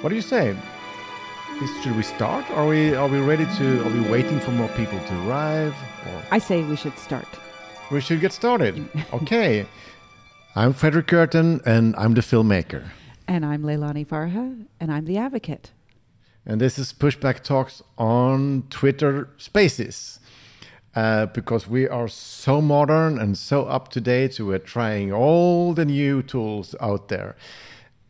What 0.00 0.10
do 0.10 0.14
you 0.14 0.22
say? 0.22 0.56
Should 1.82 1.96
we 1.96 2.04
start? 2.04 2.48
Are 2.52 2.68
we 2.68 2.94
are 2.94 3.08
we 3.08 3.18
ready 3.18 3.44
to? 3.56 3.84
Are 3.84 3.90
we 3.90 4.00
waiting 4.08 4.38
for 4.38 4.52
more 4.52 4.68
people 4.68 4.98
to 5.00 5.28
arrive? 5.28 5.74
Or 6.06 6.22
I 6.30 6.38
say 6.38 6.62
we 6.62 6.76
should 6.76 6.96
start. 6.96 7.26
we 7.90 8.00
should 8.00 8.20
get 8.20 8.32
started. 8.32 8.88
Okay. 9.12 9.66
I'm 10.54 10.72
Frederick 10.72 11.08
Gertten, 11.08 11.60
and 11.66 11.96
I'm 11.96 12.14
the 12.14 12.20
filmmaker. 12.20 12.84
And 13.26 13.44
I'm 13.44 13.62
Leilani 13.64 14.06
Farha, 14.06 14.66
and 14.78 14.92
I'm 14.92 15.04
the 15.04 15.18
advocate. 15.18 15.72
And 16.46 16.60
this 16.60 16.78
is 16.78 16.92
Pushback 16.92 17.42
Talks 17.42 17.82
on 17.96 18.64
Twitter 18.70 19.28
Spaces. 19.36 20.20
Uh, 20.94 21.26
because 21.26 21.68
we 21.68 21.88
are 21.88 22.08
so 22.08 22.60
modern 22.60 23.18
and 23.18 23.36
so 23.36 23.66
up 23.66 23.88
to 23.88 24.00
date, 24.00 24.40
we're 24.40 24.58
trying 24.58 25.12
all 25.12 25.74
the 25.74 25.84
new 25.84 26.22
tools 26.22 26.74
out 26.80 27.08
there. 27.08 27.36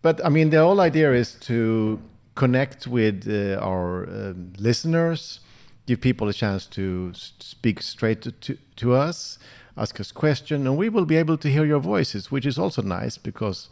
But 0.03 0.25
I 0.25 0.29
mean, 0.29 0.51
the 0.51 0.59
whole 0.59 0.81
idea 0.81 1.13
is 1.13 1.35
to 1.41 2.01
connect 2.35 2.87
with 2.87 3.27
uh, 3.29 3.61
our 3.61 4.05
um, 4.05 4.53
listeners, 4.59 5.41
give 5.87 6.01
people 6.01 6.29
a 6.29 6.33
chance 6.33 6.67
to 6.67 7.13
speak 7.15 7.83
straight 7.83 8.23
to, 8.23 8.33
to, 8.33 8.59
to 8.77 8.95
us, 8.95 9.39
ask 9.77 9.99
us 9.99 10.13
questions, 10.13 10.65
and 10.67 10.77
we 10.77 10.89
will 10.89 11.05
be 11.05 11.17
able 11.17 11.37
to 11.39 11.49
hear 11.49 11.65
your 11.65 11.81
voices, 11.81 12.31
which 12.31 12.47
is 12.47 12.59
also 12.59 12.83
nice 12.83 13.19
because 13.19 13.69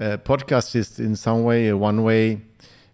uh, 0.00 0.16
podcast 0.18 0.74
is 0.74 0.98
in 0.98 1.16
some 1.16 1.42
way 1.42 1.68
a 1.68 1.76
one 1.76 2.02
way 2.02 2.40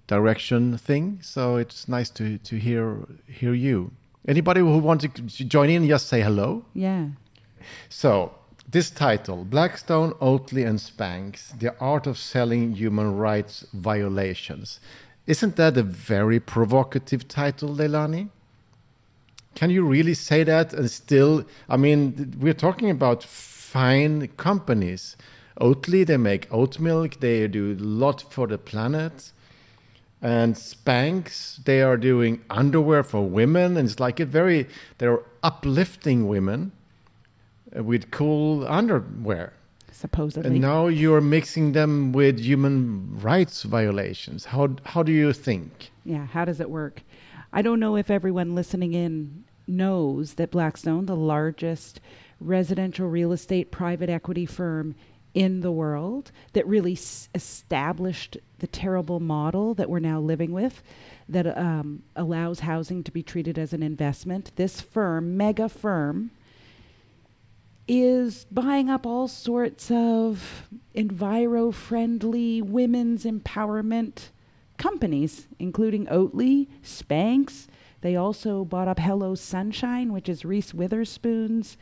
direction 0.06 0.76
thing. 0.76 1.18
So 1.22 1.56
it's 1.56 1.88
nice 1.88 2.10
to, 2.10 2.38
to 2.38 2.56
hear 2.56 3.06
hear 3.26 3.54
you. 3.54 3.92
Anybody 4.26 4.60
who 4.60 4.78
wants 4.78 5.04
to 5.04 5.44
join 5.44 5.68
in, 5.70 5.86
just 5.88 6.08
say 6.08 6.20
hello. 6.22 6.64
Yeah. 6.74 7.06
So, 7.88 8.34
this 8.68 8.90
title 8.90 9.44
Blackstone, 9.44 10.12
Oatly, 10.14 10.66
and 10.66 10.78
Spanx 10.78 11.58
The 11.58 11.76
Art 11.78 12.06
of 12.06 12.18
Selling 12.18 12.74
Human 12.74 13.16
Rights 13.16 13.66
Violations. 13.72 14.80
Isn't 15.26 15.56
that 15.56 15.76
a 15.76 15.82
very 15.82 16.40
provocative 16.40 17.28
title, 17.28 17.68
Leilani? 17.68 18.30
Can 19.54 19.70
you 19.70 19.84
really 19.84 20.14
say 20.14 20.44
that 20.44 20.72
and 20.72 20.90
still? 20.90 21.44
I 21.68 21.76
mean, 21.76 22.34
we're 22.40 22.54
talking 22.54 22.90
about 22.90 23.22
fine 23.22 24.28
companies. 24.36 25.16
Oatly, 25.60 26.06
they 26.06 26.16
make 26.16 26.48
oat 26.50 26.78
milk, 26.78 27.20
they 27.20 27.46
do 27.48 27.72
a 27.72 27.82
lot 27.82 28.22
for 28.32 28.46
the 28.46 28.58
planet. 28.58 29.32
And 30.22 30.54
Spanx, 30.54 31.62
they 31.64 31.82
are 31.82 31.96
doing 31.96 32.42
underwear 32.48 33.02
for 33.02 33.28
women, 33.28 33.76
and 33.76 33.88
it's 33.88 34.00
like 34.00 34.20
a 34.20 34.24
very, 34.24 34.68
they're 34.98 35.20
uplifting 35.42 36.28
women 36.28 36.72
with 37.74 38.10
cool 38.10 38.66
underwear. 38.66 39.52
Supposedly. 39.90 40.50
And 40.50 40.60
now 40.60 40.86
you're 40.86 41.20
mixing 41.20 41.72
them 41.72 42.12
with 42.12 42.40
human 42.40 43.18
rights 43.20 43.62
violations. 43.62 44.46
How 44.46 44.76
how 44.84 45.02
do 45.02 45.12
you 45.12 45.32
think? 45.32 45.90
yeah. 46.04 46.26
How 46.26 46.44
does 46.44 46.60
it 46.60 46.70
work? 46.70 47.02
I 47.52 47.60
don't 47.62 47.78
know 47.80 47.96
if 47.96 48.10
everyone 48.10 48.54
listening 48.54 48.94
in 48.94 49.44
knows 49.66 50.34
that 50.34 50.50
Blackstone, 50.50 51.06
the 51.06 51.14
largest 51.16 52.00
residential 52.40 53.06
real 53.06 53.30
estate 53.32 53.70
private 53.70 54.08
equity 54.08 54.46
firm 54.46 54.94
in 55.34 55.60
the 55.60 55.70
world, 55.70 56.32
that 56.54 56.66
really 56.66 56.92
s- 56.94 57.28
established 57.34 58.36
the 58.58 58.66
terrible 58.66 59.20
model 59.20 59.74
that 59.74 59.88
we're 59.88 59.98
now 59.98 60.18
living 60.20 60.52
with, 60.52 60.82
that 61.28 61.46
um, 61.56 62.02
allows 62.16 62.60
housing 62.60 63.02
to 63.04 63.12
be 63.12 63.22
treated 63.22 63.58
as 63.58 63.72
an 63.72 63.82
investment. 63.82 64.50
This 64.56 64.80
firm, 64.80 65.36
mega 65.36 65.68
firm, 65.68 66.30
is 67.88 68.46
buying 68.50 68.88
up 68.88 69.06
all 69.06 69.28
sorts 69.28 69.90
of 69.90 70.68
enviro 70.94 71.72
friendly 71.72 72.62
women's 72.62 73.24
empowerment 73.24 74.30
companies, 74.78 75.46
including 75.58 76.06
Oatly, 76.06 76.68
Spanx. 76.82 77.66
They 78.00 78.16
also 78.16 78.64
bought 78.64 78.88
up 78.88 78.98
Hello 78.98 79.34
Sunshine, 79.34 80.12
which 80.12 80.28
is 80.28 80.44
Reese 80.44 80.74
Witherspoon's 80.74 81.76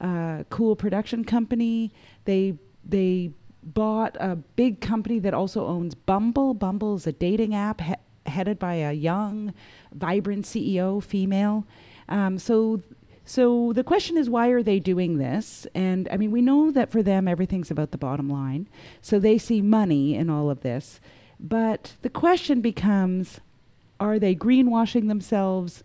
uh, 0.00 0.44
cool 0.50 0.76
production 0.76 1.24
company. 1.24 1.92
They 2.24 2.58
they 2.84 3.32
bought 3.62 4.16
a 4.20 4.36
big 4.36 4.80
company 4.80 5.18
that 5.18 5.34
also 5.34 5.66
owns 5.66 5.94
Bumble. 5.94 6.54
Bumble 6.54 6.94
is 6.94 7.06
a 7.06 7.12
dating 7.12 7.54
app 7.54 7.80
he- 7.80 7.94
headed 8.26 8.58
by 8.58 8.74
a 8.74 8.92
young, 8.92 9.52
vibrant 9.92 10.44
CEO, 10.44 11.02
female. 11.02 11.66
Um, 12.08 12.38
so 12.38 12.82
so 13.28 13.72
the 13.72 13.82
question 13.82 14.16
is, 14.16 14.30
why 14.30 14.48
are 14.48 14.62
they 14.62 14.78
doing 14.78 15.18
this? 15.18 15.66
And 15.74 16.08
I 16.12 16.16
mean, 16.16 16.30
we 16.30 16.40
know 16.40 16.70
that 16.70 16.92
for 16.92 17.02
them, 17.02 17.26
everything's 17.26 17.72
about 17.72 17.90
the 17.90 17.98
bottom 17.98 18.30
line. 18.30 18.68
So 19.02 19.18
they 19.18 19.36
see 19.36 19.60
money 19.60 20.14
in 20.14 20.30
all 20.30 20.48
of 20.48 20.60
this. 20.60 21.00
But 21.40 21.96
the 22.02 22.08
question 22.08 22.60
becomes, 22.60 23.40
are 23.98 24.20
they 24.20 24.36
greenwashing 24.36 25.08
themselves? 25.08 25.82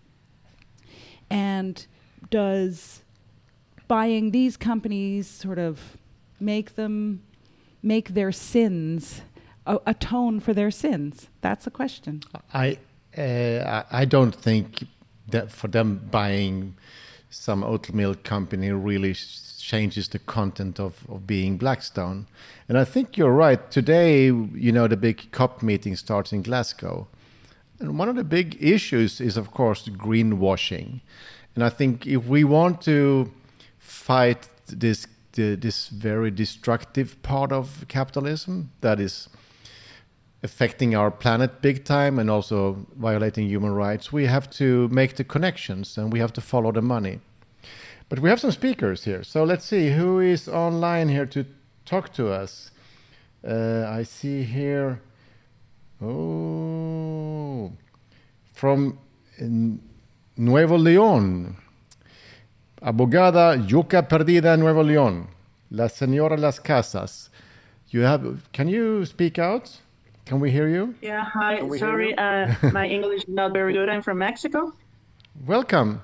And 1.31 1.85
does 2.29 3.01
buying 3.87 4.29
these 4.29 4.55
companies 4.55 5.27
sort 5.27 5.57
of 5.57 5.97
make 6.39 6.75
them 6.75 7.23
make 7.81 8.09
their 8.09 8.31
sins 8.31 9.21
atone 9.65 10.39
for 10.39 10.53
their 10.53 10.69
sins? 10.69 11.27
That's 11.41 11.65
the 11.65 11.71
question. 11.71 12.21
I 12.53 12.77
uh, 13.17 13.83
I 13.91 14.05
don't 14.05 14.35
think 14.35 14.85
that 15.29 15.51
for 15.51 15.67
them 15.67 16.07
buying 16.11 16.75
some 17.31 17.63
oat 17.63 17.91
milk 17.93 18.23
company 18.23 18.71
really 18.71 19.15
changes 19.57 20.09
the 20.09 20.19
content 20.19 20.79
of, 20.79 21.05
of 21.09 21.25
being 21.25 21.57
Blackstone. 21.57 22.27
And 22.67 22.77
I 22.77 22.83
think 22.83 23.17
you're 23.17 23.31
right. 23.31 23.71
Today, 23.71 24.25
you 24.25 24.71
know, 24.71 24.87
the 24.87 24.97
big 24.97 25.31
COP 25.31 25.63
meeting 25.63 25.95
starts 25.95 26.33
in 26.33 26.41
Glasgow. 26.43 27.07
And 27.79 27.97
one 27.97 28.09
of 28.09 28.15
the 28.15 28.23
big 28.23 28.61
issues 28.61 29.21
is, 29.21 29.37
of 29.37 29.51
course, 29.51 29.87
greenwashing. 29.87 30.99
And 31.55 31.63
I 31.63 31.69
think 31.69 32.05
if 32.05 32.25
we 32.25 32.43
want 32.43 32.81
to 32.81 33.31
fight 33.79 34.47
this 34.67 35.07
this 35.33 35.87
very 35.87 36.29
destructive 36.29 37.21
part 37.23 37.53
of 37.53 37.85
capitalism 37.87 38.69
that 38.81 38.99
is 38.99 39.29
affecting 40.43 40.95
our 40.95 41.11
planet 41.11 41.61
big 41.61 41.83
time 41.85 42.17
and 42.17 42.29
also 42.29 42.85
violating 42.95 43.47
human 43.47 43.71
rights, 43.73 44.11
we 44.11 44.25
have 44.25 44.49
to 44.49 44.87
make 44.89 45.15
the 45.15 45.23
connections 45.23 45.97
and 45.97 46.11
we 46.11 46.19
have 46.19 46.33
to 46.33 46.41
follow 46.41 46.71
the 46.71 46.81
money. 46.81 47.19
But 48.09 48.19
we 48.19 48.29
have 48.29 48.39
some 48.39 48.51
speakers 48.51 49.05
here. 49.05 49.23
So 49.23 49.43
let's 49.43 49.65
see 49.65 49.91
who 49.91 50.19
is 50.19 50.49
online 50.49 51.09
here 51.09 51.25
to 51.27 51.45
talk 51.85 52.11
to 52.13 52.29
us. 52.31 52.71
Uh, 53.47 53.85
I 53.87 54.03
see 54.03 54.43
here. 54.43 55.01
Oh, 56.01 57.71
from 58.53 58.97
Nuevo 59.39 60.77
León. 60.77 61.55
Abogada 62.81 63.55
Yuca 63.69 64.01
Perdida, 64.01 64.57
Nuevo 64.57 64.83
León. 64.83 65.27
La 65.69 65.85
Señora 65.85 66.37
Las 66.37 66.59
Casas. 66.59 67.29
You 67.89 68.01
have. 68.01 68.51
Can 68.51 68.67
you 68.67 69.05
speak 69.05 69.37
out? 69.37 69.79
Can 70.25 70.39
we 70.39 70.51
hear 70.51 70.67
you? 70.67 70.95
Yeah, 71.01 71.23
hi. 71.23 71.67
Sorry, 71.77 72.15
uh, 72.17 72.53
my 72.71 72.87
English 72.87 73.23
is 73.23 73.29
not 73.29 73.53
very 73.53 73.73
good. 73.73 73.89
I'm 73.89 74.01
from 74.01 74.19
Mexico. 74.19 74.73
Welcome. 75.45 76.01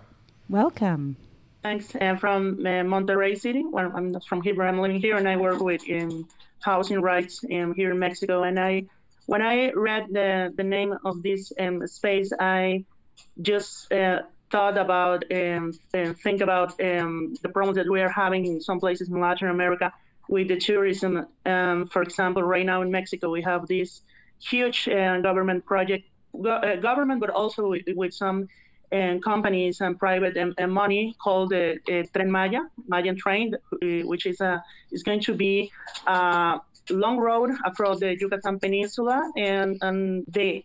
Welcome. 0.49 1.17
Thanks. 1.63 1.95
I'm 1.99 2.17
from 2.17 2.59
uh, 2.61 2.83
Monterrey 2.83 3.37
City. 3.37 3.63
Well, 3.65 3.91
I'm 3.93 4.11
not 4.11 4.25
from 4.25 4.41
here, 4.41 4.55
but 4.55 4.67
I'm 4.67 4.79
living 4.79 4.99
here, 4.99 5.17
and 5.17 5.27
I 5.27 5.37
work 5.37 5.59
with 5.61 5.81
um, 5.91 6.27
housing 6.61 7.01
rights 7.01 7.43
um, 7.53 7.73
here 7.75 7.91
in 7.91 7.99
Mexico. 7.99 8.43
And 8.43 8.59
I, 8.59 8.85
when 9.25 9.41
I 9.41 9.71
read 9.71 10.07
the 10.11 10.53
the 10.55 10.63
name 10.63 10.97
of 11.05 11.21
this 11.23 11.51
um, 11.59 11.85
space, 11.87 12.31
I 12.39 12.85
just 13.41 13.91
uh, 13.91 14.21
thought 14.51 14.77
about 14.77 15.23
um, 15.31 15.73
and 15.93 16.17
think 16.17 16.41
about 16.41 16.79
um, 16.81 17.35
the 17.41 17.49
problems 17.49 17.77
that 17.77 17.89
we 17.89 18.01
are 18.01 18.09
having 18.09 18.45
in 18.45 18.61
some 18.61 18.79
places 18.79 19.09
in 19.09 19.19
Latin 19.19 19.49
America 19.49 19.91
with 20.29 20.47
the 20.47 20.57
tourism. 20.57 21.25
Um, 21.45 21.87
for 21.87 22.01
example, 22.01 22.43
right 22.43 22.65
now 22.65 22.81
in 22.81 22.91
Mexico, 22.91 23.29
we 23.29 23.41
have 23.43 23.67
this 23.67 24.01
huge 24.39 24.87
uh, 24.87 25.19
government 25.21 25.65
project, 25.65 26.05
go, 26.41 26.51
uh, 26.51 26.75
government, 26.77 27.19
but 27.21 27.29
also 27.29 27.69
with, 27.69 27.83
with 27.95 28.13
some 28.13 28.47
uh, 28.91 29.17
companies 29.23 29.81
and 29.81 29.99
private 29.99 30.37
um, 30.37 30.53
uh, 30.57 30.67
money 30.67 31.15
called 31.21 31.49
the 31.49 31.73
uh, 31.89 32.03
Tren 32.13 32.29
Maya, 32.29 32.61
Mayan 32.87 33.17
Train, 33.17 33.53
uh, 33.55 34.07
which 34.07 34.25
is 34.25 34.39
a 34.41 34.63
is 34.91 35.03
going 35.03 35.19
to 35.21 35.33
be 35.33 35.71
a 36.07 36.59
long 36.89 37.17
road 37.17 37.51
across 37.65 37.99
the 37.99 38.15
Yucatan 38.17 38.59
Peninsula, 38.59 39.29
and 39.35 39.77
and 39.81 40.23
the 40.29 40.63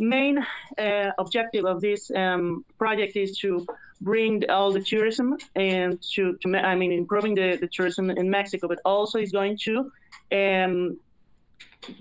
main 0.00 0.44
uh, 0.78 1.10
objective 1.18 1.64
of 1.64 1.80
this 1.80 2.10
um, 2.10 2.64
project 2.78 3.16
is 3.16 3.38
to 3.38 3.66
bring 4.00 4.48
all 4.48 4.72
the 4.72 4.80
tourism 4.80 5.36
and 5.56 6.00
to, 6.14 6.38
to 6.42 6.56
I 6.56 6.74
mean, 6.74 6.92
improving 6.92 7.34
the, 7.34 7.56
the 7.60 7.68
tourism 7.68 8.10
in 8.10 8.30
Mexico, 8.30 8.68
but 8.68 8.78
also 8.84 9.18
is 9.18 9.32
going 9.32 9.58
to 9.64 9.90
um, 10.32 10.98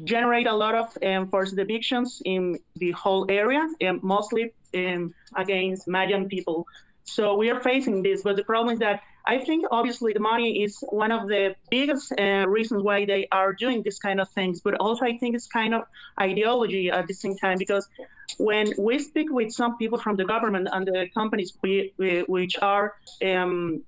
generate 0.04 0.48
a 0.48 0.54
lot 0.54 0.76
of 0.76 0.98
um, 1.04 1.28
forced 1.30 1.58
evictions 1.58 2.22
in 2.26 2.60
the 2.76 2.92
whole 2.92 3.26
area, 3.30 3.68
and 3.82 4.02
mostly 4.04 4.54
um, 4.76 5.14
against 5.36 5.88
Mayan 5.88 6.28
people. 6.28 6.68
So 7.04 7.36
we 7.36 7.50
are 7.50 7.62
facing 7.62 8.04
this, 8.04 8.22
but 8.24 8.36
the 8.36 8.44
problem 8.44 8.74
is 8.74 8.80
that 8.80 9.02
I 9.28 9.38
think 9.40 9.66
obviously 9.72 10.14
the 10.14 10.22
money 10.22 10.64
is 10.64 10.78
one 10.90 11.12
of 11.12 11.28
the 11.28 11.54
biggest 11.70 12.14
uh, 12.18 12.46
reasons 12.48 12.82
why 12.82 13.04
they 13.06 13.28
are 13.32 13.52
doing 13.52 13.84
this 13.84 14.00
kind 14.00 14.22
of 14.22 14.30
things, 14.30 14.62
but 14.62 14.76
also 14.76 15.04
I 15.04 15.18
think 15.18 15.36
it's 15.36 15.48
kind 15.48 15.74
of 15.74 15.84
ideology 16.20 16.90
at 16.90 17.08
the 17.08 17.14
same 17.14 17.36
time 17.38 17.58
because 17.58 17.90
when 18.38 18.74
we 18.78 19.00
speak 19.00 19.30
with 19.30 19.52
some 19.52 19.78
people 19.78 19.98
from 19.98 20.16
the 20.16 20.24
government 20.24 20.70
and 20.72 20.88
the 20.88 21.10
companies 21.14 21.58
we, 21.62 21.94
we, 21.98 22.22
which 22.22 22.58
are 22.62 22.96
um, 23.26 23.84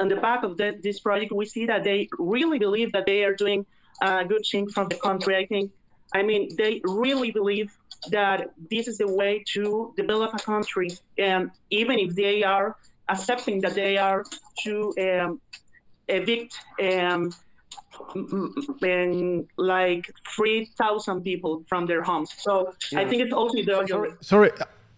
on 0.00 0.08
the 0.08 0.16
back 0.16 0.42
of 0.42 0.56
the, 0.56 0.76
this 0.82 0.98
project, 0.98 1.30
we 1.30 1.46
see 1.46 1.64
that 1.66 1.84
they 1.84 2.08
really 2.18 2.58
believe 2.58 2.90
that 2.92 3.06
they 3.06 3.22
are 3.22 3.34
doing 3.34 3.64
a 4.02 4.24
good 4.24 4.44
thing 4.50 4.68
from 4.68 4.88
the 4.88 4.96
country. 4.96 5.36
I 5.36 5.46
think, 5.46 5.70
I 6.12 6.22
mean, 6.24 6.56
they 6.56 6.80
really 6.84 7.30
believe 7.30 7.76
that 8.10 8.50
this 8.70 8.88
is 8.88 8.98
the 8.98 9.08
way 9.08 9.44
to 9.54 9.92
develop 9.96 10.34
a 10.34 10.38
country, 10.38 10.90
and 11.16 11.50
even 11.70 11.98
if 11.98 12.14
they 12.14 12.42
are 12.42 12.76
accepting 13.08 13.60
that 13.60 13.74
they 13.74 13.96
are 13.96 14.24
to 14.64 14.94
um, 15.00 15.40
evict 16.08 16.54
um, 16.82 17.32
and 18.82 19.46
like 19.56 20.10
3,000 20.36 21.22
people 21.22 21.64
from 21.68 21.86
their 21.86 22.02
homes. 22.02 22.32
So 22.38 22.72
yeah. 22.92 23.00
I 23.00 23.08
think 23.08 23.22
it's 23.22 23.32
also 23.32 23.62
the 23.62 23.86
sorry, 23.88 24.10
sorry. 24.20 24.50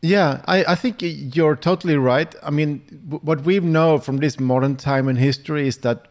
Yeah, 0.02 0.40
I, 0.46 0.64
I 0.64 0.74
think 0.76 0.96
you're 1.00 1.56
totally 1.56 1.96
right. 1.96 2.34
I 2.42 2.50
mean, 2.50 2.80
what 3.22 3.42
we 3.42 3.60
know 3.60 3.98
from 3.98 4.16
this 4.16 4.40
modern 4.40 4.76
time 4.76 5.08
in 5.08 5.16
history 5.16 5.68
is 5.68 5.78
that 5.78 6.08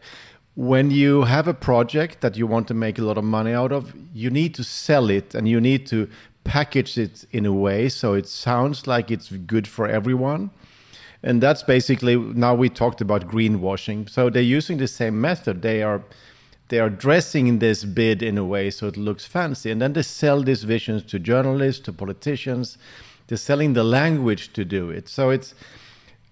when 0.55 0.91
you 0.91 1.23
have 1.23 1.47
a 1.47 1.53
project 1.53 2.21
that 2.21 2.37
you 2.37 2.45
want 2.45 2.67
to 2.67 2.73
make 2.73 2.99
a 2.99 3.01
lot 3.01 3.17
of 3.17 3.23
money 3.23 3.53
out 3.53 3.71
of, 3.71 3.93
you 4.13 4.29
need 4.29 4.53
to 4.55 4.63
sell 4.63 5.09
it 5.09 5.33
and 5.33 5.47
you 5.47 5.59
need 5.59 5.87
to 5.87 6.07
package 6.43 6.97
it 6.97 7.25
in 7.31 7.45
a 7.45 7.53
way 7.53 7.89
so 7.89 8.13
it 8.13 8.27
sounds 8.27 8.87
like 8.87 9.09
it's 9.09 9.31
good 9.31 9.67
for 9.67 9.87
everyone. 9.87 10.51
And 11.21 11.41
that's 11.41 11.63
basically 11.63 12.15
now 12.15 12.55
we 12.55 12.69
talked 12.69 13.01
about 13.01 13.27
greenwashing. 13.27 14.09
So 14.09 14.29
they're 14.29 14.41
using 14.41 14.77
the 14.77 14.87
same 14.87 15.19
method. 15.19 15.61
They 15.61 15.83
are 15.83 16.01
they 16.69 16.79
are 16.79 16.89
dressing 16.89 17.59
this 17.59 17.83
bid 17.83 18.21
in 18.21 18.37
a 18.37 18.45
way 18.45 18.69
so 18.69 18.87
it 18.87 18.95
looks 18.95 19.25
fancy, 19.25 19.71
and 19.71 19.81
then 19.81 19.93
they 19.93 20.03
sell 20.03 20.43
these 20.43 20.63
visions 20.63 21.03
to 21.05 21.17
journalists, 21.17 21.83
to 21.85 21.93
politicians 21.93 22.77
they're 23.29 23.37
selling 23.37 23.73
the 23.73 23.83
language 23.83 24.51
to 24.53 24.65
do 24.65 24.89
it. 24.89 25.07
So 25.07 25.29
it's 25.29 25.53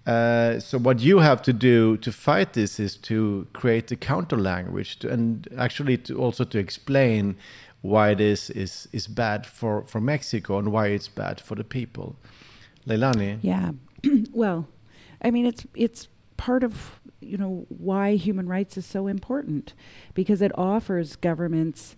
uh, 0.06 0.58
so 0.58 0.78
what 0.78 1.00
you 1.00 1.18
have 1.18 1.42
to 1.42 1.52
do 1.52 1.96
to 1.98 2.10
fight 2.10 2.54
this 2.54 2.80
is 2.80 2.96
to 2.96 3.46
create 3.52 3.90
a 3.92 3.96
counter 3.96 4.36
language 4.36 4.98
to, 4.98 5.08
and 5.08 5.46
actually 5.56 5.98
to 5.98 6.18
also 6.18 6.44
to 6.44 6.58
explain 6.58 7.36
why 7.82 8.14
this 8.14 8.50
is 8.50 8.88
is 8.92 9.06
bad 9.06 9.46
for 9.46 9.84
for 9.84 10.00
Mexico 10.00 10.58
and 10.58 10.72
why 10.72 10.88
it's 10.88 11.08
bad 11.08 11.40
for 11.40 11.54
the 11.54 11.64
people. 11.64 12.16
Leilani. 12.86 13.38
Yeah. 13.42 13.72
well, 14.32 14.66
I 15.22 15.30
mean 15.30 15.46
it's 15.46 15.66
it's 15.74 16.08
part 16.36 16.62
of 16.62 17.00
you 17.20 17.36
know 17.36 17.66
why 17.68 18.14
human 18.14 18.48
rights 18.48 18.76
is 18.76 18.86
so 18.86 19.06
important 19.06 19.74
because 20.14 20.40
it 20.40 20.56
offers 20.56 21.16
governments 21.16 21.96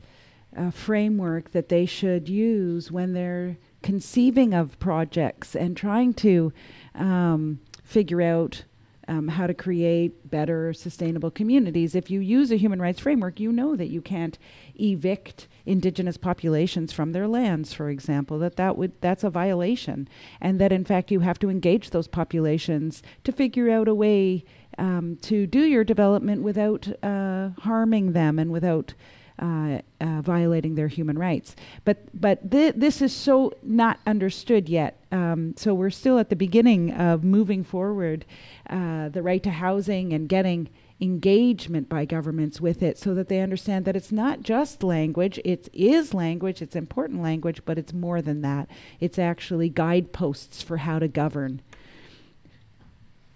a 0.57 0.73
framework 0.73 1.53
that 1.53 1.69
they 1.69 1.87
should 1.87 2.29
use 2.29 2.91
when 2.91 3.13
they're 3.13 3.57
conceiving 3.83 4.53
of 4.53 4.79
projects 4.79 5.55
and 5.55 5.77
trying 5.77 6.13
to 6.13 6.53
um, 6.95 7.61
figure 7.85 8.21
out 8.21 8.65
um, 9.09 9.29
how 9.29 9.47
to 9.47 9.55
create 9.55 10.31
better 10.31 10.73
sustainable 10.73 11.31
communities. 11.31 11.95
If 11.95 12.11
you 12.11 12.21
use 12.21 12.51
a 12.53 12.57
human 12.57 12.81
rights 12.81 13.01
framework, 13.01 13.41
you 13.41 13.53
know 13.53 13.75
that 13.77 13.89
you 13.89 14.01
can't 14.01 14.39
evict 14.79 15.49
indigenous 15.67 16.17
populations 16.17 16.93
from 16.93 17.13
their 17.13 17.29
lands, 17.29 17.73
for 17.73 17.91
example. 17.91 18.39
That 18.39 18.57
that 18.57 18.77
would 18.77 18.93
that's 19.01 19.25
a 19.25 19.31
violation, 19.31 20.09
and 20.41 20.61
that 20.61 20.73
in 20.73 20.85
fact 20.85 21.11
you 21.11 21.21
have 21.21 21.39
to 21.41 21.51
engage 21.51 21.91
those 21.91 22.09
populations 22.09 23.03
to 23.25 23.33
figure 23.33 23.71
out 23.71 23.89
a 23.89 23.95
way 23.95 24.45
um, 24.79 25.17
to 25.23 25.47
do 25.47 25.61
your 25.61 25.85
development 25.85 26.43
without 26.43 26.89
uh, 27.03 27.51
harming 27.61 28.13
them 28.13 28.39
and 28.39 28.51
without 28.51 28.95
uh, 29.41 29.81
uh, 30.01 30.21
violating 30.21 30.75
their 30.75 30.89
human 30.89 31.19
rights. 31.19 31.57
But 31.85 31.99
but 32.19 32.51
th- 32.51 32.75
this 32.77 33.01
is 33.01 33.15
so 33.15 33.55
not 33.63 33.99
understood 34.07 34.69
yet. 34.69 34.99
Um, 35.13 35.55
so 35.57 35.75
we're 35.75 35.91
still 35.91 36.19
at 36.19 36.29
the 36.29 36.37
beginning 36.37 36.93
of 36.93 37.25
moving 37.25 37.65
forward 37.65 38.25
uh, 38.69 39.09
the 39.09 39.23
right 39.23 39.43
to 39.43 39.51
housing 39.51 40.13
and 40.13 40.29
getting 40.29 40.69
engagement 41.01 41.89
by 41.89 42.05
governments 42.05 42.61
with 42.61 42.83
it 42.83 42.99
so 42.99 43.15
that 43.15 43.29
they 43.29 43.41
understand 43.41 43.85
that 43.85 43.97
it's 43.97 44.13
not 44.13 44.43
just 44.43 44.83
language 44.83 45.41
it 45.45 45.69
is 45.73 46.13
language 46.13 46.61
it's 46.61 46.77
important 46.77 47.23
language 47.23 47.63
but 47.65 47.79
it's 47.79 47.93
more 47.93 48.21
than 48.21 48.43
that. 48.43 48.69
It's 49.01 49.19
actually 49.19 49.69
guideposts 49.69 50.63
for 50.63 50.79
how 50.79 50.99
to 50.99 51.09
govern. 51.09 51.63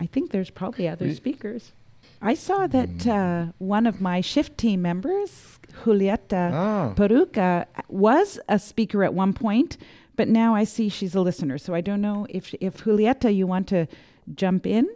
I 0.01 0.07
think 0.07 0.31
there's 0.31 0.51
probably 0.51 0.89
other 0.89 1.07
mm. 1.07 1.17
speakers. 1.17 1.73
I 2.21 2.35
saw 2.35 2.67
hmm. 2.67 2.73
that 2.73 3.07
uh, 3.07 3.53
one 3.59 3.87
of 3.87 4.01
my 4.01 4.21
shift 4.21 4.57
team 4.57 4.81
members 4.83 5.59
Julieta 5.83 6.53
oh. 6.53 6.95
Perucca 6.97 7.67
was 7.89 8.39
a 8.49 8.59
speaker 8.59 9.05
at 9.05 9.13
one 9.13 9.33
point, 9.33 9.77
but 10.17 10.29
now 10.29 10.55
I 10.55 10.65
see 10.65 10.89
she's 10.89 11.15
a 11.15 11.21
listener. 11.21 11.59
So 11.59 11.75
I 11.75 11.81
don't 11.81 12.01
know 12.01 12.27
if 12.31 12.55
if 12.61 12.85
Julieta, 12.85 13.35
you 13.35 13.47
want 13.47 13.69
to 13.69 13.87
jump 14.35 14.67
in, 14.67 14.89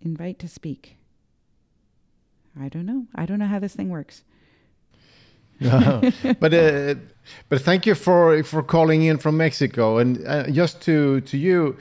invite 0.00 0.38
to 0.40 0.48
speak. 0.48 0.96
I 2.58 2.68
don't 2.68 2.86
know. 2.86 3.06
I 3.14 3.26
don't 3.26 3.38
know 3.38 3.46
how 3.46 3.58
this 3.58 3.74
thing 3.74 3.88
works. 3.88 4.22
no, 5.60 6.00
but 6.40 6.54
uh, 6.54 6.94
but 7.48 7.60
thank 7.60 7.86
you 7.86 7.94
for 7.94 8.42
for 8.42 8.62
calling 8.62 9.02
in 9.02 9.18
from 9.18 9.36
Mexico, 9.36 9.98
and 9.98 10.26
uh, 10.26 10.50
just 10.50 10.80
to 10.82 11.20
to 11.22 11.36
you 11.36 11.76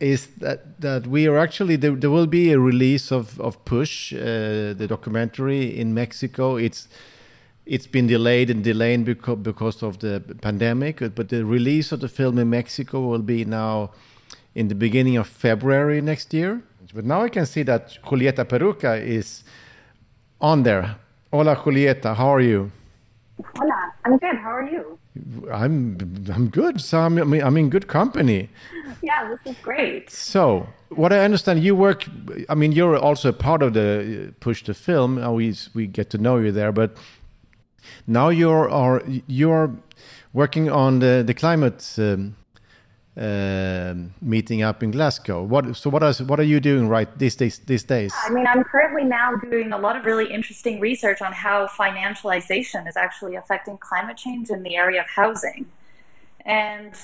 is 0.00 0.28
that 0.38 0.80
that 0.80 1.06
we 1.06 1.26
are 1.26 1.38
actually 1.38 1.76
there, 1.76 1.92
there 1.96 2.10
will 2.10 2.26
be 2.26 2.52
a 2.52 2.58
release 2.58 3.10
of 3.10 3.40
of 3.40 3.64
Push, 3.64 4.12
uh, 4.12 4.74
the 4.74 4.86
documentary 4.88 5.78
in 5.78 5.94
Mexico. 5.94 6.56
It's 6.56 6.88
it's 7.66 7.86
been 7.86 8.06
delayed 8.06 8.50
and 8.50 8.62
delayed 8.62 9.04
because 9.04 9.38
because 9.38 9.82
of 9.82 9.98
the 9.98 10.20
pandemic, 10.40 11.00
but 11.14 11.28
the 11.28 11.44
release 11.44 11.92
of 11.92 12.00
the 12.00 12.08
film 12.08 12.38
in 12.38 12.50
Mexico 12.50 13.00
will 13.00 13.22
be 13.22 13.44
now 13.44 13.90
in 14.54 14.68
the 14.68 14.74
beginning 14.74 15.16
of 15.16 15.26
February 15.26 16.00
next 16.00 16.32
year. 16.34 16.62
But 16.94 17.04
now 17.04 17.22
I 17.22 17.28
can 17.28 17.46
see 17.46 17.62
that 17.64 17.98
Julieta 18.02 18.44
Perucca 18.44 19.00
is 19.02 19.44
on 20.40 20.62
there. 20.62 20.96
Hola, 21.30 21.54
Julieta. 21.56 22.14
How 22.16 22.28
are 22.34 22.40
you? 22.40 22.70
Hola, 23.56 23.92
I'm 24.04 24.16
good. 24.18 24.36
How 24.36 24.50
are 24.50 24.68
you? 24.68 24.98
I'm 25.52 25.96
I'm 26.32 26.48
good. 26.48 26.80
So 26.80 27.00
I'm 27.00 27.18
I'm 27.18 27.56
in 27.56 27.70
good 27.70 27.88
company. 27.88 28.48
Yeah, 29.02 29.28
this 29.28 29.40
is 29.54 29.60
great. 29.62 30.10
So, 30.10 30.66
what 30.88 31.12
I 31.12 31.20
understand, 31.20 31.62
you 31.62 31.76
work. 31.76 32.06
I 32.48 32.54
mean, 32.54 32.72
you're 32.72 32.96
also 32.96 33.32
part 33.32 33.62
of 33.62 33.74
the 33.74 34.28
uh, 34.28 34.32
push 34.40 34.62
to 34.64 34.74
film. 34.74 35.16
We 35.34 35.54
we 35.74 35.86
get 35.86 36.10
to 36.10 36.18
know 36.18 36.38
you 36.38 36.52
there, 36.52 36.72
but 36.72 36.96
now 38.06 38.28
you're 38.30 38.68
are 38.70 39.02
you're 39.26 39.70
working 40.32 40.70
on 40.70 41.00
the 41.00 41.22
the 41.26 41.34
climate 41.34 41.94
um, 41.98 42.36
uh, 43.18 43.94
meeting 44.22 44.62
up 44.62 44.82
in 44.82 44.90
Glasgow. 44.90 45.42
What 45.42 45.76
so 45.76 45.90
what 45.90 46.02
is 46.02 46.22
what 46.22 46.38
are 46.38 46.44
you 46.54 46.60
doing 46.60 46.88
right 46.88 47.08
these 47.18 47.36
days? 47.36 47.58
These 47.58 47.84
days? 47.84 48.12
I 48.24 48.30
mean, 48.30 48.46
I'm 48.46 48.62
currently 48.64 49.04
now 49.04 49.34
doing 49.36 49.72
a 49.72 49.78
lot 49.78 49.96
of 49.96 50.04
really 50.04 50.32
interesting 50.32 50.78
research 50.78 51.20
on 51.20 51.32
how 51.32 51.66
financialization 51.66 52.88
is 52.88 52.96
actually 52.96 53.34
affecting 53.34 53.76
climate 53.78 54.16
change 54.16 54.50
in 54.50 54.62
the 54.62 54.76
area 54.76 55.00
of 55.00 55.08
housing, 55.08 55.66
and 56.44 56.94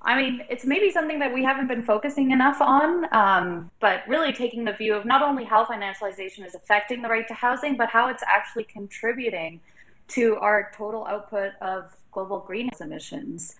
I 0.00 0.16
mean, 0.16 0.44
it's 0.50 0.66
maybe 0.66 0.90
something 0.90 1.18
that 1.20 1.32
we 1.32 1.42
haven't 1.42 1.66
been 1.66 1.82
focusing 1.82 2.30
enough 2.30 2.60
on, 2.60 3.06
um, 3.12 3.70
but 3.80 4.02
really 4.06 4.32
taking 4.32 4.64
the 4.64 4.72
view 4.72 4.94
of 4.94 5.06
not 5.06 5.22
only 5.22 5.44
how 5.44 5.64
financialization 5.64 6.46
is 6.46 6.54
affecting 6.54 7.00
the 7.00 7.08
right 7.08 7.26
to 7.28 7.34
housing, 7.34 7.76
but 7.76 7.88
how 7.88 8.08
it's 8.08 8.22
actually 8.22 8.64
contributing 8.64 9.60
to 10.08 10.36
our 10.36 10.70
total 10.76 11.06
output 11.06 11.52
of 11.62 11.90
global 12.12 12.38
greenhouse 12.38 12.82
emissions. 12.82 13.56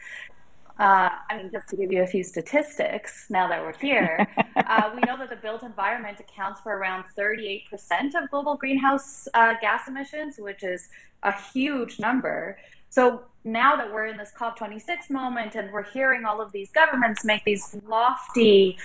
Uh, 0.78 1.08
I 1.30 1.36
mean, 1.36 1.50
just 1.52 1.68
to 1.68 1.76
give 1.76 1.92
you 1.92 2.02
a 2.02 2.06
few 2.06 2.24
statistics, 2.24 3.26
now 3.30 3.46
that 3.46 3.62
we're 3.62 3.78
here, 3.78 4.26
uh, 4.56 4.90
we 4.94 5.02
know 5.02 5.16
that 5.16 5.30
the 5.30 5.36
built 5.36 5.62
environment 5.62 6.18
accounts 6.18 6.60
for 6.60 6.76
around 6.76 7.04
38% 7.16 7.66
of 8.14 8.28
global 8.30 8.56
greenhouse 8.56 9.28
uh, 9.34 9.54
gas 9.60 9.86
emissions, 9.86 10.36
which 10.38 10.64
is 10.64 10.88
a 11.22 11.32
huge 11.52 12.00
number. 12.00 12.58
So 12.90 13.22
now 13.44 13.76
that 13.76 13.92
we're 13.92 14.06
in 14.06 14.16
this 14.16 14.32
COP26 14.36 15.10
moment 15.10 15.54
and 15.54 15.72
we're 15.72 15.84
hearing 15.84 16.24
all 16.24 16.40
of 16.40 16.50
these 16.50 16.70
governments 16.70 17.24
make 17.24 17.44
these 17.44 17.76
lofty 17.86 18.76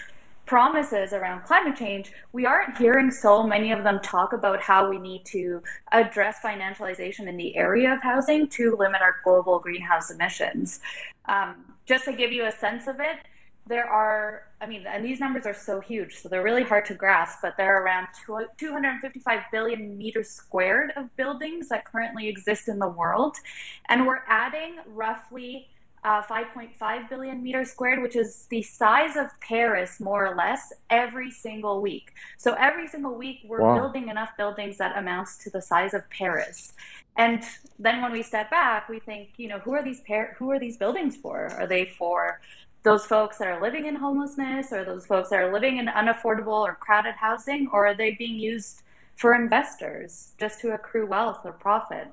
promises 0.50 1.13
around 1.13 1.44
climate 1.44 1.75
change, 1.75 2.12
we 2.34 2.44
aren't 2.44 2.75
hearing 2.75 3.12
so 3.12 3.44
many 3.44 3.72
of 3.72 3.84
them 3.84 4.00
talk 4.01 4.34
about 4.34 4.60
how 4.60 4.89
we 4.89 4.98
need 4.98 5.24
to 5.24 5.62
address 5.91 6.38
financialization 6.44 7.27
in 7.27 7.38
the 7.38 7.56
area 7.56 7.94
of 7.94 8.01
housing 8.01 8.48
to 8.48 8.75
limit 8.79 9.00
our 9.00 9.18
global 9.24 9.60
greenhouse 9.60 10.10
emissions. 10.10 10.79
Um, 11.25 11.75
just 11.86 12.06
to 12.06 12.13
give 12.13 12.32
you 12.32 12.46
a 12.46 12.51
sense 12.51 12.88
of 12.88 13.00
it, 13.00 13.18
there 13.68 13.86
are, 13.86 14.46
I 14.60 14.65
mean, 14.65 14.88
and 14.88 15.06
these 15.06 15.20
numbers 15.20 15.46
are 15.46 15.53
so 15.53 15.79
huge, 15.79 16.15
so 16.15 16.27
they're 16.27 16.41
really 16.41 16.63
hard 16.63 16.86
to 16.86 16.96
grasp, 16.96 17.38
but 17.44 17.56
there 17.56 17.77
are 17.77 17.84
around 17.84 18.08
255 18.58 19.41
billion 19.51 20.00
meters 20.00 20.29
squared 20.29 20.94
of 20.98 21.15
buildings 21.15 21.70
that 21.70 21.86
currently 21.86 22.27
exist 22.27 22.68
in 22.68 22.79
the 22.79 22.89
world. 22.89 23.38
And 23.88 24.08
we're 24.08 24.24
adding 24.27 24.77
roughly 24.88 25.68
uh, 26.03 26.22
5.5 26.22 27.10
billion 27.10 27.44
meters 27.44 27.72
squared, 27.72 28.01
which 28.01 28.15
is 28.15 28.46
the 28.50 28.62
size 28.62 29.15
of 29.15 29.27
Paris, 29.41 30.00
more 30.00 30.25
or 30.25 30.36
less, 30.36 30.72
every 30.89 31.32
single 31.32 31.82
week. 31.82 32.13
So 32.38 32.53
every 32.53 32.88
single 32.88 33.15
week, 33.15 33.41
we're 33.46 33.62
wow. 33.62 33.79
building 33.79 34.08
enough 34.08 34.29
buildings 34.38 34.77
that 34.77 34.98
amounts 34.98 35.38
to 35.44 35.50
the 35.50 35.62
size 35.62 35.94
of 35.94 36.10
Paris. 36.10 36.74
And 37.18 37.44
then 37.77 38.01
when 38.01 38.12
we 38.12 38.24
step 38.24 38.50
back, 38.50 38.88
we 38.88 39.00
think, 39.00 39.32
you 39.38 39.50
know, 39.50 39.60
who 39.60 39.74
are 39.74 39.84
these 39.84 40.01
par- 40.08 40.36
who 40.38 40.51
are 40.51 40.60
these 40.60 40.77
buildings 40.77 41.18
for? 41.18 41.51
Are 41.53 41.68
they 41.68 41.86
for 41.86 42.39
those 42.84 43.06
folks 43.06 43.38
that 43.38 43.48
are 43.48 43.62
living 43.62 43.88
in 43.88 43.96
homelessness, 43.96 44.72
or 44.72 44.86
those 44.86 45.06
folks 45.06 45.29
that 45.29 45.39
are 45.39 45.51
living 45.51 45.77
in 45.77 45.88
unaffordable 45.88 46.62
or 46.62 46.75
crowded 46.75 47.15
housing, 47.15 47.70
or 47.74 47.88
are 47.88 47.94
they 47.94 48.12
being 48.12 48.39
used 48.39 48.84
for 49.15 49.36
investors 49.36 50.34
just 50.39 50.62
to 50.62 50.74
accrue 50.74 51.06
wealth 51.06 51.41
or 51.44 51.51
profit? 51.51 52.08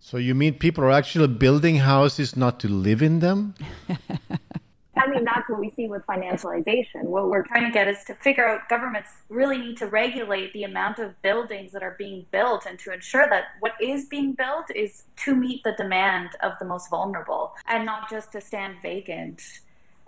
So 0.00 0.18
you 0.18 0.34
mean 0.34 0.54
people 0.54 0.84
are 0.84 0.92
actually 0.92 1.28
building 1.28 1.76
houses 1.76 2.36
not 2.36 2.60
to 2.60 2.68
live 2.68 3.02
in 3.02 3.18
them? 3.20 3.54
I 4.98 5.08
mean, 5.08 5.24
that's 5.24 5.48
what 5.48 5.60
we 5.60 5.70
see 5.70 5.88
with 5.88 6.06
financialization. 6.06 7.04
What 7.04 7.28
we're 7.28 7.42
trying 7.42 7.64
to 7.64 7.70
get 7.70 7.86
is 7.86 8.02
to 8.04 8.14
figure 8.14 8.48
out 8.48 8.68
governments 8.68 9.10
really 9.28 9.58
need 9.58 9.76
to 9.78 9.86
regulate 9.86 10.52
the 10.54 10.64
amount 10.64 10.98
of 10.98 11.20
buildings 11.20 11.72
that 11.72 11.82
are 11.82 11.96
being 11.98 12.24
built 12.30 12.64
and 12.66 12.78
to 12.80 12.92
ensure 12.92 13.28
that 13.28 13.44
what 13.60 13.72
is 13.80 14.06
being 14.06 14.32
built 14.32 14.70
is 14.74 15.04
to 15.24 15.36
meet 15.36 15.62
the 15.64 15.72
demand 15.76 16.30
of 16.42 16.52
the 16.60 16.64
most 16.64 16.88
vulnerable 16.88 17.52
and 17.68 17.84
not 17.84 18.08
just 18.08 18.32
to 18.32 18.40
stand 18.40 18.76
vacant, 18.80 19.42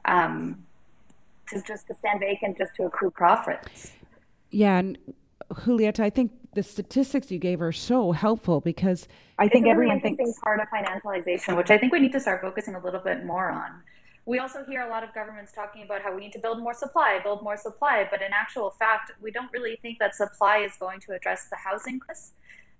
um, 0.06 0.64
to 1.48 1.62
just 1.62 1.86
to 1.88 1.94
stand 1.94 2.20
vacant 2.20 2.56
just 2.56 2.74
to 2.76 2.84
accrue 2.84 3.10
profits. 3.10 3.92
Yeah, 4.50 4.78
and 4.78 4.98
Julieta, 5.52 6.00
I 6.00 6.10
think 6.10 6.32
the 6.54 6.62
statistics 6.62 7.30
you 7.30 7.38
gave 7.38 7.60
are 7.62 7.72
so 7.72 8.12
helpful 8.12 8.60
because 8.60 9.08
I 9.38 9.48
think 9.48 9.66
everyone 9.66 10.00
thinks 10.00 10.38
part 10.40 10.60
of 10.60 10.68
financialization, 10.68 11.56
which 11.56 11.70
I 11.70 11.78
think 11.78 11.92
we 11.92 12.00
need 12.00 12.12
to 12.12 12.20
start 12.20 12.40
focusing 12.40 12.74
a 12.74 12.80
little 12.80 13.00
bit 13.00 13.24
more 13.24 13.50
on. 13.50 13.70
We 14.26 14.40
also 14.40 14.62
hear 14.66 14.82
a 14.82 14.90
lot 14.90 15.04
of 15.04 15.14
governments 15.14 15.52
talking 15.52 15.84
about 15.84 16.02
how 16.02 16.14
we 16.14 16.20
need 16.20 16.32
to 16.32 16.38
build 16.38 16.60
more 16.60 16.74
supply, 16.74 17.18
build 17.22 17.42
more 17.42 17.56
supply, 17.56 18.06
but 18.10 18.20
in 18.20 18.32
actual 18.32 18.70
fact, 18.70 19.12
we 19.22 19.30
don't 19.30 19.50
really 19.52 19.78
think 19.80 19.98
that 20.00 20.14
supply 20.14 20.58
is 20.58 20.72
going 20.78 21.00
to 21.00 21.12
address 21.12 21.48
the 21.48 21.56
housing 21.56 21.98
crisis, 21.98 22.32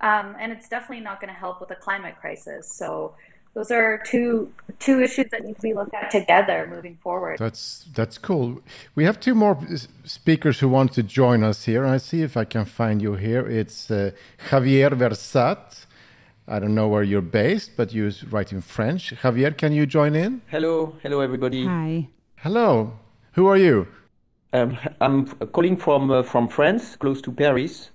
um, 0.03 0.37
and 0.39 0.53
it's 0.53 0.69
definitely 0.69 1.03
not 1.03 1.21
going 1.21 1.33
to 1.33 1.39
help 1.39 1.61
with 1.61 1.71
the 1.71 1.75
climate 1.75 2.17
crisis. 2.21 2.71
So 2.71 3.15
those 3.55 3.71
are 3.71 4.03
two 4.07 4.53
two 4.79 5.01
issues 5.01 5.27
that 5.31 5.45
need 5.45 5.57
to 5.57 5.63
be 5.63 5.75
looked 5.75 5.95
at 5.95 6.11
together 6.11 6.69
moving 6.71 6.97
forward. 6.97 7.39
That's 7.39 7.87
that's 7.95 8.19
cool. 8.19 8.63
We 8.95 9.05
have 9.05 9.19
two 9.21 9.35
more 9.35 9.59
speakers 10.05 10.61
who 10.61 10.69
want 10.69 10.93
to 10.93 11.03
join 11.03 11.43
us 11.43 11.65
here. 11.65 11.85
I 11.87 11.99
see 11.99 12.23
if 12.23 12.37
I 12.37 12.45
can 12.45 12.65
find 12.65 13.03
you 13.03 13.15
here. 13.15 13.47
It's 13.47 13.91
uh, 13.91 14.13
Javier 14.51 14.91
Versat. 14.91 15.87
I 16.47 16.59
don't 16.59 16.75
know 16.75 16.89
where 16.89 17.03
you're 17.03 17.21
based, 17.21 17.77
but 17.77 17.93
you 17.93 18.11
write 18.31 18.53
in 18.53 18.63
French. 18.63 19.13
Javier, 19.23 19.57
can 19.57 19.73
you 19.73 19.85
join 19.85 20.15
in? 20.15 20.41
Hello, 20.51 20.97
hello 21.03 21.21
everybody. 21.21 21.67
Hi. 21.67 22.09
Hello. 22.37 22.93
Who 23.33 23.47
are 23.47 23.59
you? 23.59 23.87
Um, 24.53 24.79
I'm 25.01 25.27
calling 25.53 25.77
from 25.77 26.11
uh, 26.11 26.23
from 26.23 26.49
France, 26.49 26.97
close 26.97 27.21
to 27.23 27.33
Paris. 27.33 27.91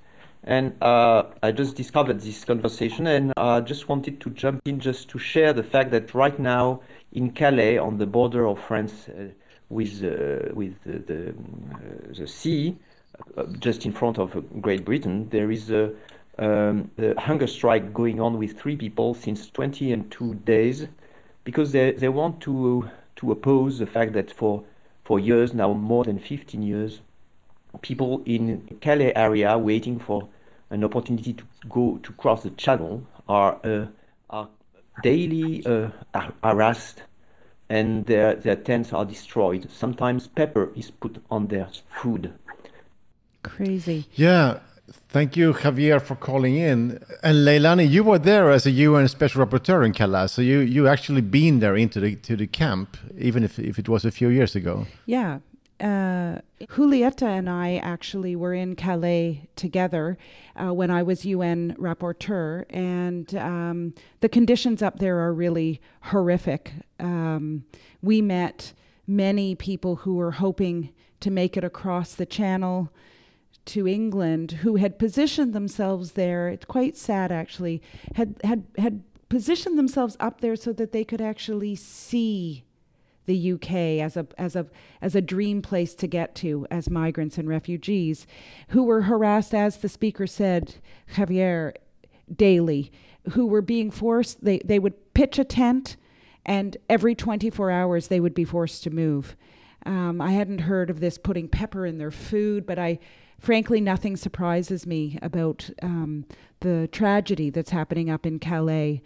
And 0.46 0.76
uh, 0.82 1.24
I 1.42 1.52
just 1.52 1.76
discovered 1.76 2.20
this 2.20 2.44
conversation 2.44 3.08
and 3.08 3.32
I 3.38 3.58
uh, 3.58 3.62
just 3.62 3.88
wanted 3.88 4.20
to 4.22 4.30
jump 4.32 4.62
in 4.66 4.80
just 4.80 5.08
to 5.10 5.20
share 5.20 5.54
the 5.54 5.64
fact 5.64 5.92
that 5.92 6.14
right 6.14 6.38
now 6.38 6.82
in 7.14 7.32
Calais, 7.32 7.78
on 7.78 7.98
the 7.98 8.06
border 8.06 8.46
of 8.46 8.60
France 8.60 9.08
uh, 9.08 9.30
with, 9.70 10.04
uh, 10.04 10.54
with 10.54 10.76
the, 10.84 11.00
the, 11.00 11.30
uh, 11.30 12.14
the 12.14 12.28
sea, 12.28 12.76
uh, 13.38 13.46
just 13.60 13.86
in 13.86 13.94
front 13.94 14.20
of 14.20 14.62
Great 14.62 14.84
Britain, 14.84 15.30
there 15.30 15.50
is 15.50 15.72
a, 15.72 15.92
um, 16.40 16.92
a, 16.98 17.18
hunger 17.22 17.48
strike 17.48 17.94
going 17.94 18.20
on 18.20 18.38
with 18.38 18.60
three 18.60 18.76
people 18.76 19.14
since 19.14 19.50
22 19.50 20.34
days 20.36 20.88
because 21.46 21.72
they, 21.72 21.92
they 21.92 22.10
want 22.10 22.42
to, 22.42 22.90
to 23.16 23.32
oppose 23.32 23.80
the 23.80 23.86
fact 23.86 24.12
that 24.12 24.30
for, 24.30 24.64
for 25.06 25.20
years 25.20 25.54
now, 25.54 25.72
more 25.72 26.04
than 26.04 26.20
15 26.20 26.62
years, 26.62 27.00
people 27.82 28.22
in 28.26 28.78
Calais 28.82 29.14
area 29.16 29.58
waiting 29.58 30.00
for 30.00 30.28
an 30.70 30.84
opportunity 30.84 31.34
to 31.34 31.44
go 31.70 32.00
to 32.04 32.12
cross 32.14 32.44
the 32.44 32.50
channel 32.52 33.06
are 33.28 33.60
uh, 33.64 33.86
are 34.30 34.50
daily 35.02 35.66
uh, 35.66 35.90
harassed 36.44 37.04
and 37.70 38.06
their, 38.06 38.36
their 38.36 38.56
tents 38.56 38.94
are 38.94 39.06
destroyed. 39.06 39.68
Sometimes 39.72 40.28
pepper 40.28 40.72
is 40.76 40.92
put 40.92 41.24
on 41.32 41.48
their 41.48 41.68
food. 41.90 42.34
Crazy. 43.42 44.06
Yeah. 44.14 44.60
Thank 45.10 45.38
you, 45.38 45.54
Javier, 45.54 46.02
for 46.02 46.16
calling 46.16 46.56
in. 46.56 47.04
And 47.24 47.38
Leilani, 47.48 47.90
you 47.90 48.04
were 48.04 48.20
there 48.20 48.52
as 48.52 48.66
a 48.66 48.72
UN 48.72 49.08
Special 49.08 49.46
Rapporteur 49.46 49.86
in 49.86 49.94
Calais, 49.94 50.28
so 50.28 50.42
you 50.42 50.60
you 50.60 50.88
actually 50.88 51.22
been 51.22 51.60
there 51.60 51.76
into 51.76 52.00
the 52.00 52.16
to 52.18 52.36
the 52.36 52.48
camp, 52.48 52.98
even 53.18 53.44
if 53.44 53.60
if 53.60 53.80
it 53.80 53.88
was 53.88 54.06
a 54.06 54.12
few 54.12 54.30
years 54.30 54.56
ago. 54.56 54.86
Yeah, 55.06 55.40
uh, 55.84 56.40
Julieta 56.62 57.28
and 57.28 57.50
I 57.50 57.76
actually 57.76 58.38
were 58.38 58.54
in 58.54 58.76
Calais 58.76 59.50
together 59.58 60.18
uh, 60.56 60.74
when 60.74 60.90
I 60.90 61.04
was 61.04 61.26
UN 61.26 61.76
rapporteur, 61.78 62.66
and 62.70 63.36
um, 63.36 63.94
the 64.22 64.30
conditions 64.30 64.82
up 64.82 65.00
there 65.00 65.20
are 65.20 65.34
really 65.34 65.82
horrific. 66.04 66.72
Um, 67.02 67.66
we 68.02 68.22
met 68.22 68.72
many 69.06 69.56
people 69.56 69.98
who 69.98 70.16
were 70.16 70.32
hoping 70.32 70.94
to 71.20 71.30
make 71.30 71.58
it 71.58 71.66
across 71.66 72.16
the 72.16 72.26
channel 72.26 72.90
to 73.66 73.86
England 73.86 74.52
who 74.64 74.78
had 74.78 74.98
positioned 74.98 75.54
themselves 75.54 76.14
there. 76.14 76.48
It's 76.48 76.66
quite 76.66 76.96
sad, 76.96 77.30
actually. 77.30 77.82
Had 78.16 78.40
had 78.46 78.66
had 78.78 79.04
positioned 79.28 79.78
themselves 79.78 80.16
up 80.22 80.40
there 80.40 80.56
so 80.56 80.72
that 80.74 80.94
they 80.94 81.04
could 81.04 81.22
actually 81.22 81.76
see 81.76 82.64
the 83.26 83.54
UK 83.54 83.72
as 84.02 84.18
a 84.18 84.28
as 84.38 84.56
a 84.56 84.66
as 85.02 85.16
a 85.16 85.22
dream 85.22 85.62
place 85.62 85.96
to 85.96 86.08
get 86.08 86.36
to 86.36 86.68
as 86.70 86.90
migrants 86.90 87.38
and 87.38 87.48
refugees 87.48 88.28
who 88.70 88.84
were 88.84 89.04
harassed 89.04 89.54
as 89.54 89.78
the 89.78 89.90
speaker 89.90 90.28
said 90.28 90.76
Javier 91.16 91.74
daily 92.34 92.92
who 93.32 93.46
were 93.46 93.62
being 93.62 93.90
forced 93.92 94.44
they 94.44 94.60
they 94.60 94.80
would 94.80 95.14
pitch 95.14 95.40
a 95.40 95.44
tent 95.44 95.96
and 96.46 96.76
every 96.90 97.16
24 97.16 97.72
hours 97.72 98.08
they 98.08 98.20
would 98.20 98.34
be 98.34 98.44
forced 98.44 98.84
to 98.84 98.90
move. 98.90 99.38
Um, 99.86 100.22
I 100.22 100.32
hadn't 100.32 100.60
heard 100.60 100.90
of 100.90 101.00
this 101.00 101.18
putting 101.18 101.48
pepper 101.48 101.86
in 101.86 101.98
their 101.98 102.12
food 102.12 102.66
but 102.66 102.78
I 102.78 103.00
frankly 103.40 103.80
nothing 103.80 104.18
surprises 104.18 104.86
me 104.86 105.18
about 105.22 105.70
um, 105.82 106.26
the 106.60 106.90
tragedy 106.92 107.50
that's 107.50 107.72
happening 107.72 108.10
up 108.10 108.26
in 108.26 108.40
Calais. 108.40 109.02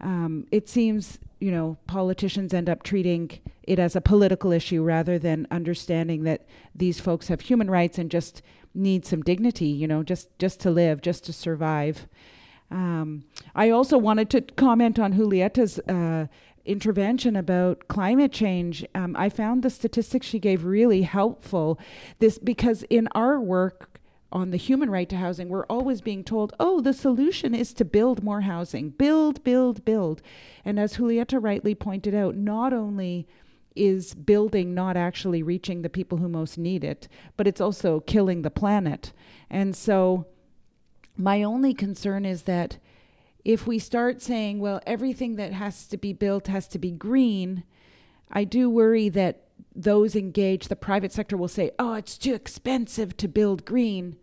Um, 0.00 0.46
it 0.50 0.68
seems 0.68 1.18
you 1.40 1.50
know 1.50 1.76
politicians 1.86 2.54
end 2.54 2.68
up 2.68 2.82
treating 2.82 3.30
it 3.64 3.78
as 3.78 3.96
a 3.96 4.00
political 4.00 4.52
issue 4.52 4.82
rather 4.82 5.18
than 5.18 5.46
understanding 5.50 6.22
that 6.24 6.46
these 6.74 7.00
folks 7.00 7.28
have 7.28 7.40
human 7.40 7.70
rights 7.70 7.98
and 7.98 8.10
just 8.10 8.42
need 8.74 9.04
some 9.04 9.22
dignity 9.22 9.66
you 9.66 9.88
know 9.88 10.02
just 10.02 10.28
just 10.38 10.60
to 10.60 10.70
live 10.70 11.00
just 11.00 11.24
to 11.24 11.32
survive. 11.32 12.06
Um, 12.72 13.24
i 13.56 13.70
also 13.70 13.98
wanted 13.98 14.30
to 14.30 14.42
comment 14.42 14.98
on 14.98 15.14
julieta's 15.14 15.80
uh, 15.80 16.26
intervention 16.64 17.34
about 17.34 17.88
climate 17.88 18.30
change. 18.32 18.84
Um, 18.94 19.16
i 19.16 19.28
found 19.28 19.62
the 19.62 19.70
statistics 19.70 20.26
she 20.26 20.38
gave 20.38 20.64
really 20.64 21.02
helpful. 21.02 21.80
This 22.20 22.38
because 22.38 22.84
in 22.84 23.08
our 23.12 23.40
work 23.40 23.99
on 24.32 24.50
the 24.50 24.56
human 24.56 24.90
right 24.90 25.08
to 25.08 25.16
housing, 25.16 25.48
we're 25.48 25.66
always 25.66 26.00
being 26.00 26.22
told, 26.22 26.54
oh, 26.60 26.80
the 26.80 26.92
solution 26.92 27.54
is 27.54 27.72
to 27.74 27.84
build 27.84 28.22
more 28.22 28.42
housing, 28.42 28.90
build, 28.90 29.42
build, 29.42 29.84
build. 29.84 30.22
And 30.64 30.78
as 30.78 30.96
Julieta 30.96 31.42
rightly 31.42 31.74
pointed 31.74 32.14
out, 32.14 32.36
not 32.36 32.72
only 32.72 33.26
is 33.74 34.14
building 34.14 34.74
not 34.74 34.96
actually 34.96 35.42
reaching 35.42 35.82
the 35.82 35.88
people 35.88 36.18
who 36.18 36.28
most 36.28 36.58
need 36.58 36.84
it, 36.84 37.08
but 37.36 37.46
it's 37.46 37.60
also 37.60 38.00
killing 38.00 38.42
the 38.42 38.50
planet. 38.50 39.12
And 39.48 39.74
so 39.74 40.26
my 41.16 41.42
only 41.42 41.74
concern 41.74 42.24
is 42.24 42.42
that 42.42 42.78
if 43.44 43.66
we 43.66 43.78
start 43.78 44.20
saying, 44.20 44.58
well, 44.60 44.80
everything 44.86 45.36
that 45.36 45.52
has 45.52 45.86
to 45.88 45.96
be 45.96 46.12
built 46.12 46.46
has 46.48 46.68
to 46.68 46.78
be 46.78 46.90
green, 46.90 47.64
I 48.30 48.44
do 48.44 48.68
worry 48.68 49.08
that 49.10 49.44
those 49.82 50.16
engaged, 50.16 50.68
the 50.68 50.76
private 50.76 51.12
sector 51.12 51.36
will 51.36 51.48
say, 51.48 51.70
oh, 51.78 51.94
it's 51.94 52.18
too 52.18 52.34
expensive 52.34 53.16
to 53.18 53.28
build 53.28 53.64
green. 53.64 54.16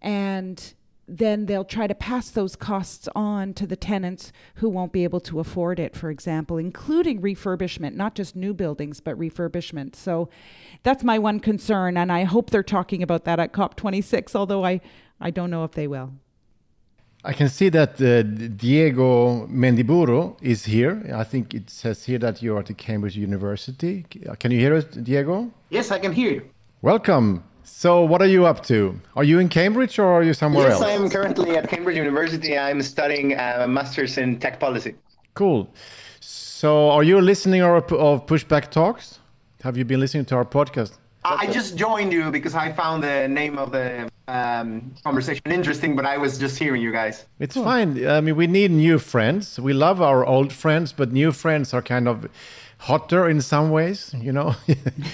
And 0.00 0.74
then 1.06 1.46
they'll 1.46 1.64
try 1.64 1.88
to 1.88 1.94
pass 1.94 2.30
those 2.30 2.54
costs 2.54 3.08
on 3.16 3.52
to 3.54 3.66
the 3.66 3.76
tenants 3.76 4.32
who 4.56 4.68
won't 4.68 4.92
be 4.92 5.02
able 5.02 5.20
to 5.20 5.40
afford 5.40 5.80
it, 5.80 5.96
for 5.96 6.08
example, 6.08 6.56
including 6.56 7.20
refurbishment, 7.20 7.94
not 7.94 8.14
just 8.14 8.36
new 8.36 8.54
buildings, 8.54 9.00
but 9.00 9.18
refurbishment. 9.18 9.96
So 9.96 10.28
that's 10.84 11.02
my 11.02 11.18
one 11.18 11.40
concern. 11.40 11.96
And 11.96 12.12
I 12.12 12.24
hope 12.24 12.50
they're 12.50 12.62
talking 12.62 13.02
about 13.02 13.24
that 13.24 13.40
at 13.40 13.52
COP26, 13.52 14.36
although 14.36 14.64
I, 14.64 14.80
I 15.20 15.30
don't 15.30 15.50
know 15.50 15.64
if 15.64 15.72
they 15.72 15.88
will. 15.88 16.12
I 17.22 17.34
can 17.34 17.50
see 17.50 17.68
that 17.68 18.00
uh, 18.00 18.22
Diego 18.22 19.46
Mendiburu 19.46 20.36
is 20.40 20.64
here. 20.64 21.02
I 21.14 21.24
think 21.24 21.52
it 21.52 21.68
says 21.68 22.04
here 22.04 22.18
that 22.18 22.42
you're 22.42 22.58
at 22.58 22.66
the 22.66 22.74
Cambridge 22.74 23.14
University. 23.14 24.06
Can 24.38 24.50
you 24.50 24.58
hear 24.58 24.74
us, 24.74 24.84
Diego? 24.84 25.50
Yes, 25.68 25.90
I 25.90 25.98
can 25.98 26.12
hear 26.12 26.30
you. 26.32 26.42
Welcome. 26.80 27.44
So, 27.62 28.02
what 28.04 28.22
are 28.22 28.26
you 28.26 28.46
up 28.46 28.64
to? 28.64 28.98
Are 29.16 29.24
you 29.24 29.38
in 29.38 29.50
Cambridge 29.50 29.98
or 29.98 30.06
are 30.06 30.22
you 30.22 30.32
somewhere 30.32 30.68
yes, 30.68 30.80
else? 30.80 30.90
Yes, 30.90 31.00
I'm 31.00 31.10
currently 31.10 31.58
at 31.58 31.68
Cambridge 31.68 31.96
University. 31.96 32.56
I'm 32.56 32.80
studying 32.80 33.32
a 33.32 33.64
uh, 33.64 33.66
master's 33.66 34.16
in 34.16 34.38
tech 34.38 34.58
policy. 34.58 34.94
Cool. 35.34 35.68
So, 36.20 36.90
are 36.90 37.02
you 37.02 37.18
a 37.18 37.20
listener 37.20 37.76
of, 37.76 37.92
of 37.92 38.24
Pushback 38.24 38.70
Talks? 38.70 39.18
Have 39.62 39.76
you 39.76 39.84
been 39.84 40.00
listening 40.00 40.24
to 40.26 40.36
our 40.36 40.46
podcast? 40.46 40.99
I 41.24 41.46
just 41.52 41.76
joined 41.76 42.12
you 42.12 42.30
because 42.30 42.54
I 42.54 42.72
found 42.72 43.02
the 43.02 43.28
name 43.28 43.58
of 43.58 43.72
the 43.72 44.08
um, 44.26 44.94
conversation 45.04 45.42
interesting, 45.46 45.94
but 45.94 46.06
I 46.06 46.16
was 46.16 46.38
just 46.38 46.58
hearing 46.58 46.80
you 46.80 46.92
guys. 46.92 47.26
It's 47.38 47.56
fine. 47.56 48.06
I 48.06 48.20
mean, 48.20 48.36
we 48.36 48.46
need 48.46 48.70
new 48.70 48.98
friends. 48.98 49.60
We 49.60 49.72
love 49.72 50.00
our 50.00 50.24
old 50.24 50.52
friends, 50.52 50.92
but 50.92 51.12
new 51.12 51.32
friends 51.32 51.74
are 51.74 51.82
kind 51.82 52.08
of 52.08 52.28
hotter 52.80 53.28
in 53.28 53.40
some 53.42 53.70
ways, 53.70 54.14
you 54.18 54.32
know. 54.32 54.56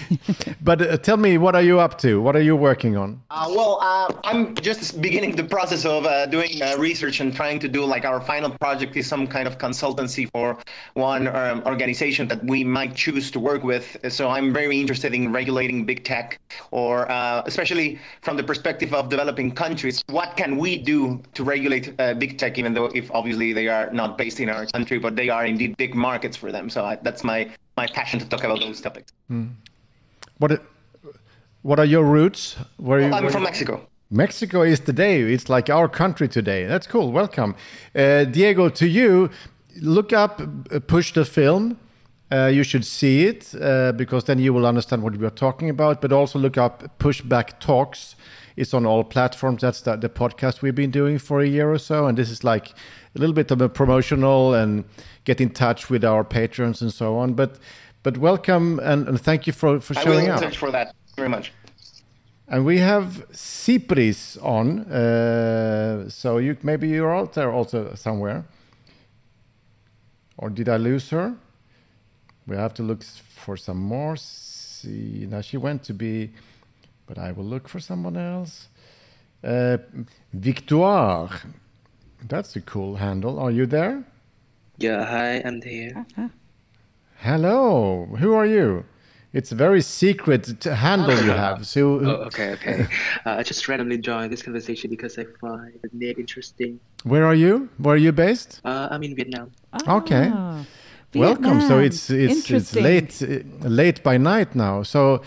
but 0.63 0.81
uh, 0.81 0.97
tell 0.99 1.17
me, 1.17 1.37
what 1.37 1.57
are 1.57 1.63
you 1.63 1.81
up 1.81 1.99
to? 1.99 2.23
What 2.23 2.37
are 2.37 2.41
you 2.41 2.55
working 2.55 2.97
on? 2.97 3.21
Uh, 3.29 3.47
well, 3.49 3.79
uh, 3.83 4.13
I'm 4.23 4.55
just 4.55 5.03
beginning 5.03 5.35
the 5.35 5.43
process 5.45 5.85
of 5.85 6.07
uh, 6.07 6.27
doing 6.27 6.63
uh, 6.63 6.77
research 6.79 7.19
and 7.21 7.35
trying 7.35 7.59
to 7.59 7.69
do 7.69 7.85
like 7.85 8.05
our 8.05 8.21
final 8.21 8.51
project 8.51 8.97
is 8.97 9.09
some 9.09 9.27
kind 9.27 9.49
of 9.49 9.59
consultancy 9.59 10.31
for 10.31 10.57
one 10.95 11.27
um, 11.27 11.63
organization 11.67 12.29
that 12.29 12.43
we 12.45 12.63
might 12.63 12.95
choose 12.95 13.33
to 13.33 13.41
work 13.41 13.65
with. 13.65 13.97
So 14.09 14.29
I'm 14.29 14.53
very 14.53 14.81
interested 14.81 15.13
in 15.13 15.33
regulating 15.33 15.85
big 15.85 16.05
tech, 16.05 16.39
or 16.71 17.11
uh, 17.11 17.43
especially 17.47 17.99
from 18.23 18.37
the 18.37 18.45
perspective 18.45 18.95
of 18.95 19.09
developing 19.09 19.51
countries. 19.51 20.05
What 20.09 20.37
can 20.37 20.57
we 20.57 20.79
do 20.79 21.21
to 21.35 21.43
regulate 21.43 21.97
big 22.19 22.39
tech, 22.39 22.59
even 22.59 22.75
though 22.75 22.87
if 22.95 23.11
obviously 23.11 23.53
they 23.53 23.67
are 23.67 23.91
not 23.93 24.17
based 24.17 24.39
in 24.39 24.49
our 24.49 24.67
country, 24.67 24.99
but 24.99 25.17
they 25.17 25.29
are 25.29 25.45
indeed 25.45 25.77
big 25.77 25.97
markets 25.97 26.37
for 26.37 26.53
them. 26.53 26.71
So 26.71 26.85
I, 26.85 26.97
that's 27.03 27.25
my 27.25 27.51
my 27.77 27.87
passion 27.87 28.19
to 28.21 28.27
talk 28.27 28.43
about 28.45 28.61
those 28.61 28.81
topics. 28.81 29.13
Mm. 29.31 29.51
What 30.39 30.63
What 31.63 31.79
are 31.79 31.85
your 31.85 32.05
roots? 32.05 32.57
Where 32.77 32.99
well, 33.01 33.09
you, 33.09 33.15
I'm 33.15 33.23
where 33.23 33.33
from 33.33 33.43
you? 33.43 33.49
Mexico. 33.49 33.87
Mexico 34.11 34.63
is 34.63 34.81
today. 34.81 35.21
It's 35.21 35.49
like 35.49 35.69
our 35.69 35.89
country 35.89 36.29
today. 36.29 36.65
That's 36.67 36.87
cool. 36.87 37.11
Welcome, 37.11 37.55
uh, 37.95 38.25
Diego. 38.25 38.69
To 38.69 38.87
you, 38.87 39.31
look 39.81 40.13
up 40.13 40.41
uh, 40.41 40.81
Push 40.81 41.13
the 41.13 41.25
Film. 41.25 41.79
Uh, 42.31 42.47
you 42.47 42.65
should 42.65 42.85
see 42.85 43.27
it 43.27 43.55
uh, 43.61 43.93
because 43.93 44.25
then 44.25 44.39
you 44.39 44.53
will 44.53 44.67
understand 44.67 45.03
what 45.03 45.17
we 45.17 45.27
are 45.27 45.31
talking 45.47 45.71
about. 45.71 46.01
But 46.01 46.13
also 46.13 46.39
look 46.39 46.57
up 46.57 46.99
Pushback 46.99 47.59
Talks. 47.61 48.17
It's 48.57 48.73
on 48.73 48.87
all 48.87 49.05
platforms. 49.05 49.61
That's 49.61 49.83
the, 49.83 49.97
the 49.97 50.09
podcast 50.09 50.63
we've 50.63 50.75
been 50.75 50.91
doing 50.91 51.19
for 51.19 51.41
a 51.41 51.47
year 51.47 51.71
or 51.71 51.79
so, 51.79 52.07
and 52.07 52.17
this 52.17 52.31
is 52.31 52.43
like 52.43 52.71
a 53.15 53.19
little 53.19 53.35
bit 53.35 53.51
of 53.51 53.61
a 53.61 53.69
promotional 53.69 54.55
and 54.55 54.85
get 55.25 55.41
in 55.41 55.51
touch 55.51 55.91
with 55.91 56.05
our 56.05 56.25
patrons 56.25 56.81
and 56.83 56.93
so 56.93 57.17
on. 57.19 57.35
But 57.35 57.59
but 58.03 58.19
welcome 58.19 58.79
and, 58.83 59.09
and 59.09 59.21
thank 59.21 59.47
you 59.47 59.53
for, 59.53 59.81
for 59.81 59.95
showing 59.95 60.29
up. 60.29 60.39
I 60.39 60.41
will 60.41 60.51
search 60.51 60.59
for 60.59 60.71
that 60.71 60.95
very 61.17 61.29
much. 61.29 61.53
And 62.49 62.65
we 62.65 62.79
have 62.79 63.27
Cipris 63.33 64.39
on, 64.43 64.81
uh, 64.91 66.09
so 66.09 66.39
you 66.39 66.57
maybe 66.63 66.89
you're 66.89 67.15
out 67.15 67.33
there 67.33 67.51
also 67.51 67.95
somewhere. 67.95 68.45
Or 70.39 70.51
did 70.51 70.69
I 70.69 70.77
lose 70.77 71.11
her? 71.11 71.35
We 72.47 72.55
have 72.57 72.75
to 72.75 72.85
look 72.85 73.03
for 73.03 73.57
some 73.57 73.79
more. 73.79 74.17
See, 74.17 75.27
now 75.29 75.41
she 75.41 75.57
went 75.57 75.83
to 75.85 75.95
be, 75.95 76.31
but 77.07 77.19
I 77.19 77.33
will 77.33 77.45
look 77.45 77.69
for 77.69 77.81
someone 77.81 78.17
else. 78.17 78.69
Uh, 79.43 79.79
Victoire, 80.33 81.31
that's 82.27 82.57
a 82.57 82.61
cool 82.61 82.97
handle. 82.97 83.39
Are 83.39 83.51
you 83.51 83.67
there? 83.67 84.05
Yeah, 84.79 85.05
hi, 85.05 85.43
I'm 85.45 85.63
here. 85.63 85.93
Uh-huh. 85.97 86.29
Hello, 87.19 88.07
who 88.19 88.35
are 88.35 88.47
you? 88.47 88.85
It's 89.33 89.53
a 89.53 89.55
very 89.55 89.83
secret 89.83 90.65
handle 90.65 91.17
you 91.23 91.31
have. 91.45 91.67
So, 91.67 92.01
oh, 92.01 92.27
okay, 92.29 92.53
okay. 92.53 92.87
Uh, 93.25 93.37
I 93.39 93.43
just 93.43 93.69
randomly 93.69 93.99
joined 93.99 94.33
this 94.33 94.43
conversation 94.43 94.91
because 94.91 95.19
I 95.19 95.25
find 95.41 95.79
the 95.83 95.91
name 95.93 96.17
interesting. 96.19 96.81
Where 97.05 97.25
are 97.27 97.35
you? 97.35 97.69
Where 97.79 97.95
are 97.95 97.99
you 97.99 98.13
based? 98.13 98.61
Uh, 98.65 98.89
I'm 98.91 99.03
in 99.03 99.15
Vietnam. 99.15 99.53
Ah, 99.73 99.97
okay. 99.97 100.33
Welcome. 101.15 101.61
So 101.63 101.79
it's 101.79 102.11
it's 102.11 102.51
it's 102.51 102.75
late 102.75 103.23
late 103.63 104.03
by 104.03 104.19
night 104.19 104.55
now. 104.55 104.83
So 104.83 105.23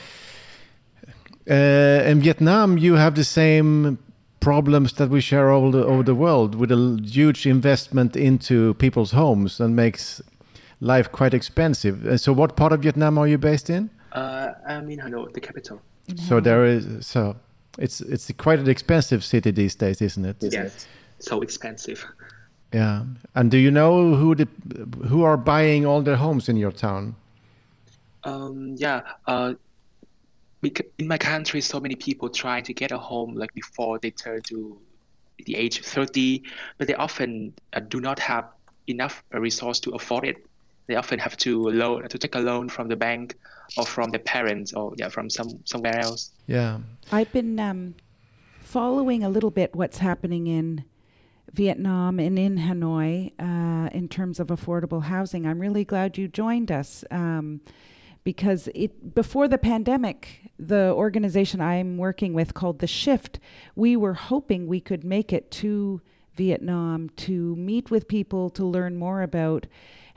in 1.53 2.21
Vietnam, 2.21 2.77
you 2.77 2.95
have 2.95 3.15
the 3.15 3.23
same 3.23 3.97
problems 4.39 4.93
that 4.93 5.09
we 5.09 5.21
share 5.21 5.51
all 5.51 5.71
the, 5.71 5.83
over 5.85 6.03
the 6.03 6.15
world 6.15 6.55
with 6.55 6.71
a 6.71 6.99
huge 7.03 7.45
investment 7.45 8.15
into 8.15 8.73
people's 8.75 9.11
homes 9.11 9.59
and 9.59 9.75
makes 9.75 10.21
life 10.81 11.11
quite 11.11 11.33
expensive. 11.33 12.05
Uh, 12.05 12.17
so, 12.17 12.33
what 12.33 12.55
part 12.55 12.71
of 12.71 12.81
Vietnam 12.81 13.17
are 13.17 13.27
you 13.27 13.37
based 13.37 13.69
in? 13.69 13.89
Uh, 14.11 14.53
I'm 14.67 14.89
in 14.89 14.99
Hanoi, 14.99 15.33
the 15.33 15.41
capital. 15.41 15.81
So 16.15 16.39
there 16.39 16.65
is 16.65 17.05
so 17.05 17.35
it's 17.77 18.01
it's 18.01 18.31
quite 18.37 18.59
an 18.59 18.67
expensive 18.67 19.23
city 19.23 19.51
these 19.51 19.75
days, 19.75 20.01
isn't 20.01 20.25
it? 20.25 20.37
Yes, 20.39 20.87
so 21.19 21.41
expensive. 21.41 22.03
Yeah, 22.73 23.03
and 23.35 23.51
do 23.51 23.57
you 23.57 23.71
know 23.71 24.15
who 24.15 24.35
the 24.35 24.47
who 25.07 25.23
are 25.23 25.37
buying 25.37 25.85
all 25.85 26.01
their 26.01 26.15
homes 26.15 26.49
in 26.49 26.57
your 26.57 26.71
town? 26.71 27.15
Um, 28.23 28.75
yeah, 28.77 29.01
uh, 29.27 29.53
in 30.61 31.07
my 31.07 31.17
country, 31.17 31.61
so 31.61 31.79
many 31.79 31.95
people 31.95 32.29
try 32.29 32.61
to 32.61 32.73
get 32.73 32.91
a 32.91 32.97
home 32.97 33.35
like 33.35 33.53
before 33.53 33.99
they 33.99 34.11
turn 34.11 34.41
to 34.43 34.77
the 35.45 35.55
age 35.55 35.79
of 35.79 35.85
30, 35.85 36.43
but 36.77 36.87
they 36.87 36.95
often 36.95 37.53
uh, 37.73 37.79
do 37.79 38.01
not 38.01 38.19
have 38.19 38.45
enough 38.87 39.23
resource 39.31 39.79
to 39.81 39.91
afford 39.91 40.25
it. 40.25 40.45
They 40.87 40.95
often 40.95 41.19
have 41.19 41.37
to 41.37 41.69
loan 41.69 42.07
to 42.09 42.17
take 42.17 42.35
a 42.35 42.39
loan 42.39 42.67
from 42.67 42.87
the 42.87 42.95
bank 42.95 43.35
or 43.77 43.85
from 43.85 44.09
their 44.09 44.19
parents 44.19 44.73
or 44.73 44.93
yeah 44.97 45.09
from 45.09 45.29
some 45.29 45.59
somewhere 45.63 45.99
else. 45.99 46.31
Yeah, 46.47 46.79
I've 47.11 47.31
been 47.31 47.59
um, 47.59 47.93
following 48.59 49.23
a 49.23 49.29
little 49.29 49.51
bit 49.51 49.75
what's 49.75 49.99
happening 49.99 50.47
in 50.47 50.83
Vietnam 51.53 52.19
and 52.19 52.39
in 52.39 52.57
Hanoi 52.57 53.33
uh, 53.39 53.89
in 53.93 54.07
terms 54.07 54.39
of 54.39 54.47
affordable 54.47 55.03
housing. 55.03 55.45
I'm 55.45 55.59
really 55.59 55.85
glad 55.85 56.17
you 56.17 56.27
joined 56.27 56.71
us. 56.71 57.03
Um, 57.11 57.61
because 58.29 58.69
it 58.75 59.15
before 59.15 59.47
the 59.47 59.57
pandemic, 59.57 60.51
the 60.59 60.93
organization 60.93 61.59
I'm 61.59 61.97
working 61.97 62.31
with 62.35 62.53
called 62.53 62.77
The 62.77 62.85
Shift, 62.85 63.39
we 63.75 63.95
were 63.95 64.13
hoping 64.13 64.67
we 64.67 64.79
could 64.79 65.03
make 65.03 65.33
it 65.33 65.49
to 65.63 65.99
Vietnam 66.35 67.09
to 67.25 67.55
meet 67.55 67.89
with 67.89 68.07
people 68.07 68.51
to 68.51 68.63
learn 68.63 68.97
more 68.97 69.23
about 69.23 69.65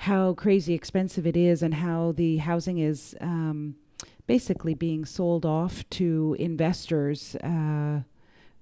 how 0.09 0.35
crazy 0.35 0.75
expensive 0.75 1.27
it 1.27 1.39
is 1.39 1.63
and 1.63 1.73
how 1.73 2.13
the 2.13 2.37
housing 2.37 2.77
is 2.77 3.17
um, 3.23 3.77
basically 4.27 4.75
being 4.75 5.07
sold 5.07 5.47
off 5.47 5.89
to 5.89 6.37
investors. 6.39 7.35
Uh, 7.37 8.01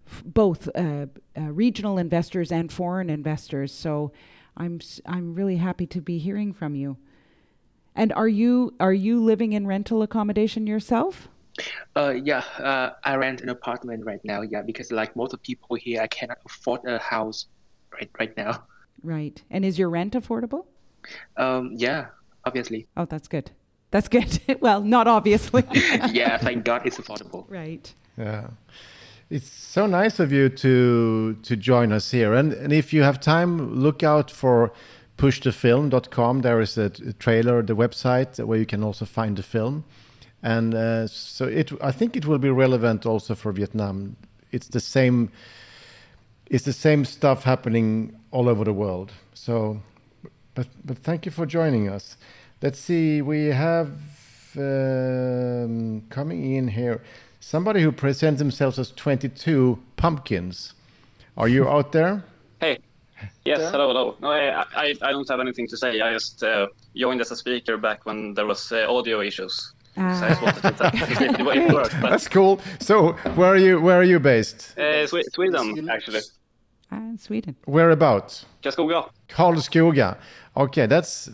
f- 0.07 0.23
both 0.25 0.69
uh, 0.77 1.07
uh, 1.37 1.41
regional 1.65 1.99
investors 1.99 2.53
and 2.53 2.71
foreign 2.71 3.11
investors. 3.11 3.73
So, 3.75 4.13
I'm 4.57 4.79
I'm 5.07 5.35
really 5.35 5.57
happy 5.57 5.87
to 5.89 6.01
be 6.01 6.19
hearing 6.19 6.53
from 6.53 6.77
you. 6.77 6.99
And 7.95 8.13
are 8.13 8.29
you 8.29 8.75
are 8.81 8.93
you 8.93 9.23
living 9.23 9.53
in 9.53 9.67
rental 9.67 10.03
accommodation 10.03 10.67
yourself? 10.67 11.29
Uh, 11.97 12.11
yeah, 12.11 12.45
uh, 12.59 12.91
I 13.05 13.17
rent 13.17 13.41
an 13.41 13.49
apartment 13.49 14.05
right 14.05 14.25
now. 14.25 14.43
Yeah, 14.43 14.63
because 14.63 14.93
like 14.93 15.15
most 15.17 15.35
of 15.35 15.43
people 15.43 15.77
here, 15.77 16.01
I 16.01 16.07
cannot 16.07 16.39
afford 16.47 16.85
a 16.85 16.99
house 16.99 17.47
right 17.93 18.11
right 18.19 18.37
now. 18.37 18.65
Right. 19.03 19.43
And 19.51 19.65
is 19.65 19.79
your 19.79 19.91
rent 19.91 20.15
affordable? 20.15 20.67
Um, 21.37 21.73
yeah, 21.75 22.07
obviously. 22.45 22.87
Oh, 22.97 23.05
that's 23.07 23.29
good. 23.29 23.51
That's 23.91 24.09
good. 24.09 24.41
well, 24.61 24.83
not 24.83 25.07
obviously. 25.07 25.65
yeah, 25.73 26.39
thank 26.39 26.65
God 26.65 26.83
it's 26.87 26.99
affordable. 26.99 27.45
Right. 27.49 27.93
Yeah. 28.17 28.49
It's 29.31 29.49
so 29.49 29.87
nice 29.87 30.19
of 30.19 30.33
you 30.33 30.49
to 30.49 31.35
to 31.35 31.57
join 31.57 31.93
us 31.93 32.11
here. 32.11 32.35
And 32.35 32.53
and 32.53 32.73
if 32.73 32.93
you 32.93 33.03
have 33.03 33.21
time, 33.21 33.75
look 33.75 34.03
out 34.03 34.31
for 34.31 34.73
pushthefilm.com. 35.21 36.41
There 36.41 36.61
is 36.61 36.79
a, 36.79 36.89
trailer, 37.19 37.63
the 37.63 37.77
website 37.77 38.43
where 38.45 38.59
you 38.59 38.67
can 38.67 38.83
also 38.83 39.05
find 39.05 39.37
the 39.37 39.43
film, 39.43 39.85
and 40.43 40.75
uh, 40.75 41.07
so 41.07 41.45
it. 41.45 41.71
I 41.83 41.93
think 41.93 42.17
it 42.17 42.27
will 42.27 42.39
be 42.39 42.51
relevant 42.51 43.07
also 43.07 43.35
for 43.35 43.53
Vietnam. 43.53 44.17
It's 44.51 44.69
the 44.69 44.81
same. 44.81 45.31
It's 46.47 46.65
the 46.65 46.73
same 46.73 47.05
stuff 47.05 47.45
happening 47.45 48.19
all 48.31 48.49
over 48.49 48.65
the 48.65 48.73
world. 48.73 49.13
So, 49.35 49.83
but 50.55 50.69
but 50.85 50.99
thank 50.99 51.27
you 51.27 51.33
for 51.33 51.47
joining 51.47 51.89
us. 51.89 52.17
Let's 52.63 52.79
see. 52.79 53.23
We 53.23 53.47
have 53.47 53.91
um, 54.57 56.03
coming 56.09 56.55
in 56.57 56.69
here 56.69 57.03
somebody 57.41 57.83
who 57.83 57.91
presents 57.91 58.39
themselves 58.39 58.79
as 58.79 58.93
22 58.93 59.79
pumpkins. 59.97 60.75
Are 61.37 61.49
you 61.49 61.69
out 61.69 61.93
there? 61.93 62.23
Hey. 62.61 62.79
Yes, 63.45 63.71
hello, 63.71 63.89
hello. 63.89 64.17
No, 64.21 64.31
I, 64.31 64.65
I, 64.75 64.95
I 65.03 65.13
don't 65.13 65.29
have 65.29 65.41
anything 65.41 65.67
to 65.69 65.77
say. 65.77 66.01
I 66.01 66.13
just 66.13 66.43
uh, 66.43 66.67
joined 66.95 67.21
as 67.21 67.31
a 67.31 67.37
speaker 67.37 67.77
back 67.77 68.07
when 68.07 68.35
there 68.35 68.47
was 68.47 68.73
uh, 68.73 68.87
audio 68.89 69.21
issues. 69.21 69.73
Ah. 69.97 70.59
That's 72.03 72.29
cool. 72.29 72.61
So, 72.81 73.13
where 73.35 73.51
are 73.51 73.57
you? 73.57 73.81
Where 73.81 73.99
are 73.99 74.05
you 74.05 74.21
based? 74.21 74.79
Uh, 74.79 75.07
Sweden, 75.07 75.89
actually. 75.91 76.21
Uh, 76.93 77.17
Sweden. 77.17 77.57
Whereabouts? 77.67 78.47
Karlskoga. 78.63 79.11
Karlskoga. 79.29 80.17
Okay, 80.57 80.87
that's 80.87 81.31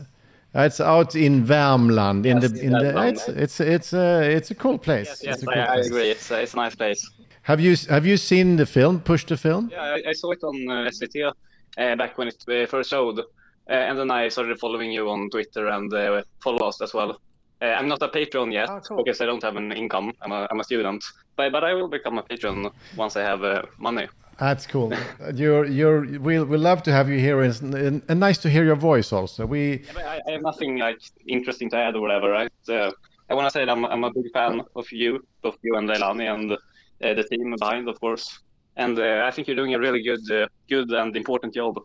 that's 0.52 0.80
out 0.80 1.14
in 1.14 1.46
Värmland. 1.46 2.26
In 2.26 2.40
yes, 2.40 2.50
the 2.50 2.60
in 2.60 2.72
the 2.72 3.08
it's 3.08 3.28
it's 3.28 3.60
it's 3.60 3.92
a 3.92 4.22
it's 4.36 4.50
a 4.50 4.54
cool 4.54 4.78
place. 4.78 5.06
Yes, 5.06 5.22
yes 5.22 5.40
cool 5.44 5.54
I, 5.54 5.60
I, 5.60 5.76
agree. 5.76 6.10
It's 6.10 6.30
it's 6.30 6.54
a 6.54 6.56
nice 6.56 6.74
place. 6.74 7.10
Have 7.42 7.60
you 7.60 7.76
have 7.88 8.06
you 8.06 8.16
seen 8.16 8.56
the 8.56 8.66
film? 8.66 9.00
Push 9.00 9.26
the 9.26 9.36
film? 9.36 9.68
Yeah, 9.70 9.82
I, 9.82 10.10
I 10.10 10.12
saw 10.12 10.32
it 10.32 10.42
on 10.42 10.68
uh, 10.68 10.90
SVT 10.90 11.28
uh, 11.28 11.32
back 11.76 12.18
when 12.18 12.28
it 12.28 12.44
uh, 12.48 12.66
first 12.66 12.90
showed. 12.90 13.20
and 13.68 13.98
then 13.98 14.10
I 14.10 14.28
started 14.28 14.58
following 14.58 14.92
you 14.92 15.10
on 15.10 15.28
Twitter 15.30 15.68
and 15.68 15.92
uh, 15.92 16.22
follow 16.42 16.68
us 16.68 16.80
as 16.80 16.94
well. 16.94 17.20
Uh, 17.62 17.66
I'm 17.66 17.88
not 17.88 18.02
a 18.02 18.08
patron 18.08 18.52
yet 18.52 18.68
oh, 18.68 18.80
cool. 18.80 18.96
because 18.98 19.20
I 19.20 19.26
don't 19.26 19.42
have 19.42 19.56
an 19.56 19.72
income. 19.72 20.12
I'm 20.20 20.32
a, 20.32 20.46
I'm 20.50 20.60
a 20.60 20.64
student, 20.64 21.02
but 21.36 21.52
but 21.52 21.64
I 21.64 21.72
will 21.72 21.88
become 21.88 22.18
a 22.18 22.22
patron 22.22 22.70
once 22.96 23.16
I 23.16 23.22
have 23.22 23.42
uh, 23.42 23.62
money. 23.78 24.08
That's 24.38 24.66
cool. 24.66 24.92
you're 25.34 25.64
you're 25.64 26.18
we'll 26.18 26.44
we 26.44 26.58
love 26.58 26.82
to 26.82 26.92
have 26.92 27.08
you 27.08 27.18
here, 27.18 27.40
and, 27.40 27.74
and, 27.74 28.02
and 28.08 28.20
nice 28.20 28.36
to 28.38 28.50
hear 28.50 28.64
your 28.64 28.76
voice 28.76 29.10
also. 29.10 29.46
We 29.46 29.84
I, 29.96 30.20
I, 30.26 30.30
have 30.32 30.42
nothing 30.42 30.76
like 30.76 31.00
interesting 31.26 31.70
to 31.70 31.76
add 31.76 31.96
or 31.96 32.02
whatever. 32.02 32.30
Right? 32.30 32.52
Uh, 32.68 32.90
I 33.30 33.34
want 33.34 33.46
to 33.46 33.50
say 33.50 33.64
that 33.64 33.70
I'm 33.70 33.86
I'm 33.86 34.04
a 34.04 34.12
big 34.12 34.30
fan 34.34 34.62
of 34.74 34.92
you, 34.92 35.26
both 35.40 35.56
you 35.62 35.76
and 35.76 35.88
Leilani, 35.88 36.32
and 36.34 36.52
uh, 36.52 36.58
the 37.00 37.24
team 37.24 37.54
behind, 37.58 37.88
of 37.88 37.98
course. 38.00 38.38
And 38.76 38.98
uh, 38.98 39.24
I 39.26 39.30
think 39.30 39.48
you're 39.48 39.56
doing 39.56 39.74
a 39.74 39.78
really 39.78 40.02
good 40.02 40.30
uh, 40.30 40.48
good 40.68 40.90
and 40.90 41.16
important 41.16 41.54
job. 41.54 41.78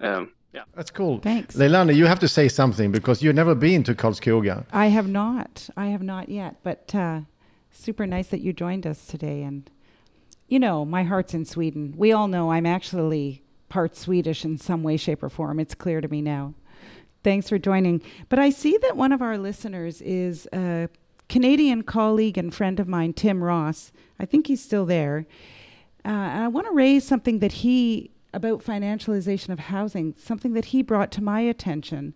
Um, 0.00 0.32
yeah. 0.54 0.62
That's 0.74 0.90
cool. 0.90 1.18
Thanks. 1.18 1.56
Leilani, 1.56 1.94
you 1.94 2.06
have 2.06 2.20
to 2.20 2.28
say 2.28 2.48
something 2.48 2.90
because 2.90 3.22
you've 3.22 3.34
never 3.34 3.54
been 3.54 3.82
to 3.84 3.94
Karlskoga. 3.94 4.64
I 4.72 4.86
have 4.86 5.08
not. 5.08 5.68
I 5.76 5.86
have 5.86 6.02
not 6.02 6.28
yet. 6.28 6.56
But 6.62 6.94
uh, 6.94 7.20
super 7.70 8.06
nice 8.06 8.28
that 8.28 8.40
you 8.40 8.52
joined 8.52 8.86
us 8.86 9.06
today. 9.06 9.42
And, 9.42 9.68
you 10.48 10.58
know, 10.58 10.84
my 10.84 11.04
heart's 11.04 11.34
in 11.34 11.44
Sweden. 11.44 11.94
We 11.96 12.12
all 12.12 12.28
know 12.28 12.50
I'm 12.50 12.66
actually 12.66 13.42
part 13.68 13.94
Swedish 13.94 14.44
in 14.44 14.56
some 14.56 14.82
way, 14.82 14.96
shape, 14.96 15.22
or 15.22 15.28
form. 15.28 15.60
It's 15.60 15.74
clear 15.74 16.00
to 16.00 16.08
me 16.08 16.22
now. 16.22 16.54
Thanks 17.22 17.48
for 17.50 17.58
joining. 17.58 18.00
But 18.30 18.38
I 18.38 18.48
see 18.48 18.78
that 18.78 18.96
one 18.96 19.12
of 19.12 19.20
our 19.20 19.36
listeners 19.36 20.00
is 20.00 20.48
a 20.52 20.88
Canadian 21.28 21.82
colleague 21.82 22.38
and 22.38 22.54
friend 22.54 22.80
of 22.80 22.88
mine, 22.88 23.12
Tim 23.12 23.44
Ross. 23.44 23.92
I 24.18 24.24
think 24.24 24.46
he's 24.46 24.62
still 24.62 24.86
there. 24.86 25.26
Uh, 26.08 26.10
and 26.10 26.44
I 26.44 26.48
want 26.48 26.66
to 26.66 26.72
raise 26.72 27.06
something 27.06 27.40
that 27.40 27.52
he 27.52 28.12
about 28.32 28.64
financialization 28.64 29.50
of 29.50 29.58
housing, 29.58 30.14
something 30.16 30.54
that 30.54 30.66
he 30.66 30.82
brought 30.82 31.12
to 31.12 31.22
my 31.22 31.40
attention. 31.40 32.14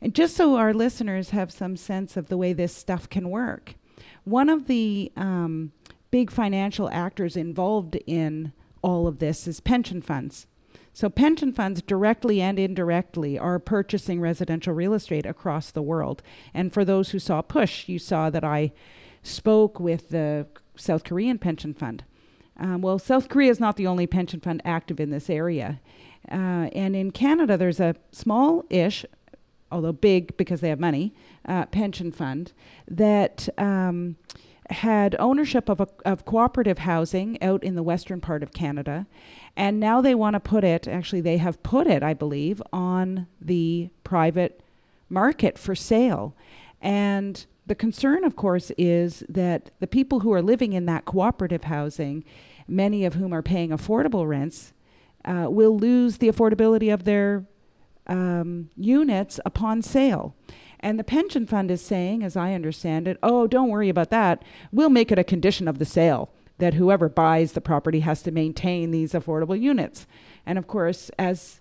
And 0.00 0.14
just 0.14 0.36
so 0.36 0.56
our 0.56 0.72
listeners 0.72 1.30
have 1.30 1.50
some 1.50 1.76
sense 1.76 2.16
of 2.16 2.28
the 2.28 2.36
way 2.36 2.52
this 2.52 2.74
stuff 2.74 3.08
can 3.08 3.30
work, 3.30 3.74
one 4.22 4.48
of 4.48 4.68
the 4.68 5.10
um, 5.16 5.72
big 6.12 6.30
financial 6.30 6.88
actors 6.90 7.36
involved 7.36 7.96
in 8.06 8.52
all 8.82 9.08
of 9.08 9.18
this 9.18 9.48
is 9.48 9.58
pension 9.58 10.00
funds. 10.00 10.46
So, 10.92 11.10
pension 11.10 11.52
funds 11.52 11.82
directly 11.82 12.40
and 12.40 12.56
indirectly 12.56 13.36
are 13.36 13.58
purchasing 13.58 14.20
residential 14.20 14.74
real 14.74 14.94
estate 14.94 15.26
across 15.26 15.72
the 15.72 15.82
world. 15.82 16.22
And 16.52 16.72
for 16.72 16.84
those 16.84 17.10
who 17.10 17.18
saw 17.18 17.42
Push, 17.42 17.88
you 17.88 17.98
saw 17.98 18.30
that 18.30 18.44
I 18.44 18.72
spoke 19.24 19.80
with 19.80 20.10
the 20.10 20.46
South 20.76 21.02
Korean 21.02 21.38
pension 21.38 21.74
fund. 21.74 22.04
Um, 22.58 22.82
well, 22.82 22.98
South 22.98 23.28
Korea 23.28 23.50
is 23.50 23.60
not 23.60 23.76
the 23.76 23.86
only 23.86 24.06
pension 24.06 24.40
fund 24.40 24.62
active 24.64 25.00
in 25.00 25.10
this 25.10 25.28
area. 25.28 25.80
Uh, 26.30 26.70
and 26.72 26.94
in 26.96 27.10
Canada, 27.10 27.56
there's 27.56 27.80
a 27.80 27.96
small 28.12 28.64
ish, 28.70 29.04
although 29.70 29.92
big 29.92 30.36
because 30.36 30.60
they 30.60 30.68
have 30.68 30.80
money, 30.80 31.12
uh, 31.46 31.66
pension 31.66 32.12
fund 32.12 32.52
that 32.88 33.48
um, 33.58 34.16
had 34.70 35.14
ownership 35.18 35.68
of, 35.68 35.80
a, 35.80 35.88
of 36.04 36.24
cooperative 36.24 36.78
housing 36.78 37.40
out 37.42 37.62
in 37.62 37.74
the 37.74 37.82
western 37.82 38.20
part 38.20 38.42
of 38.42 38.52
Canada. 38.52 39.06
And 39.56 39.78
now 39.78 40.00
they 40.00 40.14
want 40.14 40.34
to 40.34 40.40
put 40.40 40.64
it, 40.64 40.88
actually, 40.88 41.20
they 41.20 41.36
have 41.36 41.62
put 41.62 41.86
it, 41.86 42.02
I 42.02 42.14
believe, 42.14 42.62
on 42.72 43.26
the 43.40 43.90
private 44.04 44.60
market 45.08 45.58
for 45.58 45.74
sale. 45.74 46.34
And 46.80 47.44
the 47.66 47.74
concern, 47.74 48.24
of 48.24 48.36
course, 48.36 48.70
is 48.76 49.24
that 49.28 49.70
the 49.80 49.86
people 49.86 50.20
who 50.20 50.32
are 50.32 50.42
living 50.42 50.72
in 50.72 50.86
that 50.86 51.04
cooperative 51.04 51.64
housing, 51.64 52.24
many 52.68 53.04
of 53.04 53.14
whom 53.14 53.32
are 53.32 53.42
paying 53.42 53.70
affordable 53.70 54.28
rents, 54.28 54.72
uh, 55.24 55.46
will 55.48 55.76
lose 55.76 56.18
the 56.18 56.28
affordability 56.28 56.92
of 56.92 57.04
their 57.04 57.46
um, 58.06 58.70
units 58.76 59.40
upon 59.46 59.82
sale. 59.82 60.34
And 60.80 60.98
the 60.98 61.04
pension 61.04 61.46
fund 61.46 61.70
is 61.70 61.80
saying, 61.80 62.22
as 62.22 62.36
I 62.36 62.52
understand 62.52 63.08
it, 63.08 63.18
oh, 63.22 63.46
don't 63.46 63.70
worry 63.70 63.88
about 63.88 64.10
that. 64.10 64.44
We'll 64.70 64.90
make 64.90 65.10
it 65.10 65.18
a 65.18 65.24
condition 65.24 65.66
of 65.66 65.78
the 65.78 65.86
sale 65.86 66.30
that 66.58 66.74
whoever 66.74 67.08
buys 67.08 67.52
the 67.52 67.60
property 67.60 68.00
has 68.00 68.22
to 68.22 68.30
maintain 68.30 68.90
these 68.90 69.12
affordable 69.12 69.58
units. 69.58 70.06
And 70.44 70.58
of 70.58 70.66
course, 70.66 71.10
as 71.18 71.60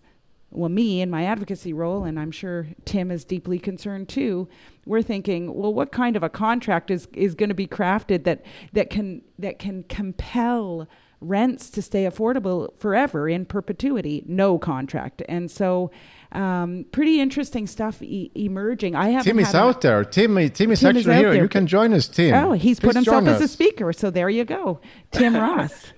well, 0.54 0.70
me 0.70 1.02
in 1.02 1.10
my 1.10 1.26
advocacy 1.26 1.74
role, 1.74 2.04
and 2.04 2.20
I'm 2.20 2.32
sure 2.32 2.68
Tim 2.86 3.12
is 3.12 3.26
deeply 3.26 3.60
concerned 3.60 4.08
too, 4.08 4.48
we're 4.86 5.02
thinking, 5.02 5.54
well, 5.54 5.74
what 5.74 5.92
kind 5.92 6.16
of 6.16 6.24
a 6.24 6.30
contract 6.30 6.92
is, 6.92 7.08
is 7.14 7.36
going 7.36 7.50
to 7.50 7.56
be 7.56 7.68
crafted 7.68 8.24
that, 8.26 8.44
that 8.74 8.90
can 8.90 9.22
that 9.40 9.60
can 9.60 9.84
compel 9.84 10.88
rents 11.22 11.70
to 11.70 11.82
stay 11.82 12.04
affordable 12.04 12.78
forever 12.80 13.28
in 13.28 13.46
perpetuity? 13.46 14.24
No 14.28 14.58
contract, 14.58 15.22
and 15.28 15.50
so. 15.50 15.92
Um, 16.32 16.86
pretty 16.92 17.22
interesting 17.22 17.68
stuff 17.68 18.02
e- 18.02 18.32
emerging. 18.34 18.96
I 18.96 19.10
have 19.10 19.24
Tim 19.24 19.38
is 19.38 19.54
out 19.54 19.82
there. 19.82 20.04
Tim, 20.04 20.34
Tim 20.50 20.72
is 20.72 20.80
Tim 20.80 20.98
actually 20.98 21.00
is 21.00 21.06
here. 21.06 21.32
There. 21.32 21.44
You 21.44 21.48
can 21.48 21.68
join 21.68 21.94
us, 21.94 22.08
Tim. 22.08 22.34
Oh, 22.34 22.54
he's 22.54 22.80
Please 22.80 22.88
put 22.88 22.96
himself 22.96 23.28
as 23.28 23.40
a 23.40 23.48
speaker. 23.48 23.94
So 23.94 24.10
there 24.10 24.32
you 24.32 24.44
go, 24.44 24.82
Tim 25.12 25.36
Ross. 25.44 25.94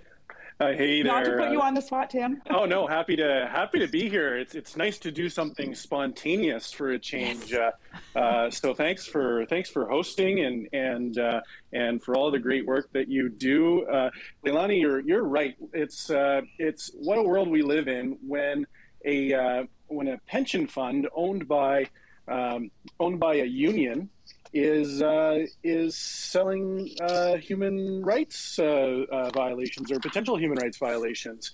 Uh, 0.58 0.72
hey 0.72 1.02
there. 1.02 1.12
Not 1.12 1.26
to 1.26 1.36
put 1.36 1.52
you 1.52 1.62
on 1.62 1.74
the 1.74 1.82
spot, 1.82 2.10
Tim. 2.10 2.42
oh 2.50 2.64
no, 2.66 2.88
happy 2.88 3.18
to 3.18 3.50
happy 3.52 3.80
to 3.80 3.88
be 3.88 4.08
here. 4.08 4.38
It's 4.38 4.56
it's 4.56 4.78
nice 4.78 4.98
to 5.00 5.12
do 5.12 5.28
something 5.30 5.76
spontaneous 5.76 6.72
for 6.72 6.92
a 6.92 7.00
change. 7.00 7.52
Yes. 7.52 7.74
Uh, 8.16 8.20
uh, 8.20 8.50
so 8.52 8.74
thanks 8.74 9.06
for 9.06 9.46
thanks 9.48 9.70
for 9.70 9.86
hosting 9.90 10.40
and 10.40 10.70
and 10.72 11.18
uh, 11.18 11.42
and 11.74 12.02
for 12.02 12.16
all 12.16 12.32
the 12.32 12.40
great 12.40 12.66
work 12.66 12.90
that 12.94 13.10
you 13.10 13.28
do. 13.28 13.84
Uh, 13.86 14.10
Leilani, 14.46 14.80
you're 14.80 15.02
you're 15.02 15.26
right. 15.26 15.58
It's 15.74 16.10
uh, 16.10 16.42
it's 16.58 16.90
what 16.94 17.18
a 17.18 17.24
world 17.24 17.50
we 17.50 17.62
live 17.62 17.90
in 17.90 18.18
when 18.26 18.66
a 19.06 19.68
when 19.88 20.08
a 20.08 20.18
pension 20.20 20.68
fund 20.68 21.10
owned 21.14 21.50
by 21.50 21.90
um, 22.30 22.72
owned 23.02 23.20
by 23.20 23.36
a 23.36 23.46
union 23.46 24.10
is 24.56 25.02
uh, 25.02 25.46
is 25.64 25.98
selling 25.98 26.90
uh, 27.02 27.36
human 27.36 28.02
rights 28.04 28.58
uh, 28.58 29.04
uh, 29.12 29.30
violations 29.32 29.92
or 29.92 30.00
potential 30.00 30.38
human 30.38 30.58
rights 30.58 30.78
violations. 30.78 31.52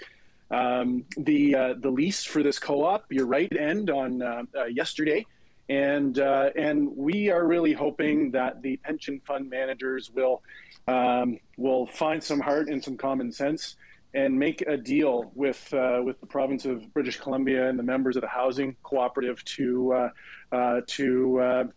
Um, 0.52 1.06
the 1.18 1.56
uh, 1.56 1.74
the 1.80 1.90
lease 1.90 2.24
for 2.24 2.44
this 2.44 2.60
co-op, 2.60 3.06
you're 3.10 3.26
right, 3.26 3.52
end 3.58 3.90
on 3.90 4.48
yesterday, 4.70 5.26
and 5.68 6.18
and 6.20 6.96
we 6.96 7.30
are 7.32 7.46
really 7.46 7.74
hoping 7.74 8.32
that 8.32 8.62
the 8.62 8.78
pension 8.78 9.20
fund 9.26 9.50
managers 9.50 10.12
will 10.12 10.44
um, 10.88 11.40
will 11.58 11.88
find 11.88 12.24
some 12.24 12.40
heart 12.40 12.70
and 12.70 12.84
some 12.84 12.98
common 12.98 13.32
sense 13.32 13.78
and 14.14 14.38
make 14.38 14.62
a 14.68 14.78
deal 14.78 15.32
with 15.36 15.74
uh, 15.74 16.02
with 16.04 16.20
the 16.20 16.28
province 16.28 16.66
of 16.66 16.94
British 16.94 17.18
Columbia 17.18 17.70
and 17.70 17.80
the 17.80 17.84
members 17.84 18.16
of 18.16 18.22
the 18.22 18.28
housing 18.28 18.76
cooperative 18.84 19.44
to 19.46 19.94
uh, 19.94 20.10
uh, 20.52 20.82
to 20.88 21.72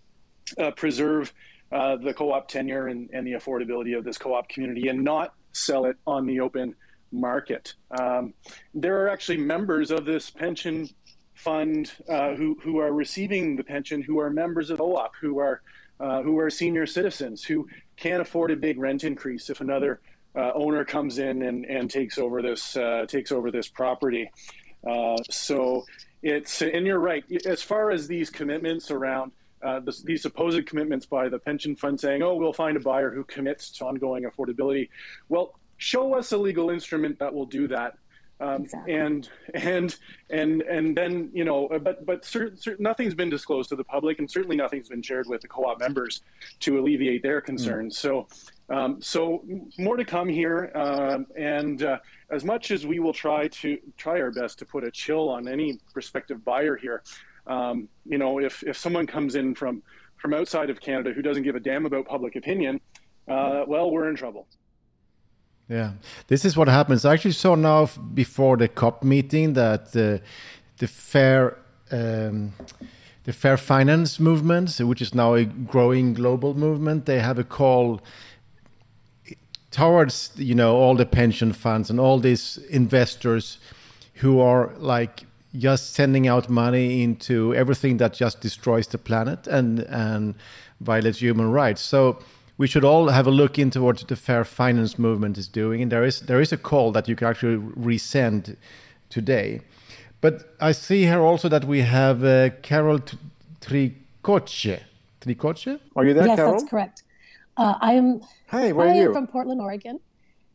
uh, 0.59 0.70
preserve 0.72 1.33
uh, 1.72 1.96
the 1.96 2.14
co-op 2.14 2.48
tenure 2.48 2.88
and, 2.88 3.11
and, 3.12 3.26
the 3.26 3.33
affordability 3.33 3.96
of 3.96 4.04
this 4.04 4.18
co-op 4.18 4.48
community 4.48 4.88
and 4.88 5.02
not 5.02 5.35
sell 5.52 5.87
it 5.87 5.96
on 6.07 6.26
the 6.26 6.40
open 6.40 6.74
market. 7.11 7.74
Um, 7.98 8.35
there 8.74 9.02
are 9.02 9.09
actually 9.09 9.38
members 9.38 9.90
of 9.90 10.04
this 10.04 10.30
pension 10.30 10.88
fund 11.35 11.92
uh, 12.09 12.35
who, 12.35 12.59
who 12.62 12.78
are 12.78 12.92
receiving 12.92 13.57
the 13.57 13.64
pension 13.64 14.02
who 14.02 14.20
are 14.20 14.30
members 14.30 14.70
of 14.70 14.78
co-op, 14.78 15.12
who 15.20 15.38
are 15.38 15.62
uh, 16.00 16.22
who 16.22 16.38
are 16.38 16.50
senior 16.50 16.87
citizens 16.87 17.44
who 17.44 17.68
can't 17.96 18.20
afford 18.20 18.50
a 18.50 18.57
big 18.57 18.78
rent 18.78 19.04
increase 19.04 19.48
if 19.48 19.61
another 19.61 20.00
uh, 20.37 20.50
owner 20.54 20.85
comes 20.85 21.18
in 21.18 21.42
and, 21.42 21.64
and 21.66 21.88
takes 21.88 22.18
over 22.18 22.42
this 22.42 22.76
uh, 22.76 23.07
takes 23.09 23.30
over 23.30 23.50
this 23.50 23.68
property. 23.68 24.30
so 25.30 25.85
it's 26.22 26.62
and 26.62 26.87
you're 26.87 26.98
right 26.98 27.24
as 27.46 27.62
far 27.62 27.90
as 27.90 28.09
these 28.09 28.28
commitments 28.28 28.90
around 28.90 29.30
uh, 29.64 29.81
this, 29.81 30.03
these 30.03 30.22
supposed 30.22 30.66
commitments 30.66 31.07
by 31.07 31.29
the 31.29 31.38
pension 31.38 31.74
fund 31.74 31.98
saying, 31.98 32.22
oh, 32.22 32.35
we'll 32.35 32.53
find 32.53 32.77
a 32.77 32.81
buyer 32.81 33.11
who 33.11 33.24
commits 33.24 33.70
to 33.70 33.85
ongoing 33.85 34.24
affordability. 34.24 34.88
Well, 35.29 35.59
show 35.79 36.14
us 36.14 36.33
a 36.33 36.37
legal 36.38 36.70
instrument 36.70 37.18
that 37.18 37.33
will 37.33 37.46
do 37.46 37.68
that. 37.68 37.96
Um, 38.40 38.62
exactly. 38.62 38.94
And 38.94 39.29
and 39.55 39.96
and 40.29 40.62
and 40.62 40.96
then 40.96 41.31
you 41.33 41.44
know, 41.44 41.68
uh, 41.68 41.79
but 41.79 42.05
but 42.05 42.29
nothing's 42.81 43.14
been 43.14 43.31
disclosed 43.31 43.68
to 43.68 43.77
the 43.77 43.85
public, 43.85 44.18
and 44.18 44.29
certainly 44.29 44.57
nothing's 44.57 44.88
been 44.88 45.03
shared 45.03 45.29
with 45.29 45.40
the 45.40 45.48
co-op 45.48 45.79
members 45.79 46.22
to 46.61 46.79
alleviate 46.79 47.22
their 47.22 47.40
concerns. 47.40 47.96
Mm. 47.96 48.00
So 48.00 48.27
um, 48.68 49.00
so 49.00 49.44
more 49.79 49.96
to 49.96 50.05
come 50.05 50.29
here, 50.29 50.72
um, 50.74 51.27
and 51.37 51.83
uh, 51.85 51.98
as 52.31 52.44
much 52.44 52.72
as 52.72 52.85
we 52.85 52.98
will 52.98 53.12
try 53.12 53.46
to 53.48 53.79
try 53.96 54.20
our 54.20 54.33
best 54.33 54.59
to 54.59 54.64
put 54.64 54.83
a 54.83 54.90
chill 54.90 55.29
on 55.29 55.46
any 55.46 55.79
prospective 55.92 56.44
buyer 56.44 56.77
here, 56.77 57.03
um, 57.46 57.88
you 58.04 58.18
know, 58.18 58.38
if, 58.38 58.62
if 58.62 58.76
someone 58.76 59.07
comes 59.07 59.35
in 59.35 59.54
from, 59.54 59.83
from 60.16 60.35
outside 60.35 60.70
of 60.70 60.80
Canada 60.80 61.12
who 61.12 61.22
doesn't 61.22 61.42
give 61.42 61.57
a 61.57 61.61
damn 61.61 61.87
about 61.87 62.07
public 62.07 62.37
opinion, 62.37 62.80
uh, 63.28 63.64
well, 63.66 63.90
we're 63.90 64.09
in 64.09 64.16
trouble. 64.16 64.46
Yeah, 65.68 65.92
this 66.28 66.44
is 66.44 66.57
what 66.57 66.68
happens. 66.68 67.04
I 67.04 67.14
actually 67.14 67.33
saw 67.33 67.54
now 67.54 67.88
before 68.12 68.57
the 68.57 68.68
COP 68.68 69.02
meeting 69.02 69.54
that 69.54 69.96
uh, 69.96 70.22
the 70.78 70.87
fair 70.87 71.57
um, 71.90 72.52
the 73.24 73.33
fair 73.33 73.57
finance 73.57 74.20
movement, 74.20 74.78
which 74.78 75.00
is 75.00 75.14
now 75.14 75.35
a 75.35 75.44
growing 75.44 76.12
global 76.12 76.54
movement, 76.54 77.07
they 77.07 77.20
have 77.20 77.38
a 77.38 77.44
call 77.44 78.02
towards 79.70 80.30
you 80.37 80.54
know 80.54 80.76
all 80.76 80.94
the 80.94 81.07
pension 81.07 81.52
funds 81.52 81.88
and 81.90 81.98
all 81.98 82.18
these 82.18 82.59
investors 82.68 83.59
who 84.16 84.40
are 84.40 84.72
like 84.76 85.24
just 85.57 85.95
sending 85.95 86.27
out 86.27 86.49
money 86.49 87.03
into 87.03 87.55
everything 87.55 87.99
that 87.99 88.12
just 88.12 88.40
destroys 88.40 88.87
the 88.88 88.99
planet 88.99 89.47
and 89.47 89.81
and 89.81 90.35
violates 90.81 91.21
human 91.21 91.51
rights. 91.51 91.81
So 91.81 92.19
we 92.59 92.67
should 92.67 92.85
all 92.85 93.09
have 93.09 93.27
a 93.27 93.31
look 93.31 93.59
into 93.59 93.81
what 93.81 94.07
the 94.09 94.17
fair 94.17 94.45
finance 94.45 94.99
movement 94.99 95.38
is 95.38 95.49
doing, 95.49 95.83
and 95.83 95.90
there 95.90 96.05
is 96.05 96.21
there 96.21 96.40
is 96.40 96.53
a 96.53 96.57
call 96.57 96.93
that 96.93 97.09
you 97.09 97.17
can 97.17 97.29
actually 97.29 97.57
resend 97.57 98.57
today. 99.11 99.61
But 100.21 100.55
I 100.61 100.73
see 100.73 101.03
here 101.03 101.21
also 101.21 101.49
that 101.49 101.64
we 101.64 101.83
have 101.83 102.25
uh, 102.25 102.51
Carol 102.62 103.01
Tricoche. 103.61 104.81
Tricoche? 105.21 105.79
Are 105.97 106.05
you 106.05 106.14
there, 106.14 106.27
yes, 106.27 106.37
Carol? 106.37 106.53
that's 106.53 106.71
correct. 106.71 107.03
Uh, 107.57 107.75
I 107.81 107.93
am. 107.95 108.21
Hey, 108.51 108.73
where 108.73 108.87
are 108.87 108.90
I 108.90 108.95
am 108.95 109.03
you? 109.03 109.12
from 109.12 109.27
Portland, 109.27 109.61
Oregon, 109.61 110.01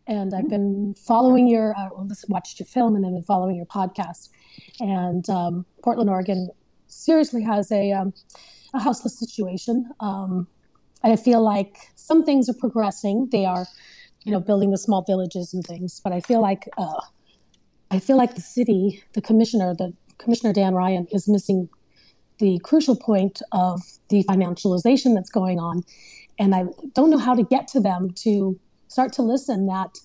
and 0.09 0.33
I've 0.33 0.49
been 0.49 0.95
following 0.95 1.47
your. 1.47 1.73
Uh, 1.77 1.89
watched 2.27 2.59
your 2.59 2.65
film 2.65 2.95
and 2.95 3.05
then 3.05 3.13
been 3.13 3.23
following 3.23 3.55
your 3.55 3.67
podcast. 3.67 4.29
And 4.79 5.29
um, 5.29 5.65
Portland, 5.83 6.09
Oregon, 6.09 6.49
seriously 6.87 7.43
has 7.43 7.71
a 7.71 7.91
um, 7.91 8.13
a 8.73 8.79
houseless 8.79 9.17
situation. 9.17 9.89
Um, 9.99 10.47
I 11.03 11.15
feel 11.15 11.41
like 11.41 11.77
some 11.95 12.25
things 12.25 12.49
are 12.49 12.53
progressing. 12.53 13.29
They 13.31 13.45
are, 13.45 13.67
you 14.23 14.31
know, 14.31 14.39
building 14.39 14.71
the 14.71 14.77
small 14.77 15.03
villages 15.03 15.53
and 15.53 15.63
things. 15.63 16.01
But 16.03 16.11
I 16.11 16.21
feel 16.21 16.41
like 16.41 16.67
uh, 16.77 17.01
I 17.91 17.99
feel 17.99 18.17
like 18.17 18.33
the 18.33 18.41
city, 18.41 19.03
the 19.13 19.21
commissioner, 19.21 19.75
the 19.75 19.93
commissioner 20.17 20.53
Dan 20.53 20.73
Ryan, 20.73 21.07
is 21.11 21.27
missing 21.27 21.69
the 22.39 22.59
crucial 22.63 22.95
point 22.95 23.41
of 23.51 23.81
the 24.09 24.23
financialization 24.23 25.13
that's 25.13 25.29
going 25.29 25.59
on. 25.59 25.83
And 26.39 26.55
I 26.55 26.63
don't 26.95 27.11
know 27.11 27.17
how 27.19 27.35
to 27.35 27.43
get 27.43 27.67
to 27.69 27.79
them 27.79 28.09
to 28.23 28.59
start 28.89 29.13
to 29.13 29.21
listen 29.21 29.67
that 29.67 29.97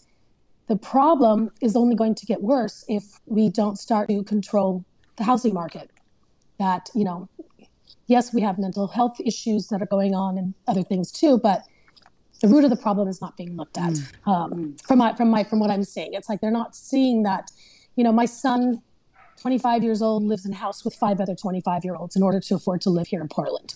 the 0.69 0.77
problem 0.77 1.51
is 1.61 1.75
only 1.75 1.97
going 1.97 2.15
to 2.15 2.27
get 2.27 2.41
worse 2.41 2.85
if 2.89 3.21
we 3.27 3.49
don't 3.49 3.79
start 3.79 4.09
to 4.09 4.23
control 4.23 4.85
the 5.17 5.25
housing 5.25 5.53
market. 5.53 5.91
That, 6.59 6.89
you 6.95 7.05
know, 7.05 7.29
yes, 8.07 8.33
we 8.33 8.41
have 8.43 8.59
mental 8.59 8.87
health 8.87 9.17
issues 9.21 9.69
that 9.69 9.83
are 9.83 9.87
going 9.87 10.15
on 10.15 10.39
and 10.39 10.55
other 10.69 10.83
things 10.83 11.11
too, 11.11 11.39
but 11.39 11.65
the 12.41 12.49
root 12.49 12.65
of 12.65 12.71
the 12.71 12.77
problem 12.77 13.09
is 13.09 13.21
not 13.21 13.37
being 13.37 13.57
looked 13.57 13.79
at. 13.79 13.95
Um, 14.27 14.77
from 14.87 14.99
my 14.99 15.15
from 15.15 15.31
my 15.31 15.45
from 15.45 15.61
what 15.61 15.71
I'm 15.71 15.85
seeing, 15.85 16.15
it's 16.15 16.29
like 16.29 16.41
they're 16.41 16.51
not 16.51 16.77
seeing 16.77 17.23
that. 17.25 17.51
You 17.97 18.03
know, 18.03 18.13
my 18.13 18.25
son, 18.25 18.83
25 19.41 19.85
years 19.85 20.03
old, 20.03 20.25
lives 20.25 20.45
in 20.45 20.53
a 20.53 20.57
house 20.57 20.85
with 20.85 20.97
five 20.97 21.21
other 21.21 21.37
25 21.37 21.85
year 21.85 21.95
olds 21.95 22.17
in 22.17 22.23
order 22.23 22.41
to 22.41 22.55
afford 22.57 22.81
to 22.83 22.91
live 22.91 23.07
here 23.07 23.21
in 23.21 23.29
Portland. 23.29 23.75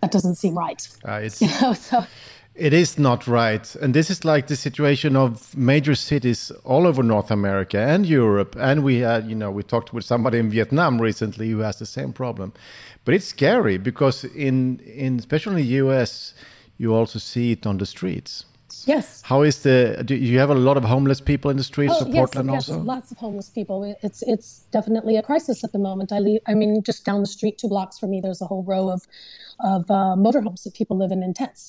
That 0.00 0.12
doesn't 0.12 0.36
seem 0.36 0.56
right. 0.56 0.86
Uh, 1.06 1.20
it's 1.24 1.42
You 1.42 1.48
know, 1.60 1.72
so 1.74 2.06
It 2.54 2.72
is 2.72 2.98
not 2.98 3.26
right. 3.26 3.74
And 3.76 3.94
this 3.94 4.10
is 4.10 4.24
like 4.24 4.48
the 4.48 4.56
situation 4.56 5.16
of 5.16 5.56
major 5.56 5.94
cities 5.94 6.50
all 6.64 6.86
over 6.86 7.02
North 7.02 7.30
America 7.30 7.78
and 7.78 8.04
Europe. 8.04 8.56
And 8.58 8.82
we 8.82 8.98
had, 8.98 9.28
you 9.28 9.34
know, 9.34 9.50
we 9.50 9.62
talked 9.62 9.94
with 9.94 10.04
somebody 10.04 10.38
in 10.38 10.50
Vietnam 10.50 11.00
recently 11.00 11.48
who 11.50 11.60
has 11.60 11.78
the 11.78 11.86
same 11.86 12.12
problem. 12.12 12.52
But 13.04 13.14
it's 13.14 13.26
scary 13.26 13.78
because 13.78 14.24
in, 14.24 14.80
in 14.80 15.18
especially 15.18 15.62
in 15.62 15.68
the 15.68 15.74
US, 15.86 16.34
you 16.76 16.94
also 16.94 17.18
see 17.18 17.52
it 17.52 17.66
on 17.66 17.78
the 17.78 17.86
streets. 17.86 18.44
Yes. 18.86 19.22
How 19.22 19.42
is 19.42 19.62
the, 19.62 20.02
do 20.04 20.14
you 20.14 20.38
have 20.38 20.50
a 20.50 20.54
lot 20.54 20.76
of 20.76 20.84
homeless 20.84 21.20
people 21.20 21.50
in 21.50 21.56
the 21.56 21.64
streets 21.64 21.94
Oh, 21.96 22.04
of 22.06 22.12
Portland 22.12 22.50
yes, 22.50 22.68
also? 22.68 22.80
lots 22.82 23.10
of 23.12 23.18
homeless 23.18 23.48
people. 23.48 23.76
It's 24.02 24.22
it's 24.22 24.48
definitely 24.70 25.16
a 25.16 25.22
crisis 25.22 25.62
at 25.64 25.72
the 25.72 25.78
moment. 25.78 26.12
I 26.12 26.18
leave, 26.18 26.40
I 26.46 26.54
mean, 26.54 26.82
just 26.82 27.04
down 27.04 27.20
the 27.20 27.26
street, 27.26 27.58
two 27.58 27.68
blocks 27.68 27.98
from 27.98 28.10
me, 28.10 28.20
there's 28.20 28.42
a 28.42 28.46
whole 28.46 28.64
row 28.64 28.90
of 28.90 29.02
of 29.62 29.90
uh, 29.90 30.16
motorhomes 30.26 30.62
that 30.64 30.74
people 30.74 30.96
live 30.96 31.12
in 31.12 31.22
in 31.22 31.34
tents. 31.34 31.62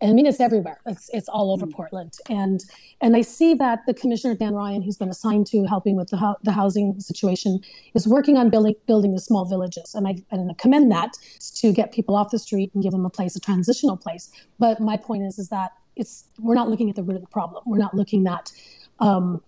And 0.00 0.10
I 0.10 0.14
mean, 0.14 0.26
it's 0.26 0.40
everywhere. 0.40 0.78
It's 0.86 1.08
it's 1.12 1.28
all 1.28 1.52
over 1.52 1.66
Portland. 1.66 2.12
And 2.28 2.58
and 3.00 3.16
I 3.16 3.22
see 3.22 3.54
that 3.54 3.78
the 3.86 3.94
commissioner 3.94 4.34
Dan 4.34 4.54
Ryan, 4.54 4.82
who's 4.82 4.96
been 4.98 5.08
assigned 5.08 5.46
to 5.48 5.64
helping 5.64 5.96
with 5.96 6.08
the 6.08 6.16
hou- 6.18 6.40
the 6.42 6.52
housing 6.52 6.98
situation, 7.00 7.60
is 7.94 8.06
working 8.06 8.36
on 8.36 8.50
building 8.50 8.74
building 8.86 9.12
the 9.12 9.20
small 9.20 9.44
villages. 9.44 9.94
And 9.94 10.06
I 10.08 10.16
and 10.30 10.50
I 10.50 10.54
commend 10.54 10.90
that 10.92 11.12
to 11.60 11.72
get 11.72 11.92
people 11.92 12.14
off 12.16 12.30
the 12.30 12.38
street 12.38 12.70
and 12.74 12.82
give 12.82 12.92
them 12.92 13.06
a 13.06 13.10
place, 13.10 13.36
a 13.36 13.40
transitional 13.40 13.96
place. 13.96 14.30
But 14.58 14.80
my 14.80 14.96
point 14.96 15.22
is, 15.22 15.38
is 15.38 15.48
that 15.48 15.70
it's 15.96 16.24
we're 16.38 16.54
not 16.54 16.68
looking 16.68 16.90
at 16.90 16.96
the 16.96 17.02
root 17.02 17.16
of 17.16 17.22
the 17.22 17.28
problem. 17.28 17.62
We're 17.66 17.78
not 17.78 17.94
looking 17.94 18.26
at 18.26 18.52
um, 19.00 19.42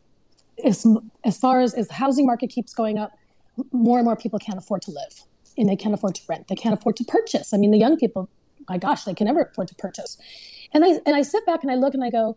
as 0.64 0.86
as 1.24 1.38
far 1.38 1.60
as 1.60 1.74
as 1.74 1.88
the 1.88 1.94
housing 1.94 2.26
market 2.26 2.48
keeps 2.48 2.74
going 2.74 2.98
up, 2.98 3.12
more 3.70 3.98
and 3.98 4.04
more 4.04 4.16
people 4.16 4.38
can't 4.38 4.58
afford 4.58 4.82
to 4.82 4.90
live, 4.90 5.22
and 5.56 5.68
they 5.68 5.76
can't 5.76 5.94
afford 5.94 6.14
to 6.16 6.22
rent. 6.28 6.48
They 6.48 6.56
can't 6.56 6.74
afford 6.74 6.96
to 6.96 7.04
purchase. 7.04 7.52
I 7.52 7.58
mean, 7.58 7.70
the 7.70 7.78
young 7.78 7.96
people, 7.96 8.28
my 8.68 8.78
gosh, 8.78 9.04
they 9.04 9.14
can 9.14 9.26
never 9.26 9.42
afford 9.42 9.68
to 9.68 9.74
purchase. 9.74 10.16
And 10.72 10.84
I 10.84 11.00
and 11.06 11.14
I 11.14 11.22
sit 11.22 11.44
back 11.46 11.62
and 11.62 11.70
I 11.70 11.74
look 11.74 11.94
and 11.94 12.02
I 12.02 12.10
go, 12.10 12.36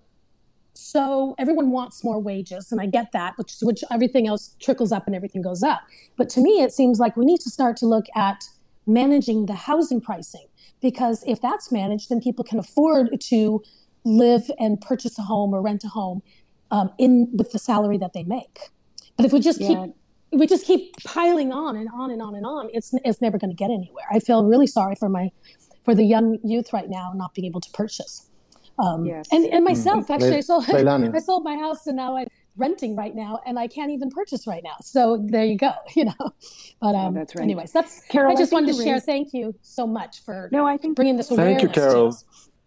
so 0.74 1.36
everyone 1.40 1.72
wants 1.72 2.04
more 2.04 2.20
wages, 2.20 2.72
and 2.72 2.82
I 2.82 2.86
get 2.86 3.14
that, 3.14 3.38
which 3.38 3.56
which 3.62 3.84
everything 3.90 4.28
else 4.28 4.56
trickles 4.60 4.92
up 4.92 5.08
and 5.08 5.16
everything 5.16 5.42
goes 5.42 5.64
up. 5.64 5.82
But 6.18 6.30
to 6.30 6.42
me, 6.42 6.62
it 6.62 6.74
seems 6.74 7.00
like 7.00 7.16
we 7.16 7.26
need 7.26 7.40
to 7.42 7.50
start 7.50 7.78
to 7.78 7.86
look 7.86 8.06
at 8.16 8.44
managing 8.88 9.46
the 9.46 9.54
housing 9.54 10.02
pricing 10.02 10.48
because 10.82 11.24
if 11.28 11.42
that's 11.42 11.72
managed, 11.72 12.10
then 12.10 12.20
people 12.20 12.44
can 12.44 12.60
afford 12.60 13.10
to 13.22 13.62
live 14.04 14.50
and 14.60 14.80
purchase 14.82 15.18
a 15.20 15.22
home 15.24 15.54
or 15.54 15.62
rent 15.62 15.84
a 15.84 15.88
home 15.88 16.22
um, 16.72 16.92
in 16.98 17.30
with 17.34 17.52
the 17.52 17.60
salary 17.60 17.98
that 17.98 18.14
they 18.14 18.24
make. 18.24 18.60
But 19.18 19.26
if 19.26 19.34
we 19.34 19.40
just 19.40 19.60
Yeah. 19.62 19.86
keep 19.86 19.96
we 20.34 20.48
just 20.48 20.66
keep 20.66 20.96
piling 21.04 21.52
on 21.52 21.76
and 21.76 21.90
on 21.94 22.10
and 22.10 22.22
on 22.22 22.36
and 22.36 22.46
on, 22.46 22.70
it's 22.74 22.94
it's 23.04 23.20
never 23.22 23.38
going 23.38 23.50
to 23.52 23.56
get 23.56 23.70
anywhere. 23.70 24.06
I 24.12 24.20
feel 24.20 24.46
really 24.46 24.68
sorry 24.68 24.96
for 24.96 25.10
my 25.10 25.30
for 25.84 25.94
the 25.94 26.04
young 26.06 26.38
youth 26.44 26.72
right 26.72 26.90
now 26.90 27.12
not 27.16 27.34
being 27.34 27.46
able 27.46 27.60
to 27.62 27.70
purchase. 27.72 28.28
Um, 28.80 29.06
Yes. 29.06 29.28
and, 29.32 29.46
and 29.48 29.64
myself, 29.66 30.10
actually, 30.10 30.38
I 30.38 30.40
sold, 30.40 30.66
Leilani. 30.68 31.14
I 31.14 31.20
sold 31.20 31.44
my 31.44 31.56
house 31.58 31.86
and 31.86 31.98
now 31.98 32.16
I'm 32.18 32.28
renting 32.56 32.96
right 32.96 33.14
now 33.14 33.40
and 33.46 33.60
I 33.60 33.68
can't 33.68 33.92
even 33.92 34.10
purchase 34.10 34.48
right 34.48 34.64
now. 34.64 34.76
So 34.82 35.24
there 35.30 35.44
you 35.46 35.58
go, 35.58 35.74
you 35.96 36.06
know. 36.06 36.32
But 36.80 36.96
um, 36.96 37.14
that's 37.14 37.36
right. 37.36 37.44
anyways, 37.44 37.72
that's, 37.74 38.02
Carol, 38.06 38.30
I 38.32 38.34
I 38.34 38.38
just 38.38 38.50
think 38.52 38.62
wanted 38.68 38.78
to 38.78 38.84
share. 38.84 38.94
raised- 38.94 39.06
Thank 39.06 39.34
you 39.34 39.54
so 39.62 39.86
much 39.86 40.24
for 40.24 40.50
No, 40.54 40.66
I 40.66 40.78
think 40.78 40.96
bringing 40.96 41.18
this 41.18 41.28
Thank 41.28 41.40
awareness 41.42 41.64
you, 41.64 41.68
to 41.70 41.74
Carol. 41.74 42.18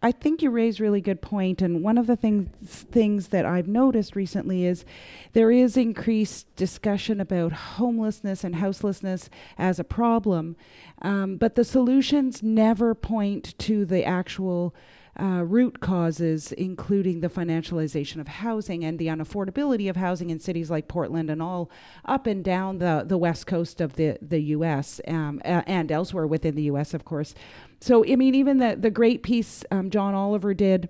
I 0.04 0.12
think 0.12 0.42
you 0.42 0.50
raise 0.50 0.80
really 0.80 1.00
good 1.00 1.22
point, 1.22 1.62
and 1.62 1.82
one 1.82 1.96
of 1.96 2.06
the 2.06 2.14
things 2.14 2.50
things 2.60 3.28
that 3.28 3.46
I've 3.46 3.66
noticed 3.66 4.14
recently 4.14 4.66
is 4.66 4.84
there 5.32 5.50
is 5.50 5.78
increased 5.78 6.54
discussion 6.56 7.22
about 7.22 7.52
homelessness 7.52 8.44
and 8.44 8.56
houselessness 8.56 9.30
as 9.56 9.78
a 9.78 9.84
problem, 9.84 10.56
um, 11.00 11.36
but 11.36 11.54
the 11.54 11.64
solutions 11.64 12.42
never 12.42 12.94
point 12.94 13.58
to 13.60 13.86
the 13.86 14.04
actual 14.04 14.74
uh, 15.20 15.44
root 15.44 15.80
causes, 15.80 16.52
including 16.52 17.20
the 17.20 17.28
financialization 17.28 18.20
of 18.20 18.26
housing 18.26 18.84
and 18.84 18.98
the 18.98 19.06
unaffordability 19.06 19.88
of 19.88 19.96
housing 19.96 20.30
in 20.30 20.40
cities 20.40 20.70
like 20.70 20.88
Portland 20.88 21.30
and 21.30 21.40
all 21.40 21.70
up 22.04 22.26
and 22.26 22.44
down 22.44 22.78
the, 22.78 23.04
the 23.06 23.16
west 23.16 23.46
coast 23.46 23.80
of 23.80 23.94
the, 23.94 24.18
the 24.20 24.40
U.S. 24.40 25.00
Um, 25.06 25.40
and 25.44 25.92
elsewhere 25.92 26.26
within 26.26 26.56
the 26.56 26.64
U.S., 26.64 26.94
of 26.94 27.04
course. 27.04 27.34
So, 27.80 28.04
I 28.04 28.16
mean, 28.16 28.34
even 28.34 28.58
the, 28.58 28.76
the 28.78 28.90
great 28.90 29.22
piece 29.22 29.64
um, 29.70 29.90
John 29.90 30.14
Oliver 30.14 30.54
did 30.54 30.88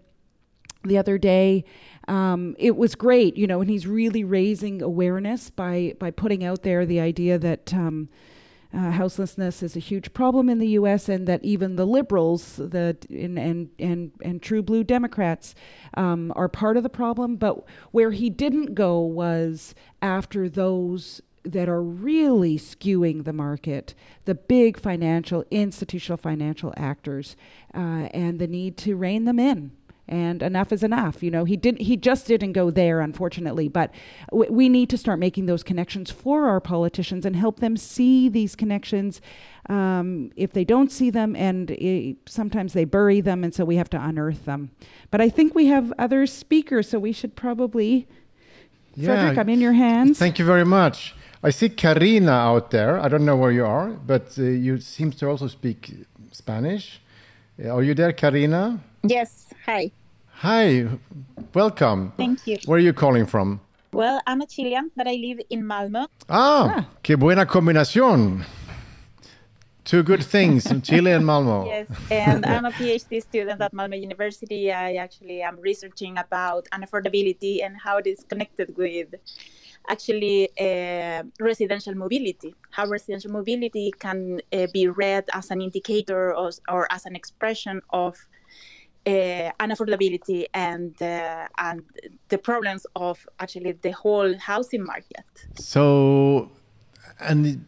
the 0.84 0.98
other 0.98 1.18
day. 1.18 1.64
Um, 2.08 2.54
it 2.58 2.76
was 2.76 2.94
great, 2.94 3.36
you 3.36 3.46
know, 3.46 3.60
and 3.60 3.70
he's 3.70 3.86
really 3.86 4.24
raising 4.24 4.82
awareness 4.82 5.50
by 5.50 5.94
by 5.98 6.10
putting 6.10 6.44
out 6.44 6.62
there 6.62 6.84
the 6.84 7.00
idea 7.00 7.38
that 7.38 7.72
um, 7.72 8.08
uh, 8.74 8.90
houselessness 8.90 9.62
is 9.62 9.76
a 9.76 9.80
huge 9.80 10.12
problem 10.12 10.48
in 10.48 10.58
the 10.58 10.68
U.S. 10.68 11.08
and 11.08 11.26
that 11.26 11.44
even 11.44 11.76
the 11.76 11.86
liberals, 11.86 12.56
the 12.56 12.96
and 13.08 13.38
and 13.38 13.70
and, 13.78 14.12
and 14.22 14.42
true 14.42 14.62
blue 14.62 14.84
Democrats, 14.84 15.54
um, 15.94 16.32
are 16.36 16.48
part 16.48 16.76
of 16.76 16.82
the 16.82 16.88
problem. 16.88 17.36
But 17.36 17.64
where 17.92 18.10
he 18.10 18.30
didn't 18.30 18.74
go 18.74 19.00
was 19.00 19.74
after 20.02 20.48
those 20.48 21.22
that 21.44 21.68
are 21.68 21.83
really 21.83 22.59
skewing 22.59 23.24
the 23.24 23.33
market, 23.33 23.94
the 24.24 24.35
big 24.35 24.78
financial, 24.80 25.44
institutional 25.50 26.16
financial 26.16 26.72
actors, 26.76 27.37
uh, 27.74 28.09
and 28.12 28.38
the 28.38 28.46
need 28.46 28.76
to 28.78 28.96
rein 28.96 29.24
them 29.24 29.38
in. 29.38 29.70
And 30.07 30.42
enough 30.42 30.70
is 30.70 30.83
enough. 30.83 31.22
You 31.22 31.30
know, 31.30 31.44
he 31.44 31.57
didn't. 31.57 31.80
He 31.80 31.96
just 31.96 32.26
didn't 32.26 32.52
go 32.52 32.70
there, 32.70 33.00
unfortunately. 33.00 33.68
But 33.68 33.90
w- 34.30 34.52
we 34.52 34.68
need 34.68 34.90
to 34.90 34.98
start 34.98 35.18
making 35.18 35.46
those 35.46 35.62
connections 35.62 36.11
for 36.11 36.46
our 36.46 36.61
politicians 36.61 37.24
and 37.24 37.35
help 37.35 37.61
them 37.61 37.78
see 37.78 38.28
these 38.28 38.54
connections. 38.54 39.22
Um, 39.70 40.30
if 40.37 40.52
they 40.52 40.64
don't 40.64 40.92
see 40.92 41.09
them, 41.09 41.35
and 41.35 41.70
eh, 41.70 42.12
sometimes 42.26 42.74
they 42.74 42.85
bury 42.85 43.22
them, 43.22 43.42
and 43.42 43.54
so 43.54 43.64
we 43.64 43.76
have 43.76 43.88
to 43.90 44.02
unearth 44.02 44.44
them. 44.44 44.72
But 45.11 45.22
I 45.22 45.30
think 45.30 45.54
we 45.54 45.66
have 45.66 45.90
other 45.98 46.26
speakers, 46.26 46.90
so 46.90 46.98
we 46.98 47.12
should 47.12 47.35
probably. 47.35 48.07
Frederick, 49.02 49.38
I'm 49.38 49.48
in 49.48 49.61
your 49.61 49.72
hands. 49.72 50.18
Thank 50.18 50.38
you 50.38 50.44
very 50.44 50.66
much. 50.66 51.14
I 51.44 51.50
see 51.50 51.68
Karina 51.68 52.33
out 52.33 52.70
there. 52.70 52.98
I 52.98 53.09
don't 53.09 53.26
know 53.26 53.37
where 53.37 53.52
you 53.52 53.66
are, 53.66 53.88
but 53.88 54.38
uh, 54.38 54.44
you 54.44 54.80
seem 54.80 55.12
to 55.12 55.28
also 55.28 55.46
speak 55.46 55.92
Spanish. 56.33 57.02
Uh, 57.62 57.68
Are 57.68 57.83
you 57.83 57.92
there, 57.92 58.14
Karina? 58.14 58.80
Yes, 59.02 59.52
hi. 59.66 59.90
Hi, 60.40 60.87
welcome. 61.52 62.14
Thank 62.16 62.46
you. 62.46 62.57
Where 62.64 62.78
are 62.78 62.80
you 62.80 62.94
calling 62.94 63.26
from? 63.26 63.61
Well, 63.92 64.22
I'm 64.26 64.40
a 64.40 64.46
Chilean, 64.46 64.90
but 64.96 65.07
I 65.07 65.16
live 65.16 65.40
in 65.50 65.64
Malmö. 65.64 66.07
Ah, 66.30 66.88
qué 67.02 67.18
buena 67.18 67.44
combinación. 67.44 68.46
Two 69.85 70.02
good 70.02 70.24
things 70.24 70.64
Chile 70.83 71.12
and 71.12 71.26
Malmo. 71.26 71.66
Yes, 71.66 71.88
and 72.11 72.46
I'm 72.46 72.64
a 72.64 72.70
PhD 72.70 73.22
student 73.22 73.61
at 73.61 73.74
Malmo 73.74 73.96
University. 73.96 74.72
I 74.72 74.94
actually 74.94 75.42
am 75.42 75.61
researching 75.61 76.16
about 76.16 76.66
unaffordability 76.72 77.62
and 77.62 77.76
how 77.76 77.98
it 77.98 78.07
is 78.07 78.24
connected 78.26 78.74
with 78.78 79.14
actually 79.88 80.48
uh, 80.58 81.22
residential 81.40 81.94
mobility. 81.94 82.54
How 82.70 82.86
residential 82.86 83.30
mobility 83.30 83.92
can 83.98 84.40
uh, 84.52 84.66
be 84.72 84.88
read 84.88 85.24
as 85.32 85.50
an 85.50 85.60
indicator 85.60 86.34
or, 86.34 86.50
or 86.68 86.90
as 86.92 87.06
an 87.06 87.16
expression 87.16 87.80
of 87.90 88.16
uh, 89.06 89.50
unaffordability 89.60 90.46
and 90.54 91.00
uh, 91.02 91.46
and 91.58 91.82
the 92.28 92.38
problems 92.38 92.86
of 92.96 93.26
actually 93.38 93.72
the 93.72 93.90
whole 93.90 94.34
housing 94.38 94.84
market. 94.84 95.26
So, 95.56 96.50
and 97.20 97.66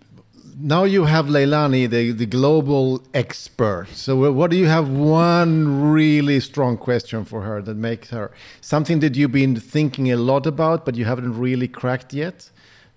now 0.59 0.85
you 0.85 1.05
have 1.05 1.27
Leilani, 1.27 1.88
the, 1.88 2.12
the 2.12 2.27
global 2.27 3.03
expert. 3.12 3.88
So, 3.92 4.33
what 4.33 4.51
do 4.51 4.57
you 4.57 4.66
have? 4.66 4.88
One 4.88 5.90
really 5.92 6.40
strong 6.40 6.79
question 6.79 7.25
for 7.25 7.42
her 7.42 7.61
that 7.62 7.77
makes 7.77 8.11
her 8.11 8.33
something 8.61 9.01
that 9.01 9.16
you've 9.16 9.33
been 9.33 9.57
thinking 9.57 10.11
a 10.11 10.16
lot 10.16 10.47
about, 10.47 10.85
but 10.85 10.95
you 10.95 11.05
haven't 11.05 11.38
really 11.38 11.69
cracked 11.69 12.14
yet. 12.14 12.51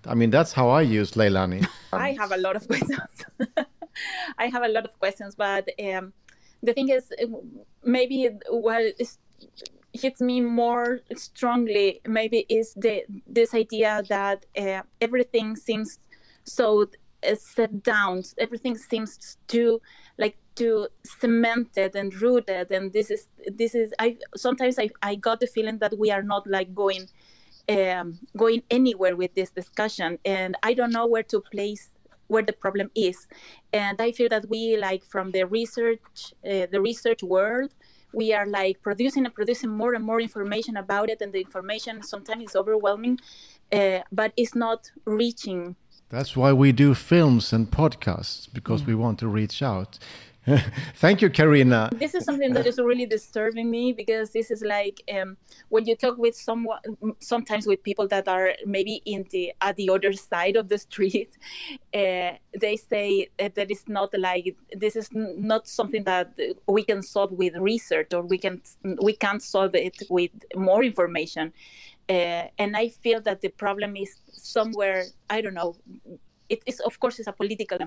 I 0.06 0.14
mean, 0.14 0.30
that's 0.30 0.52
how 0.52 0.70
I 0.70 0.82
use 0.82 1.12
Leilani. 1.12 1.66
I 1.92 2.12
have 2.12 2.32
a 2.32 2.38
lot 2.38 2.56
of 2.56 2.66
questions. 2.66 3.24
I 4.38 4.46
have 4.46 4.62
a 4.62 4.68
lot 4.68 4.86
of 4.86 4.98
questions, 4.98 5.34
but 5.34 5.68
um, 5.84 6.14
the 6.62 6.72
thing 6.72 6.88
is, 6.88 7.12
maybe 7.84 8.30
what 8.48 8.94
hits 9.92 10.20
me 10.20 10.40
more 10.40 11.00
strongly 11.16 12.00
maybe 12.06 12.46
is 12.48 12.72
the 12.74 13.02
this 13.26 13.54
idea 13.54 14.02
that 14.08 14.46
uh, 14.56 14.82
everything 15.00 15.56
seems 15.56 15.98
so 16.44 16.86
set 17.34 17.82
down. 17.82 18.22
Everything 18.38 18.76
seems 18.76 19.38
to 19.48 19.80
like 20.18 20.36
to 20.56 20.88
cemented 21.04 21.96
and 21.96 22.14
rooted, 22.20 22.70
and 22.70 22.92
this 22.92 23.10
is 23.10 23.28
this 23.46 23.74
is. 23.74 23.92
I 23.98 24.16
sometimes 24.36 24.78
I 24.78 24.90
I 25.02 25.14
got 25.14 25.40
the 25.40 25.46
feeling 25.46 25.78
that 25.78 25.98
we 25.98 26.10
are 26.10 26.22
not 26.22 26.46
like 26.46 26.74
going. 26.74 27.08
Um, 27.68 28.18
going 28.36 28.62
anywhere 28.68 29.14
with 29.14 29.32
this 29.34 29.50
discussion 29.50 30.18
and 30.24 30.56
i 30.64 30.74
don't 30.74 30.90
know 30.90 31.06
where 31.06 31.22
to 31.22 31.40
place 31.40 31.90
where 32.26 32.42
the 32.42 32.54
problem 32.54 32.90
is 32.96 33.28
and 33.72 34.00
i 34.00 34.10
feel 34.10 34.28
that 34.28 34.48
we 34.48 34.76
like 34.76 35.04
from 35.04 35.30
the 35.30 35.44
research 35.44 36.34
uh, 36.44 36.66
the 36.72 36.80
research 36.80 37.22
world 37.22 37.72
we 38.12 38.32
are 38.32 38.46
like 38.46 38.82
producing 38.82 39.24
and 39.24 39.34
producing 39.34 39.70
more 39.70 39.94
and 39.94 40.04
more 40.04 40.20
information 40.20 40.76
about 40.76 41.10
it 41.10 41.20
and 41.20 41.32
the 41.32 41.40
information 41.40 42.02
sometimes 42.02 42.50
is 42.50 42.56
overwhelming 42.56 43.18
uh, 43.72 44.00
but 44.10 44.32
it's 44.36 44.54
not 44.54 44.90
reaching 45.04 45.76
that's 46.10 46.36
why 46.36 46.52
we 46.52 46.72
do 46.72 46.94
films 46.94 47.52
and 47.52 47.70
podcasts 47.70 48.48
because 48.52 48.82
mm. 48.82 48.88
we 48.88 48.94
want 48.94 49.18
to 49.18 49.28
reach 49.28 49.62
out 49.62 49.98
Thank 50.94 51.20
you, 51.20 51.28
Karina. 51.28 51.90
This 51.92 52.14
is 52.14 52.24
something 52.24 52.54
that 52.54 52.66
is 52.66 52.78
really 52.78 53.04
disturbing 53.04 53.70
me 53.70 53.92
because 53.92 54.30
this 54.30 54.50
is 54.50 54.62
like 54.62 55.02
um, 55.14 55.36
when 55.68 55.84
you 55.84 55.94
talk 55.94 56.16
with 56.16 56.34
someone, 56.34 56.78
sometimes 57.18 57.66
with 57.66 57.82
people 57.82 58.08
that 58.08 58.26
are 58.26 58.54
maybe 58.64 59.02
in 59.04 59.26
the 59.30 59.52
at 59.60 59.76
the 59.76 59.90
other 59.90 60.14
side 60.14 60.56
of 60.56 60.68
the 60.68 60.78
street, 60.78 61.36
uh, 61.94 62.32
they 62.60 62.76
say 62.76 63.28
that 63.38 63.70
it's 63.70 63.86
not 63.86 64.18
like 64.18 64.56
this 64.72 64.96
is 64.96 65.10
not 65.12 65.68
something 65.68 66.04
that 66.04 66.32
we 66.66 66.84
can 66.84 67.02
solve 67.02 67.32
with 67.32 67.54
research 67.56 68.14
or 68.14 68.22
we 68.22 68.38
can 68.38 68.62
we 69.02 69.12
can't 69.12 69.42
solve 69.42 69.74
it 69.74 70.02
with 70.08 70.30
more 70.56 70.82
information. 70.82 71.52
Uh, 72.10 72.48
and 72.58 72.76
I 72.76 72.88
feel 72.88 73.20
that 73.20 73.40
the 73.40 73.50
problem 73.50 73.96
is 73.96 74.10
somewhere 74.32 75.04
I 75.30 75.40
don't 75.40 75.54
know. 75.54 75.76
It 76.48 76.60
is 76.66 76.80
of 76.80 76.98
course 76.98 77.20
it's 77.20 77.28
a 77.28 77.32
political, 77.32 77.78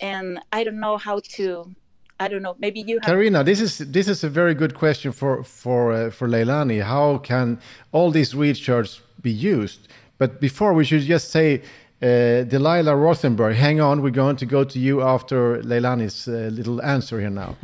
and 0.00 0.40
I 0.50 0.64
don't 0.64 0.80
know 0.80 0.96
how 0.96 1.20
to 1.36 1.74
I 2.20 2.28
don't 2.28 2.42
know. 2.42 2.56
Maybe 2.58 2.80
you. 2.80 2.98
Have... 3.02 3.06
Karina, 3.06 3.44
this 3.44 3.60
is 3.60 3.78
this 3.78 4.08
is 4.08 4.24
a 4.24 4.28
very 4.28 4.54
good 4.54 4.74
question 4.74 5.12
for 5.12 5.42
for 5.44 5.92
uh, 5.92 6.10
for 6.10 6.28
Leilani. 6.28 6.82
How 6.82 7.18
can 7.18 7.58
all 7.92 8.10
these 8.10 8.34
research 8.34 9.00
be 9.20 9.30
used? 9.30 9.88
But 10.18 10.40
before 10.40 10.72
we 10.72 10.84
should 10.84 11.02
just 11.02 11.30
say, 11.30 11.62
uh, 12.02 12.42
Delilah 12.42 12.96
Rothenberg, 12.96 13.54
hang 13.54 13.80
on. 13.80 14.02
We're 14.02 14.10
going 14.10 14.36
to 14.36 14.46
go 14.46 14.64
to 14.64 14.78
you 14.78 15.02
after 15.02 15.62
Leilani's 15.62 16.26
uh, 16.26 16.50
little 16.52 16.82
answer 16.82 17.20
here 17.20 17.30
now. 17.30 17.56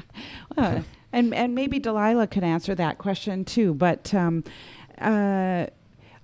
well, 0.56 0.84
and 1.12 1.32
and 1.32 1.54
maybe 1.54 1.78
Delilah 1.78 2.26
can 2.26 2.44
answer 2.44 2.74
that 2.74 2.98
question 2.98 3.44
too. 3.44 3.72
But 3.72 4.12
um, 4.12 4.44
uh, 5.00 5.66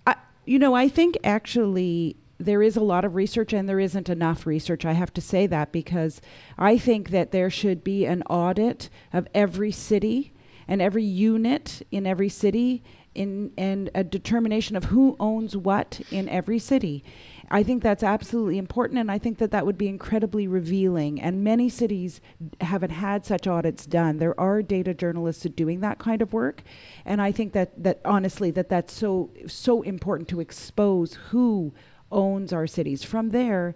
I, 0.06 0.14
you 0.44 0.58
know, 0.58 0.74
I 0.74 0.88
think 0.88 1.16
actually 1.24 2.16
there 2.38 2.62
is 2.62 2.76
a 2.76 2.80
lot 2.80 3.04
of 3.04 3.14
research 3.14 3.52
and 3.52 3.68
there 3.68 3.80
isn't 3.80 4.08
enough 4.08 4.46
research. 4.46 4.84
I 4.84 4.92
have 4.92 5.12
to 5.14 5.20
say 5.20 5.46
that 5.48 5.72
because 5.72 6.20
I 6.56 6.78
think 6.78 7.10
that 7.10 7.32
there 7.32 7.50
should 7.50 7.82
be 7.82 8.06
an 8.06 8.22
audit 8.24 8.88
of 9.12 9.26
every 9.34 9.72
city 9.72 10.32
and 10.68 10.80
every 10.80 11.04
unit 11.04 11.82
in 11.90 12.06
every 12.06 12.28
city 12.28 12.82
in 13.14 13.52
and 13.58 13.90
a 13.94 14.04
determination 14.04 14.76
of 14.76 14.84
who 14.84 15.16
owns 15.18 15.56
what 15.56 16.00
in 16.10 16.28
every 16.28 16.58
city. 16.58 17.02
I 17.50 17.62
think 17.62 17.82
that's 17.82 18.02
absolutely 18.02 18.58
important, 18.58 18.98
and 18.98 19.10
I 19.10 19.18
think 19.18 19.38
that 19.38 19.50
that 19.52 19.64
would 19.64 19.78
be 19.78 19.88
incredibly 19.88 20.46
revealing. 20.46 21.20
And 21.20 21.42
many 21.42 21.68
cities 21.68 22.20
haven't 22.60 22.90
had 22.90 23.24
such 23.24 23.46
audits 23.46 23.86
done. 23.86 24.18
There 24.18 24.38
are 24.38 24.62
data 24.62 24.92
journalists 24.92 25.44
doing 25.44 25.80
that 25.80 25.98
kind 25.98 26.20
of 26.20 26.32
work, 26.32 26.62
and 27.04 27.22
I 27.22 27.32
think 27.32 27.52
that 27.54 27.82
that 27.82 28.00
honestly 28.04 28.50
that 28.52 28.68
that's 28.68 28.92
so 28.92 29.30
so 29.46 29.82
important 29.82 30.28
to 30.28 30.40
expose 30.40 31.14
who 31.30 31.72
owns 32.12 32.52
our 32.52 32.66
cities. 32.66 33.02
From 33.02 33.30
there, 33.30 33.74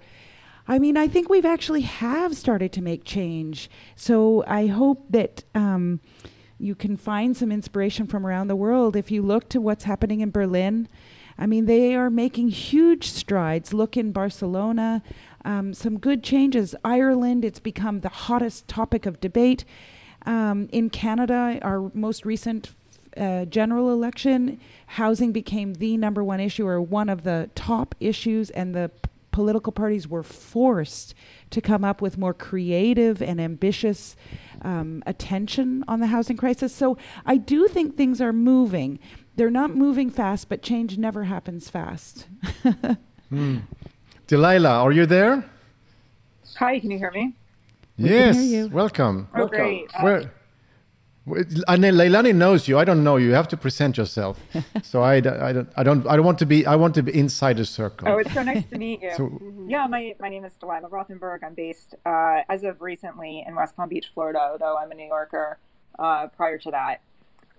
I 0.69 0.79
mean, 0.79 0.97
I 0.97 1.09
think 1.09 1.29
we've 1.29 1.45
actually 1.45 1.83
have 1.83 2.37
started 2.37 2.73
to 2.73 2.83
make 2.83 3.05
change. 3.05 3.71
So 3.97 4.45
I 4.47 4.67
hope 4.67 5.07
that 5.11 5.45
um, 5.55 6.01
you 6.59 6.75
can 6.75 6.97
find 6.97 7.37
some 7.37 7.51
inspiration 7.51 8.07
from 8.07 8.25
around 8.25 8.49
the 8.49 8.57
world. 8.57 8.97
If 8.97 9.11
you 9.11 9.23
look 9.23 9.49
to 9.51 9.61
what's 9.61 9.85
happening 9.85 10.21
in 10.21 10.31
Berlin, 10.31 10.89
I 11.39 11.47
mean, 11.47 11.67
they 11.67 11.95
are 11.95 12.11
making 12.11 12.49
huge 12.49 13.09
strides. 13.09 13.73
Look 13.73 13.97
in 13.97 14.13
Barcelona, 14.13 15.03
um, 15.45 15.75
some 15.75 15.99
good 15.99 16.23
changes. 16.23 16.75
Ireland, 16.85 17.45
it's 17.45 17.59
become 17.59 18.01
the 18.01 18.09
hottest 18.09 18.69
topic 18.69 19.07
of 19.07 19.21
debate. 19.21 19.65
Um, 20.25 20.69
in 20.73 20.91
Canada, 20.91 21.59
our 21.63 21.91
most 21.95 22.25
recent 22.25 22.71
uh, 23.17 23.45
general 23.47 23.93
election, 23.93 24.61
housing 24.87 25.33
became 25.33 25.75
the 25.75 25.97
number 25.97 26.23
one 26.23 26.41
issue 26.41 26.67
or 26.67 26.81
one 26.81 27.09
of 27.09 27.25
the 27.25 27.51
top 27.55 27.95
issues, 28.01 28.51
and 28.51 28.75
the 28.75 28.91
p- 29.03 29.11
political 29.33 29.73
parties 29.73 30.07
were 30.07 30.23
forced 30.23 31.15
to 31.51 31.61
come 31.61 31.85
up 31.85 32.01
with 32.01 32.17
more 32.17 32.35
creative 32.35 33.21
and 33.21 33.41
ambitious 33.41 34.17
um, 34.63 35.03
attention 35.07 35.85
on 35.89 36.01
the 36.01 36.07
housing 36.07 36.37
crisis. 36.37 36.75
So 36.75 36.97
I 37.27 37.37
do 37.37 37.67
think 37.67 37.97
things 37.97 38.21
are 38.21 38.33
moving. 38.33 38.99
They're 39.37 39.51
not 39.51 39.75
moving 39.75 40.11
fast, 40.11 40.49
but 40.49 40.63
change 40.63 40.99
never 40.99 41.25
happens 41.25 41.71
fast. 41.71 42.27
mm. 43.33 43.63
Delilah, 44.27 44.83
are 44.83 44.93
you 44.93 45.07
there? 45.07 45.45
Hi, 46.57 46.79
can 46.81 46.91
you 46.91 46.99
hear 46.99 47.11
me? 47.11 47.35
Yes, 47.97 48.69
welcome. 48.71 49.29
Oh, 49.35 49.47
great. 49.47 49.91
Where, 50.01 50.33
and 51.25 51.85
Leilani 51.85 52.35
knows 52.35 52.67
you. 52.67 52.79
I 52.79 52.85
don't 52.85 53.05
know 53.05 53.17
you. 53.17 53.29
You 53.29 53.35
have 53.35 53.49
to 53.49 53.57
present 53.57 53.97
yourself. 53.97 54.41
so 54.83 55.03
I, 55.03 55.15
I, 55.15 55.21
don't, 55.21 55.69
I 55.77 55.83
don't, 55.83 56.07
I 56.07 56.17
don't 56.17 56.25
want 56.25 56.39
to 56.41 56.47
be. 56.47 56.67
I 56.67 56.75
want 56.75 56.95
to 56.97 57.03
be 57.03 57.17
inside 57.17 57.59
the 57.59 57.65
circle. 57.65 58.09
Oh, 58.09 58.19
it's 58.19 58.33
so 58.35 58.43
nice 58.43 58.65
to 58.67 58.79
meet 58.79 59.03
you. 59.03 59.13
so, 59.17 59.41
yeah, 59.69 59.87
my 59.87 60.17
my 60.19 60.29
name 60.29 60.45
is 60.45 60.53
Delilah 60.55 60.89
Rothenberg. 60.89 61.45
I'm 61.45 61.55
based 61.55 61.95
uh, 62.05 62.41
as 62.49 62.65
of 62.65 62.83
recently 62.83 63.45
in 63.47 63.55
West 63.55 63.77
Palm 63.77 63.89
Beach, 63.89 64.11
Florida. 64.13 64.41
Although 64.41 64.77
I'm 64.77 64.91
a 64.91 64.95
New 64.95 65.07
Yorker 65.07 65.59
uh, 65.99 66.27
prior 66.29 66.59
to 66.59 66.71
that, 66.73 67.03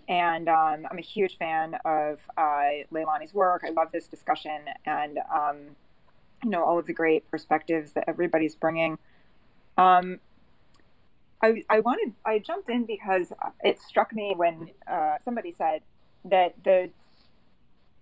and 0.07 0.49
um, 0.49 0.87
I'm 0.89 0.97
a 0.97 1.01
huge 1.01 1.37
fan 1.37 1.75
of 1.85 2.19
uh, 2.37 2.85
Leilani's 2.91 3.33
work. 3.33 3.63
I 3.65 3.71
love 3.71 3.91
this 3.91 4.07
discussion, 4.07 4.59
and 4.85 5.19
um, 5.33 5.57
you 6.43 6.49
know 6.49 6.63
all 6.63 6.79
of 6.79 6.87
the 6.87 6.93
great 6.93 7.29
perspectives 7.29 7.93
that 7.93 8.05
everybody's 8.07 8.55
bringing. 8.55 8.97
Um, 9.77 10.19
I, 11.41 11.63
I 11.69 11.79
wanted 11.81 12.13
I 12.25 12.39
jumped 12.39 12.69
in 12.69 12.85
because 12.85 13.33
it 13.63 13.79
struck 13.81 14.13
me 14.13 14.33
when 14.35 14.69
uh, 14.87 15.15
somebody 15.23 15.51
said 15.51 15.81
that 16.25 16.55
the 16.63 16.89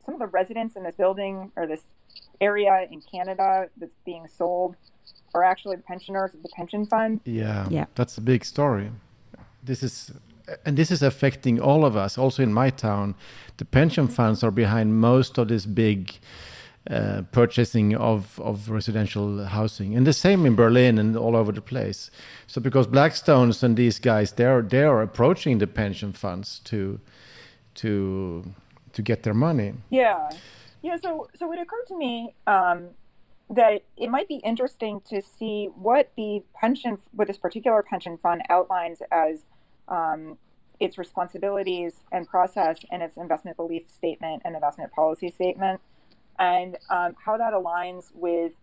some 0.06 0.16
of 0.16 0.20
the 0.20 0.28
residents 0.28 0.76
in 0.76 0.84
this 0.84 0.96
building 0.96 1.52
or 1.56 1.68
this 1.68 1.84
area 2.40 2.88
in 2.92 3.02
Canada 3.02 3.70
that's 3.78 3.96
being 4.06 4.28
sold 4.28 4.76
are 5.34 5.44
actually 5.44 5.76
the 5.76 5.84
pensioners 5.84 6.34
of 6.34 6.44
the 6.44 6.50
pension 6.50 6.86
fund. 6.86 7.22
Yeah, 7.26 7.68
yeah, 7.70 7.86
that's 7.96 8.18
a 8.18 8.22
big 8.22 8.46
story. 8.46 8.92
This 9.64 9.84
is 9.84 10.12
and 10.66 10.78
this 10.78 10.92
is 10.92 11.02
affecting 11.02 11.60
all 11.60 11.86
of 11.86 11.96
us. 11.96 12.18
Also 12.18 12.44
in 12.44 12.54
my 12.54 12.70
town, 12.70 13.16
the 13.58 13.66
pension 13.66 14.08
funds 14.08 14.44
are 14.44 14.52
behind 14.52 15.00
most 15.00 15.38
of 15.38 15.48
this 15.48 15.66
big 15.66 16.20
uh, 16.90 17.22
purchasing 17.32 17.96
of, 17.96 18.40
of 18.40 18.70
residential 18.70 19.46
housing, 19.46 19.96
and 19.96 20.08
the 20.08 20.14
same 20.14 20.46
in 20.46 20.56
Berlin 20.56 20.98
and 20.98 21.16
all 21.16 21.36
over 21.36 21.52
the 21.52 21.62
place. 21.62 22.10
So 22.48 22.60
because 22.60 22.88
Blackstones 22.88 23.62
and 23.62 23.78
these 23.78 24.00
guys, 24.00 24.32
they're 24.32 24.62
they're 24.62 25.02
approaching 25.02 25.60
the 25.60 25.68
pension 25.68 26.12
funds 26.12 26.60
to 26.66 27.00
to 27.76 28.54
to 28.94 29.02
get 29.02 29.24
their 29.24 29.36
money. 29.36 29.74
Yeah, 29.90 30.30
yeah. 30.82 30.98
So 31.02 31.30
so 31.36 31.52
it 31.54 31.60
occurred 31.60 31.88
to 31.90 31.98
me 31.98 32.34
um, 32.48 32.90
that 33.52 33.84
it 33.98 34.10
might 34.10 34.28
be 34.28 34.38
interesting 34.38 35.02
to 35.10 35.22
see 35.22 35.70
what 35.76 36.12
the 36.16 36.44
pension, 36.56 36.98
what 37.12 37.28
this 37.28 37.38
particular 37.38 37.84
pension 37.84 38.18
fund 38.18 38.42
outlines 38.50 39.02
as 39.12 39.44
um, 39.92 40.38
its 40.80 40.98
responsibilities 40.98 41.94
and 42.12 42.28
process 42.28 42.80
and 42.92 43.04
its 43.04 43.18
investment 43.18 43.56
belief 43.58 43.84
statement 43.88 44.42
and 44.44 44.56
investment 44.56 44.92
policy 44.92 45.30
statement, 45.30 45.80
and 46.40 46.78
um, 46.90 47.16
how 47.24 47.38
that 47.38 47.54
aligns 47.54 48.06
with 48.16 48.54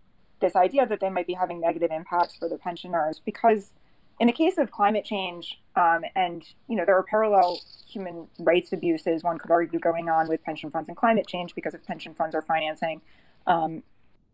this 0.40 0.56
idea 0.56 0.86
that 0.86 1.00
they 1.00 1.10
might 1.10 1.26
be 1.26 1.34
having 1.34 1.60
negative 1.60 1.90
impacts 1.92 2.36
for 2.36 2.48
the 2.48 2.58
pensioners. 2.58 3.20
Because 3.24 3.70
in 4.18 4.26
the 4.26 4.32
case 4.32 4.58
of 4.58 4.70
climate 4.72 5.04
change, 5.04 5.60
um, 5.76 6.02
and 6.16 6.42
you 6.68 6.76
know 6.76 6.84
there 6.84 6.96
are 6.96 7.04
parallel 7.04 7.60
human 7.88 8.26
rights 8.40 8.72
abuses 8.72 9.22
one 9.22 9.38
could 9.38 9.50
argue 9.50 9.78
going 9.78 10.08
on 10.08 10.28
with 10.28 10.42
pension 10.42 10.70
funds 10.70 10.88
and 10.88 10.96
climate 10.96 11.26
change 11.26 11.54
because 11.54 11.72
if 11.72 11.84
pension 11.86 12.14
funds 12.14 12.34
are 12.34 12.42
financing 12.42 13.00
um, 13.46 13.82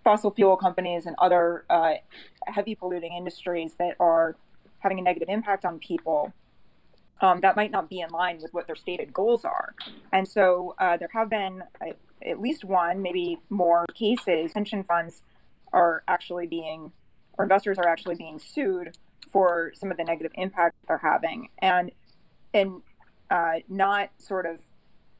fossil 0.03 0.31
fuel 0.31 0.57
companies 0.57 1.07
and 1.07 1.15
other 1.19 1.65
uh, 1.71 1.95
heavy 2.47 2.75
polluting 2.75 3.13
industries 3.13 3.75
that 3.79 3.97
are 4.01 4.37
having 4.79 4.99
a 4.99 5.03
negative 5.03 5.29
impact 5.29 5.65
on 5.65 5.79
people, 5.79 6.33
um, 7.21 7.41
that 7.41 7.57
might 7.57 7.71
not 7.71 7.89
be 7.89 8.01
in 8.01 8.11
line 8.11 8.41
with 8.43 8.53
what 8.53 8.67
their 8.67 8.77
stated 8.77 9.13
goals 9.13 9.45
are. 9.45 9.75
And 10.13 10.27
so 10.27 10.75
uh, 10.79 10.97
there 10.97 11.11
have 11.13 11.31
been 11.31 11.63
uh, 11.81 11.93
at 12.25 12.41
least 12.41 12.65
one, 12.65 13.03
maybe 13.03 13.39
more 13.51 13.87
cases, 13.95 14.53
pension 14.53 14.83
funds 14.85 15.23
are 15.73 16.03
actually 16.09 16.47
being, 16.47 16.93
or 17.39 17.45
investors 17.45 17.79
are 17.79 17.89
actually 17.89 18.15
being 18.15 18.39
sued 18.39 18.97
for 19.31 19.73
some 19.75 19.91
of 19.91 19.97
the 19.97 20.05
negative 20.05 20.33
impact 20.37 20.77
they're 20.87 20.99
having 20.99 21.49
and, 21.59 21.91
and 22.53 22.83
uh, 23.31 23.55
not 23.69 24.11
sort 24.19 24.47
of 24.47 24.61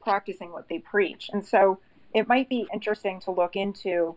practicing 0.01 0.51
what 0.51 0.69
they 0.69 0.79
preach. 0.79 1.29
And 1.33 1.45
so 1.45 1.79
it 2.13 2.27
might 2.27 2.47
be 2.47 2.67
interesting 2.73 3.19
to 3.21 3.31
look 3.31 3.55
into 3.55 4.15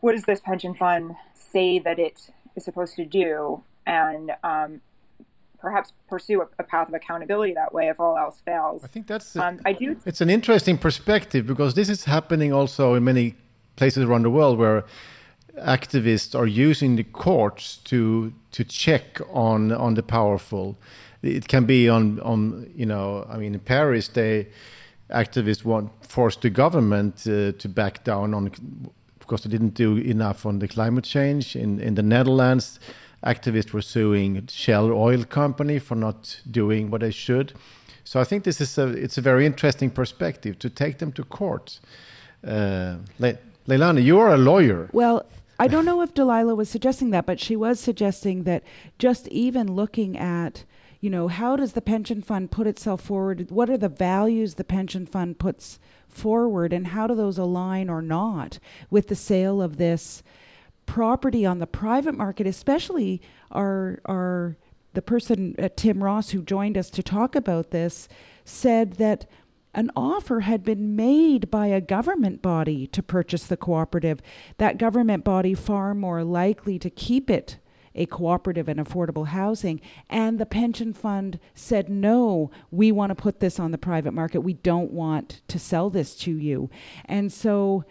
what 0.00 0.12
does 0.12 0.24
this 0.24 0.40
pension 0.40 0.74
fund 0.74 1.16
say 1.34 1.78
that 1.78 1.98
it 1.98 2.30
is 2.54 2.64
supposed 2.64 2.96
to 2.96 3.04
do 3.04 3.62
and 3.86 4.32
um, 4.44 4.80
perhaps 5.62 5.92
pursue 6.08 6.42
a, 6.42 6.48
a, 6.58 6.64
path 6.64 6.88
of 6.88 6.94
accountability 6.94 7.54
that 7.54 7.72
way 7.72 7.88
if 7.88 8.00
all 8.00 8.18
else 8.18 8.40
fails. 8.44 8.82
I 8.84 8.88
think 8.88 9.06
that's 9.06 9.36
um, 9.36 9.60
I 9.64 9.72
do. 9.72 9.96
It's 10.04 10.20
an 10.20 10.28
interesting 10.28 10.76
perspective 10.76 11.46
because 11.46 11.74
this 11.74 11.88
is 11.88 12.04
happening 12.04 12.52
also 12.52 12.94
in 12.94 13.04
many 13.04 13.36
places 13.76 14.04
around 14.04 14.24
the 14.24 14.30
world 14.30 14.58
where 14.58 14.84
activists 15.58 16.34
are 16.38 16.46
using 16.46 16.96
the 16.96 17.04
courts 17.04 17.76
to 17.84 18.32
to 18.50 18.64
check 18.64 19.20
on 19.32 19.72
on 19.72 19.94
the 19.94 20.02
powerful. 20.02 20.76
It 21.22 21.46
can 21.46 21.64
be 21.64 21.88
on 21.88 22.20
on 22.20 22.70
you 22.74 22.86
know 22.86 23.24
I 23.30 23.36
mean 23.38 23.54
in 23.54 23.60
Paris 23.60 24.08
they 24.08 24.48
activists 25.10 25.64
want 25.64 25.90
force 26.04 26.36
the 26.36 26.50
government 26.50 27.26
uh, 27.26 27.52
to 27.52 27.68
back 27.68 28.02
down 28.02 28.34
on 28.34 28.50
because 29.20 29.42
they 29.44 29.50
didn't 29.50 29.74
do 29.74 29.96
enough 29.96 30.44
on 30.44 30.58
the 30.58 30.66
climate 30.66 31.04
change. 31.04 31.54
In 31.54 31.80
in 31.80 31.94
the 31.94 32.02
Netherlands, 32.02 32.80
activists 33.24 33.72
were 33.72 33.82
suing 33.82 34.46
Shell 34.48 34.92
oil 34.92 35.24
company 35.24 35.78
for 35.78 35.94
not 35.94 36.40
doing 36.50 36.90
what 36.90 37.00
they 37.00 37.10
should. 37.10 37.52
So 38.04 38.20
I 38.20 38.24
think 38.24 38.44
this 38.44 38.60
is 38.60 38.78
a 38.78 38.88
it's 38.88 39.18
a 39.18 39.20
very 39.20 39.46
interesting 39.46 39.90
perspective 39.90 40.58
to 40.58 40.70
take 40.70 40.98
them 40.98 41.12
to 41.12 41.24
court. 41.24 41.80
Uh, 42.46 42.96
Le- 43.18 43.38
Leilani, 43.68 44.02
you 44.02 44.18
are 44.18 44.34
a 44.34 44.36
lawyer. 44.36 44.88
Well, 44.92 45.24
I 45.58 45.68
don't 45.68 45.84
know 45.84 46.02
if 46.02 46.12
Delilah 46.12 46.56
was 46.56 46.68
suggesting 46.68 47.10
that, 47.10 47.26
but 47.26 47.38
she 47.38 47.54
was 47.54 47.78
suggesting 47.78 48.42
that 48.42 48.64
just 48.98 49.28
even 49.28 49.72
looking 49.72 50.18
at 50.18 50.64
you 51.02 51.10
know, 51.10 51.26
how 51.26 51.56
does 51.56 51.72
the 51.72 51.82
pension 51.82 52.22
fund 52.22 52.52
put 52.52 52.68
itself 52.68 53.00
forward? 53.00 53.50
What 53.50 53.68
are 53.68 53.76
the 53.76 53.88
values 53.88 54.54
the 54.54 54.62
pension 54.62 55.04
fund 55.04 55.36
puts 55.36 55.80
forward, 56.08 56.72
and 56.72 56.88
how 56.88 57.08
do 57.08 57.16
those 57.16 57.38
align 57.38 57.90
or 57.90 58.00
not 58.00 58.60
with 58.88 59.08
the 59.08 59.16
sale 59.16 59.60
of 59.60 59.78
this 59.78 60.22
property 60.92 61.46
on 61.46 61.58
the 61.58 61.66
private 61.66 62.14
market, 62.14 62.46
especially 62.46 63.22
our 63.50 63.98
our 64.04 64.58
the 64.92 65.00
person 65.00 65.54
uh, 65.58 65.70
Tim 65.74 66.04
Ross 66.04 66.30
who 66.30 66.42
joined 66.42 66.76
us 66.76 66.90
to 66.90 67.02
talk 67.02 67.34
about 67.34 67.70
this 67.70 68.08
said 68.44 68.94
that 68.94 69.24
an 69.72 69.90
offer 69.96 70.40
had 70.40 70.62
been 70.62 70.94
made 70.94 71.50
by 71.50 71.68
a 71.68 71.80
government 71.80 72.42
body 72.42 72.86
to 72.88 73.02
purchase 73.02 73.46
the 73.46 73.56
cooperative. 73.56 74.20
That 74.58 74.76
government 74.76 75.24
body 75.24 75.54
far 75.54 75.94
more 75.94 76.22
likely 76.24 76.78
to 76.80 76.90
keep 76.90 77.30
it 77.30 77.56
a 77.94 78.04
cooperative 78.04 78.68
and 78.68 78.78
affordable 78.78 79.28
housing. 79.28 79.80
And 80.10 80.38
the 80.38 80.44
pension 80.44 80.92
fund 80.92 81.38
said, 81.54 81.88
no, 81.88 82.50
we 82.70 82.92
want 82.92 83.10
to 83.12 83.14
put 83.14 83.40
this 83.40 83.58
on 83.58 83.70
the 83.70 83.78
private 83.78 84.12
market. 84.12 84.40
We 84.40 84.54
don't 84.54 84.90
want 84.90 85.40
to 85.48 85.58
sell 85.58 85.88
this 85.88 86.14
to 86.16 86.36
you. 86.36 86.68
And 87.06 87.32
so 87.32 87.84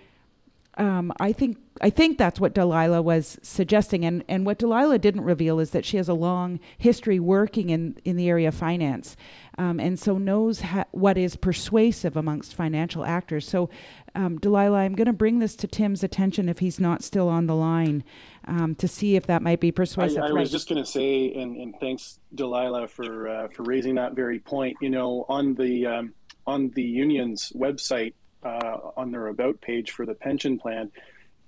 um, 0.77 1.11
I 1.19 1.33
think 1.33 1.57
I 1.81 1.89
think 1.89 2.17
that's 2.17 2.39
what 2.39 2.53
Delilah 2.53 3.01
was 3.01 3.37
suggesting, 3.41 4.05
and 4.05 4.23
and 4.29 4.45
what 4.45 4.57
Delilah 4.57 4.99
didn't 4.99 5.21
reveal 5.21 5.59
is 5.59 5.71
that 5.71 5.83
she 5.83 5.97
has 5.97 6.07
a 6.07 6.13
long 6.13 6.61
history 6.77 7.19
working 7.19 7.69
in 7.69 7.97
in 8.05 8.15
the 8.15 8.29
area 8.29 8.47
of 8.47 8.55
finance, 8.55 9.17
um, 9.57 9.81
and 9.81 9.99
so 9.99 10.17
knows 10.17 10.61
ha- 10.61 10.85
what 10.91 11.17
is 11.17 11.35
persuasive 11.35 12.15
amongst 12.15 12.55
financial 12.55 13.03
actors. 13.03 13.45
So, 13.45 13.69
um, 14.15 14.37
Delilah, 14.37 14.77
I'm 14.77 14.95
going 14.95 15.07
to 15.07 15.13
bring 15.13 15.39
this 15.39 15.57
to 15.57 15.67
Tim's 15.67 16.03
attention 16.03 16.47
if 16.47 16.59
he's 16.59 16.79
not 16.79 17.03
still 17.03 17.27
on 17.27 17.47
the 17.47 17.55
line, 17.55 18.05
um, 18.45 18.73
to 18.75 18.87
see 18.87 19.17
if 19.17 19.27
that 19.27 19.41
might 19.41 19.59
be 19.59 19.73
persuasive. 19.73 20.23
I, 20.23 20.27
I 20.27 20.31
was 20.31 20.51
just 20.51 20.69
going 20.69 20.81
to 20.81 20.89
say, 20.89 21.33
and, 21.33 21.57
and 21.57 21.75
thanks 21.81 22.19
Delilah 22.33 22.87
for 22.87 23.27
uh, 23.27 23.47
for 23.49 23.63
raising 23.63 23.95
that 23.95 24.13
very 24.13 24.39
point. 24.39 24.77
You 24.79 24.89
know, 24.89 25.25
on 25.27 25.53
the 25.55 25.85
um, 25.85 26.13
on 26.47 26.69
the 26.69 26.83
union's 26.83 27.51
website 27.53 28.13
uh, 28.43 28.77
on 28.97 29.11
their 29.11 29.27
about 29.27 29.61
page 29.61 29.91
for 29.91 30.05
the 30.05 30.13
pension 30.13 30.57
plan. 30.57 30.91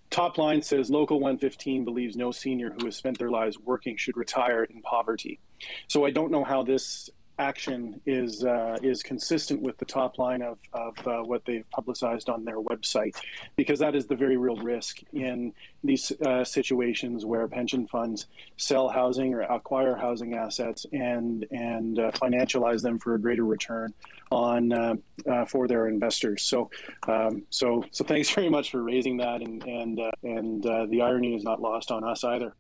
Top 0.10 0.38
line 0.38 0.62
says 0.62 0.92
Local 0.92 1.20
115 1.20 1.86
believes 1.86 2.16
no 2.16 2.32
senior 2.32 2.70
who 2.78 2.86
has 2.86 2.96
spent 2.96 3.18
their 3.18 3.32
lives 3.32 3.58
working 3.58 3.98
should 3.98 4.16
retire 4.16 4.64
in 4.64 4.82
poverty. 4.84 5.40
So 5.88 6.06
I 6.06 6.12
don't 6.12 6.32
know 6.32 6.44
how 6.44 6.62
this 6.64 7.10
action 7.40 8.00
is 8.06 8.44
uh, 8.44 8.78
is 8.84 9.02
consistent 9.02 9.62
with 9.62 9.78
the 9.78 9.86
top 9.86 10.18
line 10.18 10.42
of, 10.42 10.58
of 10.74 11.08
uh, 11.08 11.24
what 11.24 11.44
they've 11.46 11.70
publicized 11.72 12.30
on 12.30 12.46
their 12.46 12.60
website, 12.60 13.16
because 13.56 13.80
that 13.80 13.96
is 13.96 14.06
the 14.06 14.16
very 14.16 14.38
real 14.38 14.58
risk 14.58 15.00
in 15.14 15.54
these 15.84 16.12
uh, 16.26 16.44
situations 16.44 17.26
where 17.26 17.48
pension 17.48 17.88
funds 17.88 18.28
sell 18.58 18.88
housing 18.88 19.34
or 19.34 19.42
acquire 19.42 19.96
housing 19.96 20.36
assets 20.36 20.86
and 20.94 21.46
and 21.52 22.00
uh, 22.00 22.12
financialize 22.12 22.82
them 22.82 23.00
for 23.00 23.16
a 23.16 23.20
greater 23.20 23.46
return 23.46 23.94
on 24.32 24.72
uh, 24.72 24.96
uh, 25.30 25.46
for 25.46 25.68
their 25.68 25.88
investors. 25.88 26.44
So 26.44 26.70
um, 27.08 27.44
so 27.50 27.84
so 27.92 28.04
thanks 28.04 28.30
very 28.30 28.50
much 28.50 28.72
for 28.72 28.84
raising 28.84 29.18
that, 29.18 29.42
and 29.42 29.64
and 29.64 30.00
and 30.24 30.64
the 30.64 31.02
irony 31.02 31.36
is 31.36 31.44
not 31.44 31.62
lost 31.62 31.92
on 31.92 32.04
us 32.04 32.24
either. 32.24 32.56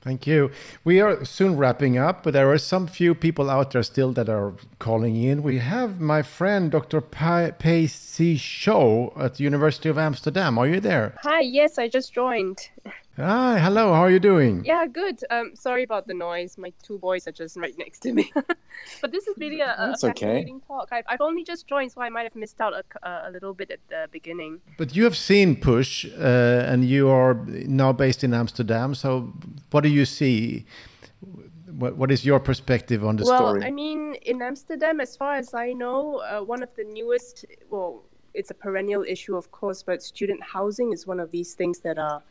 Thank 0.00 0.26
you. 0.26 0.50
We 0.84 1.00
are 1.00 1.24
soon 1.24 1.56
wrapping 1.56 1.98
up, 1.98 2.22
but 2.22 2.32
there 2.32 2.50
are 2.52 2.58
some 2.58 2.86
few 2.86 3.14
people 3.14 3.50
out 3.50 3.72
there 3.72 3.82
still 3.82 4.12
that 4.12 4.28
are 4.28 4.54
calling 4.78 5.16
in. 5.16 5.42
We 5.42 5.58
have 5.58 6.00
my 6.00 6.22
friend 6.22 6.70
Dr. 6.70 7.00
Pacey 7.00 8.36
Show 8.36 9.12
at 9.18 9.34
the 9.34 9.44
University 9.44 9.88
of 9.88 9.98
Amsterdam. 9.98 10.56
Are 10.56 10.68
you 10.68 10.78
there? 10.78 11.16
Hi, 11.22 11.40
yes, 11.40 11.78
I 11.78 11.88
just 11.88 12.12
joined. 12.12 12.70
Hi, 13.20 13.58
hello. 13.58 13.92
How 13.94 14.02
are 14.02 14.10
you 14.10 14.20
doing? 14.20 14.64
Yeah, 14.64 14.86
good. 14.86 15.24
Um, 15.28 15.50
sorry 15.56 15.82
about 15.82 16.06
the 16.06 16.14
noise. 16.14 16.56
My 16.56 16.72
two 16.84 16.98
boys 16.98 17.26
are 17.26 17.32
just 17.32 17.56
right 17.56 17.74
next 17.76 17.98
to 18.02 18.12
me. 18.12 18.30
but 19.00 19.10
this 19.10 19.26
is 19.26 19.36
really 19.38 19.60
a, 19.60 19.74
a 19.76 19.96
fascinating 19.96 20.56
okay. 20.58 20.64
talk. 20.68 20.88
I've, 20.92 21.04
I've 21.08 21.20
only 21.20 21.42
just 21.42 21.66
joined, 21.66 21.90
so 21.90 22.00
I 22.00 22.10
might 22.10 22.22
have 22.22 22.36
missed 22.36 22.60
out 22.60 22.74
a, 22.74 23.08
a 23.26 23.30
little 23.32 23.54
bit 23.54 23.72
at 23.72 23.80
the 23.88 24.06
beginning. 24.12 24.60
But 24.76 24.94
you 24.94 25.02
have 25.02 25.16
seen 25.16 25.56
Push, 25.56 26.06
uh, 26.06 26.20
and 26.68 26.84
you 26.84 27.08
are 27.08 27.34
now 27.66 27.92
based 27.92 28.22
in 28.22 28.32
Amsterdam. 28.32 28.94
So, 28.94 29.32
what 29.72 29.80
do 29.80 29.88
you 29.88 30.04
see? 30.04 30.64
What, 31.76 31.96
what 31.96 32.12
is 32.12 32.24
your 32.24 32.38
perspective 32.38 33.04
on 33.04 33.16
the 33.16 33.24
well, 33.24 33.38
story? 33.38 33.58
Well, 33.58 33.68
I 33.68 33.72
mean, 33.72 34.14
in 34.22 34.40
Amsterdam, 34.42 35.00
as 35.00 35.16
far 35.16 35.34
as 35.34 35.54
I 35.54 35.72
know, 35.72 36.18
uh, 36.18 36.44
one 36.44 36.62
of 36.62 36.72
the 36.76 36.84
newest, 36.84 37.46
well, 37.68 38.04
it's 38.32 38.52
a 38.52 38.54
perennial 38.54 39.02
issue, 39.02 39.36
of 39.36 39.50
course, 39.50 39.82
but 39.82 40.04
student 40.04 40.40
housing 40.40 40.92
is 40.92 41.04
one 41.04 41.18
of 41.18 41.32
these 41.32 41.54
things 41.54 41.80
that 41.80 41.98
are 41.98 42.22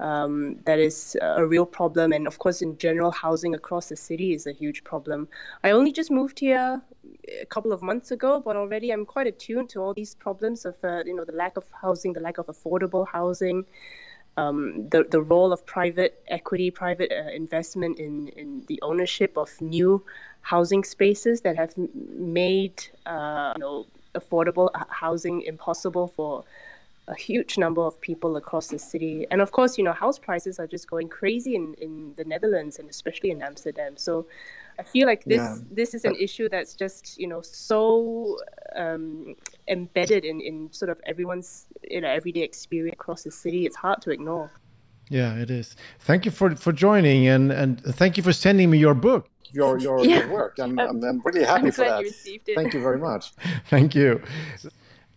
um, 0.00 0.56
that 0.64 0.78
is 0.78 1.16
a 1.20 1.46
real 1.46 1.66
problem. 1.66 2.12
And 2.12 2.26
of 2.26 2.38
course, 2.38 2.62
in 2.62 2.76
general, 2.78 3.10
housing 3.10 3.54
across 3.54 3.88
the 3.88 3.96
city 3.96 4.32
is 4.34 4.46
a 4.46 4.52
huge 4.52 4.84
problem. 4.84 5.28
I 5.62 5.70
only 5.70 5.92
just 5.92 6.10
moved 6.10 6.40
here 6.40 6.82
a 7.40 7.46
couple 7.46 7.72
of 7.72 7.82
months 7.82 8.10
ago, 8.10 8.40
but 8.44 8.56
already 8.56 8.90
I'm 8.90 9.06
quite 9.06 9.26
attuned 9.26 9.70
to 9.70 9.80
all 9.80 9.94
these 9.94 10.14
problems 10.14 10.64
of 10.64 10.76
uh, 10.84 11.02
you 11.04 11.14
know 11.14 11.24
the 11.24 11.32
lack 11.32 11.56
of 11.56 11.64
housing, 11.80 12.12
the 12.12 12.20
lack 12.20 12.38
of 12.38 12.46
affordable 12.46 13.06
housing. 13.06 13.64
Um, 14.36 14.88
the, 14.88 15.04
the 15.08 15.22
role 15.22 15.52
of 15.52 15.64
private 15.64 16.20
equity, 16.26 16.68
private 16.68 17.12
uh, 17.12 17.30
investment 17.30 18.00
in, 18.00 18.26
in 18.30 18.64
the 18.66 18.82
ownership 18.82 19.36
of 19.36 19.48
new 19.60 20.04
housing 20.40 20.82
spaces 20.82 21.42
that 21.42 21.56
have 21.56 21.72
made 21.78 22.84
uh, 23.06 23.52
you 23.54 23.60
know, 23.60 23.86
affordable 24.16 24.70
housing 24.88 25.42
impossible 25.42 26.08
for 26.08 26.44
a 27.08 27.14
huge 27.14 27.58
number 27.58 27.82
of 27.82 28.00
people 28.00 28.36
across 28.36 28.68
the 28.68 28.78
city. 28.78 29.26
And 29.30 29.40
of 29.42 29.52
course, 29.52 29.76
you 29.76 29.84
know, 29.84 29.92
house 29.92 30.18
prices 30.18 30.58
are 30.58 30.66
just 30.66 30.88
going 30.88 31.08
crazy 31.08 31.54
in, 31.54 31.74
in 31.74 32.14
the 32.16 32.24
Netherlands 32.24 32.78
and 32.78 32.88
especially 32.88 33.30
in 33.30 33.42
Amsterdam. 33.42 33.96
So 33.96 34.26
I 34.78 34.82
feel 34.82 35.06
like 35.06 35.24
this 35.24 35.38
yeah. 35.38 35.56
this 35.70 35.94
is 35.94 36.04
an 36.04 36.16
issue 36.16 36.48
that's 36.48 36.74
just, 36.74 37.18
you 37.18 37.26
know, 37.26 37.42
so 37.42 38.38
um, 38.74 39.34
embedded 39.68 40.24
in, 40.24 40.40
in 40.40 40.72
sort 40.72 40.90
of 40.90 41.00
everyone's 41.06 41.66
you 41.82 42.00
know 42.00 42.08
everyday 42.08 42.40
experience 42.40 42.94
across 42.94 43.22
the 43.22 43.30
city. 43.30 43.66
It's 43.66 43.76
hard 43.76 44.00
to 44.02 44.10
ignore. 44.10 44.50
Yeah, 45.10 45.34
it 45.34 45.50
is. 45.50 45.76
Thank 46.00 46.24
you 46.24 46.30
for 46.30 46.56
for 46.56 46.72
joining 46.72 47.28
and 47.28 47.52
and 47.52 47.82
thank 47.82 48.16
you 48.16 48.22
for 48.22 48.32
sending 48.32 48.70
me 48.70 48.78
your 48.78 48.94
book. 48.94 49.28
Your 49.52 49.78
your, 49.78 50.04
Yeah. 50.04 50.20
your 50.20 50.32
work. 50.32 50.58
I'm, 50.58 50.78
I'm 50.90 51.04
I'm 51.04 51.20
really 51.24 51.44
happy 51.44 51.66
I'm 51.66 51.72
for 51.72 51.84
glad 51.84 51.92
that. 51.92 52.00
you 52.00 52.06
received 52.06 52.48
it. 52.48 52.56
Thank 52.56 52.74
you 52.74 52.80
very 52.80 52.98
much. 52.98 53.32
Thank 53.66 53.94
you. 53.94 54.22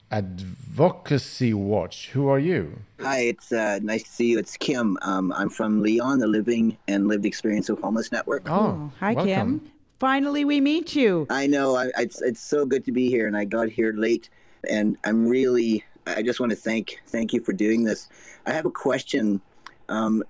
Advocacy 0.10 1.54
Watch. 1.54 2.10
Who 2.10 2.30
are 2.30 2.40
you? 2.40 2.80
Hi, 3.02 3.20
it's 3.20 3.52
uh, 3.52 3.80
nice 3.82 4.04
to 4.04 4.10
see 4.10 4.28
you. 4.28 4.40
It's 4.40 4.56
Kim. 4.56 4.98
Um, 5.02 5.34
I'm 5.34 5.50
from 5.50 5.82
Leon, 5.82 6.20
the 6.20 6.28
Living 6.28 6.78
and 6.88 7.08
Lived 7.08 7.26
Experience 7.26 7.68
of 7.68 7.80
Homeless 7.80 8.12
Network. 8.12 8.50
Oh, 8.50 8.92
hi, 9.00 9.16
Kim. 9.16 9.70
Finally, 10.00 10.46
we 10.46 10.62
meet 10.62 10.96
you. 10.96 11.28
I 11.30 11.48
know. 11.48 11.76
I, 11.76 11.90
it's 11.98 12.22
it's 12.22 12.40
so 12.40 12.66
good 12.66 12.86
to 12.86 12.92
be 12.92 13.10
here, 13.10 13.28
and 13.28 13.36
I 13.36 13.44
got 13.46 13.68
here 13.68 13.94
late, 13.94 14.30
and 14.70 14.98
I'm 15.04 15.28
really. 15.28 15.84
I 16.06 16.22
just 16.22 16.40
want 16.40 16.52
to 16.52 16.56
thank 16.56 17.02
thank 17.08 17.34
you 17.34 17.42
for 17.42 17.52
doing 17.52 17.84
this. 17.84 18.08
I 18.46 18.54
have 18.54 18.66
a 18.66 18.72
question. 18.72 19.42
Um, 19.90 20.24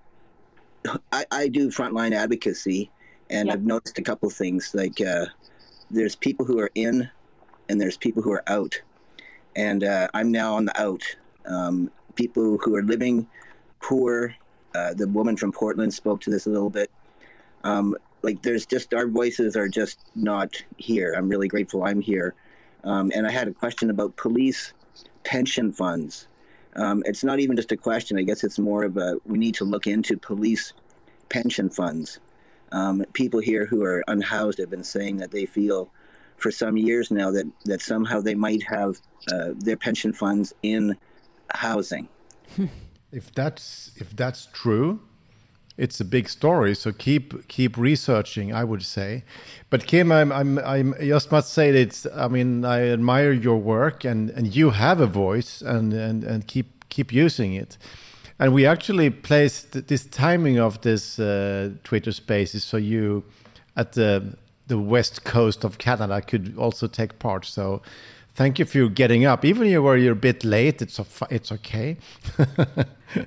I, 1.11 1.25
I 1.31 1.47
do 1.49 1.69
frontline 1.69 2.13
advocacy, 2.13 2.89
and 3.29 3.51
I've 3.51 3.63
noticed 3.63 3.99
a 3.99 4.01
couple 4.01 4.29
things. 4.31 4.73
Like 4.73 4.99
uh, 5.01 5.25
there's 5.91 6.15
people 6.15 6.45
who 6.45 6.59
are 6.59 6.71
in, 6.73 7.07
and 7.69 7.79
there's 7.79 7.97
people 7.97 8.23
who 8.23 8.31
are 8.31 8.43
out, 8.47 8.81
and 9.57 9.83
uh, 9.83 10.07
I'm 10.13 10.31
now 10.31 10.53
on 10.53 10.65
the 10.65 10.81
out. 10.81 11.03
Um, 11.45 11.91
people 12.15 12.57
who 12.63 12.75
are 12.75 12.83
living 12.83 13.27
poor. 13.81 14.33
Uh, 14.73 14.93
the 14.93 15.07
woman 15.07 15.35
from 15.35 15.51
Portland 15.51 15.93
spoke 15.93 16.21
to 16.21 16.29
this 16.29 16.45
a 16.45 16.49
little 16.49 16.69
bit. 16.69 16.91
Um, 17.63 17.95
like 18.21 18.41
there's 18.43 18.65
just 18.65 18.93
our 18.93 19.07
voices 19.07 19.55
are 19.55 19.67
just 19.67 19.99
not 20.15 20.63
here. 20.77 21.13
I'm 21.17 21.27
really 21.27 21.47
grateful 21.47 21.83
I'm 21.83 22.01
here. 22.01 22.35
Um, 22.83 23.11
and 23.15 23.25
I 23.25 23.31
had 23.31 23.47
a 23.47 23.53
question 23.53 23.89
about 23.89 24.15
police 24.15 24.73
pension 25.23 25.71
funds. 25.71 26.27
Um, 26.75 27.01
it's 27.05 27.23
not 27.23 27.39
even 27.39 27.55
just 27.55 27.71
a 27.71 27.77
question. 27.77 28.17
I 28.17 28.21
guess 28.21 28.43
it's 28.43 28.59
more 28.59 28.83
of 28.83 28.97
a 28.97 29.15
we 29.25 29.37
need 29.37 29.55
to 29.55 29.65
look 29.65 29.87
into 29.87 30.17
police 30.17 30.73
pension 31.29 31.69
funds. 31.69 32.19
Um, 32.71 33.03
people 33.13 33.39
here 33.39 33.65
who 33.65 33.83
are 33.83 34.03
unhoused 34.07 34.59
have 34.59 34.69
been 34.69 34.83
saying 34.83 35.17
that 35.17 35.31
they 35.31 35.45
feel 35.45 35.89
for 36.37 36.51
some 36.51 36.77
years 36.77 37.11
now 37.11 37.31
that, 37.31 37.45
that 37.65 37.81
somehow 37.81 38.21
they 38.21 38.35
might 38.35 38.63
have 38.63 38.99
uh, 39.31 39.49
their 39.57 39.77
pension 39.77 40.13
funds 40.13 40.53
in 40.63 40.95
housing. 41.53 42.07
If 43.09 43.33
that's 43.33 43.91
if 43.95 44.15
that's 44.15 44.47
true, 44.51 44.99
it's 45.77 46.01
a 46.01 46.05
big 46.05 46.27
story. 46.27 46.75
So 46.75 46.91
keep 46.91 47.47
keep 47.47 47.77
researching. 47.77 48.53
I 48.53 48.63
would 48.63 48.83
say, 48.83 49.23
but 49.69 49.87
Kim, 49.87 50.11
I'm 50.11 50.31
I'm 50.31 50.59
I'm 50.59 50.93
I 50.95 51.07
just 51.07 51.31
must 51.31 51.53
say 51.53 51.71
that 51.71 51.79
it's, 51.79 52.05
I 52.13 52.27
mean 52.27 52.65
I 52.65 52.89
admire 52.89 53.31
your 53.31 53.57
work 53.57 54.03
and 54.03 54.29
and 54.31 54.53
you 54.53 54.71
have 54.71 54.99
a 54.99 55.07
voice 55.07 55.61
and 55.61 55.93
and 55.93 56.23
and 56.23 56.47
keep 56.47 56.89
keep 56.89 57.13
using 57.13 57.53
it. 57.53 57.77
And 58.39 58.53
we 58.53 58.65
actually 58.65 59.09
placed 59.09 59.87
this 59.87 60.05
timing 60.05 60.59
of 60.59 60.81
this 60.81 61.17
uh, 61.17 61.71
Twitter 61.83 62.11
Spaces 62.11 62.63
so 62.63 62.77
you 62.77 63.23
at 63.75 63.93
the 63.93 64.35
the 64.67 64.77
west 64.77 65.23
coast 65.23 65.63
of 65.63 65.77
Canada 65.77 66.21
could 66.21 66.57
also 66.57 66.87
take 66.87 67.19
part. 67.19 67.45
So 67.45 67.81
thank 68.35 68.59
you 68.59 68.65
for 68.65 68.87
getting 68.87 69.25
up, 69.25 69.43
even 69.43 69.67
you 69.67 69.81
were 69.81 69.97
you're 69.97 70.13
a 70.13 70.15
bit 70.15 70.43
late. 70.43 70.81
It's 70.81 70.99
a, 70.99 71.05
it's 71.29 71.51
okay. 71.51 71.97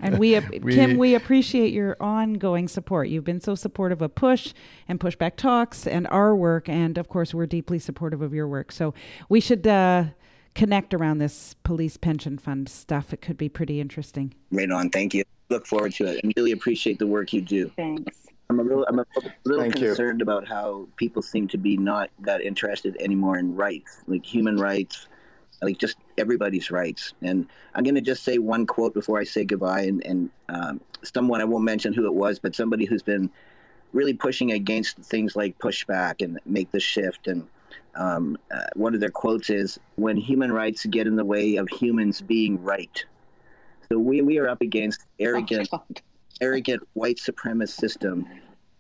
And 0.03 0.19
we, 0.19 0.39
Kim, 0.41 0.99
we 0.99 1.15
appreciate 1.15 1.73
your 1.73 1.97
ongoing 2.01 2.69
support. 2.69 3.09
You've 3.09 3.25
been 3.25 3.41
so 3.41 3.55
supportive 3.55 4.03
of 4.03 4.15
Push 4.15 4.53
and 4.87 5.01
Pushback 5.01 5.37
Talks 5.37 5.87
and 5.87 6.07
our 6.09 6.37
work, 6.37 6.69
and 6.69 6.99
of 6.99 7.09
course, 7.09 7.33
we're 7.33 7.47
deeply 7.47 7.79
supportive 7.79 8.21
of 8.21 8.35
your 8.35 8.47
work. 8.47 8.73
So 8.73 8.93
we 9.31 9.41
should 9.41 9.67
uh, 9.67 10.05
connect 10.55 10.93
around 10.93 11.19
this 11.19 11.55
police 11.65 11.97
pension 11.97 12.37
fund 12.37 12.69
stuff. 12.69 13.13
It 13.13 13.23
could 13.23 13.39
be 13.39 13.49
pretty 13.49 13.81
interesting. 13.81 14.35
Right 14.51 14.71
on. 14.71 14.91
Thank 14.91 15.15
you. 15.15 15.25
Look 15.49 15.67
forward 15.67 15.95
to 15.95 16.05
it 16.05 16.23
and 16.23 16.33
really 16.37 16.53
appreciate 16.53 16.99
the 16.99 17.07
work 17.07 17.33
you 17.33 17.41
do. 17.41 17.71
Thanks. 17.71 18.27
I'm 18.51 18.59
a 18.59 18.65
little, 18.65 18.85
I'm 18.89 18.99
a 18.99 19.07
little 19.45 19.63
Thank 19.63 19.79
you. 19.79 19.87
concerned 19.87 20.23
about 20.23 20.49
how 20.49 20.89
people 20.97 21.23
seem 21.23 21.47
to 21.49 21.57
be 21.57 21.77
not 21.77 22.11
that 22.19 22.41
interested 22.41 22.97
anymore 22.99 23.39
in 23.39 23.55
rights, 23.55 24.03
like 24.09 24.27
human 24.27 24.57
rights, 24.57 25.07
like 25.63 25.79
just 25.79 25.97
everybody's 26.19 26.69
rights. 26.69 27.15
And 27.23 27.47
I'm 27.77 27.85
going 27.85 27.95
to 27.95 28.01
just 28.01 28.25
say 28.25 28.39
one 28.39 28.67
quote 28.67 28.93
before 28.93 29.21
I 29.21 29.25
say 29.25 29.45
goodbye. 29.45 29.83
And, 29.83 30.05
and 30.05 30.31
um, 30.49 30.81
someone, 31.05 31.41
I 31.41 31.45
won't 31.45 31.63
mention 31.63 31.93
who 31.93 32.07
it 32.07 32.15
was, 32.15 32.41
but 32.41 32.57
somebody 32.57 32.87
who's 32.87 33.05
been 33.05 33.31
really 33.93 34.15
pushing 34.15 34.51
against 34.51 34.97
things 34.97 35.37
like 35.37 35.57
pushback 35.61 36.21
and 36.21 36.41
make 36.45 36.73
the 36.73 36.81
shift. 36.81 37.29
And 37.29 37.47
um, 37.95 38.37
uh, 38.53 38.67
one 38.75 38.95
of 38.95 39.01
their 39.01 39.11
quotes 39.11 39.49
is, 39.49 39.79
when 39.95 40.17
human 40.17 40.53
rights 40.53 40.85
get 40.87 41.07
in 41.07 41.15
the 41.15 41.25
way 41.25 41.55
of 41.55 41.69
humans 41.69 42.21
being 42.21 42.61
right. 42.65 43.05
So 43.89 43.99
we, 44.01 44.23
we 44.23 44.39
are 44.39 44.49
up 44.49 44.61
against 44.61 45.07
arrogant, 45.21 45.69
arrogant 46.41 46.83
white 46.95 47.17
supremacist 47.17 47.77
system 47.81 48.27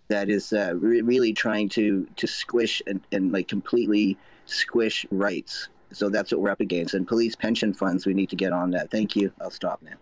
that 0.08 0.28
is 0.28 0.52
uh, 0.52 0.74
re- 0.76 1.02
really 1.02 1.32
trying 1.32 1.68
to 1.70 2.06
to 2.16 2.26
squish 2.26 2.82
and, 2.86 3.00
and 3.12 3.32
like 3.32 3.48
completely 3.48 4.16
squish 4.46 5.06
rights. 5.10 5.68
So 5.92 6.08
that's 6.08 6.30
what 6.30 6.40
we're 6.40 6.50
up 6.50 6.60
against. 6.60 6.94
And 6.94 7.06
police 7.06 7.34
pension 7.34 7.72
funds, 7.74 8.06
we 8.06 8.14
need 8.14 8.30
to 8.30 8.36
get 8.36 8.52
on 8.52 8.70
that. 8.72 8.90
Thank 8.90 9.16
you. 9.16 9.32
I'll 9.40 9.50
stop 9.50 9.82
now. 9.82 9.96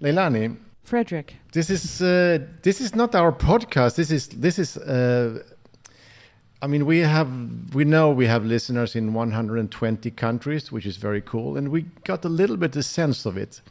Leilani, 0.00 0.56
Fredrik. 0.82 1.34
this 1.52 1.68
is 1.68 2.00
uh, 2.00 2.38
this 2.62 2.80
is 2.80 2.94
not 2.94 3.14
our 3.14 3.32
podcast. 3.32 3.96
This 3.96 4.10
is 4.10 4.28
this 4.28 4.58
is. 4.58 4.76
Uh, 4.76 5.42
I 6.62 6.66
mean, 6.66 6.84
we 6.84 6.98
have 6.98 7.30
we 7.74 7.84
know 7.84 8.10
we 8.10 8.26
have 8.26 8.44
listeners 8.44 8.94
in 8.94 9.14
120 9.14 10.10
countries, 10.10 10.70
which 10.70 10.84
is 10.84 10.96
very 10.98 11.22
cool, 11.22 11.56
and 11.56 11.68
we 11.68 11.86
got 12.04 12.24
a 12.24 12.28
little 12.28 12.56
bit 12.58 12.72
the 12.72 12.82
sense 12.82 13.24
of 13.24 13.36
it. 13.38 13.62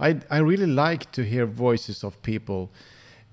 I 0.00 0.20
I 0.30 0.38
really 0.38 0.66
like 0.66 1.10
to 1.12 1.22
hear 1.24 1.46
voices 1.46 2.04
of 2.04 2.20
people. 2.22 2.70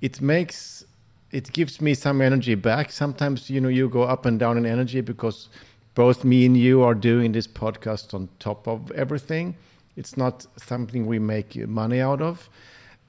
It 0.02 0.22
makes 0.22 0.86
it 1.32 1.52
gives 1.52 1.82
me 1.82 1.96
some 1.96 2.22
energy 2.22 2.56
back. 2.56 2.92
Sometimes 2.92 3.50
you 3.50 3.60
know 3.60 3.70
you 3.70 3.90
go 3.90 4.04
up 4.04 4.26
and 4.26 4.40
down 4.40 4.58
in 4.58 4.66
energy 4.66 5.02
because 5.02 5.50
both 5.96 6.24
me 6.24 6.46
and 6.46 6.58
you 6.58 6.82
are 6.82 6.96
doing 6.96 7.32
this 7.34 7.48
podcast 7.48 8.14
on 8.14 8.30
top 8.40 8.68
of 8.68 8.92
everything. 8.92 9.56
It's 9.96 10.18
not 10.18 10.46
something 10.58 11.06
we 11.06 11.20
make 11.20 11.56
money 11.68 12.02
out 12.02 12.22
of, 12.22 12.50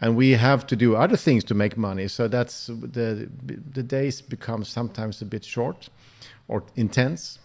and 0.01 0.17
we 0.17 0.33
have 0.33 0.67
to 0.67 0.77
do 0.77 0.97
other 0.97 1.17
things 1.17 1.45
to 1.45 1.55
make 1.55 1.77
money. 1.77 2.09
So 2.09 2.29
that's 2.29 2.67
the 2.67 3.29
the 3.75 3.83
days 3.83 4.21
become 4.21 4.65
sometimes 4.65 5.23
a 5.23 5.25
bit 5.25 5.45
short 5.45 5.89
or 6.49 6.63
intense. 6.77 7.39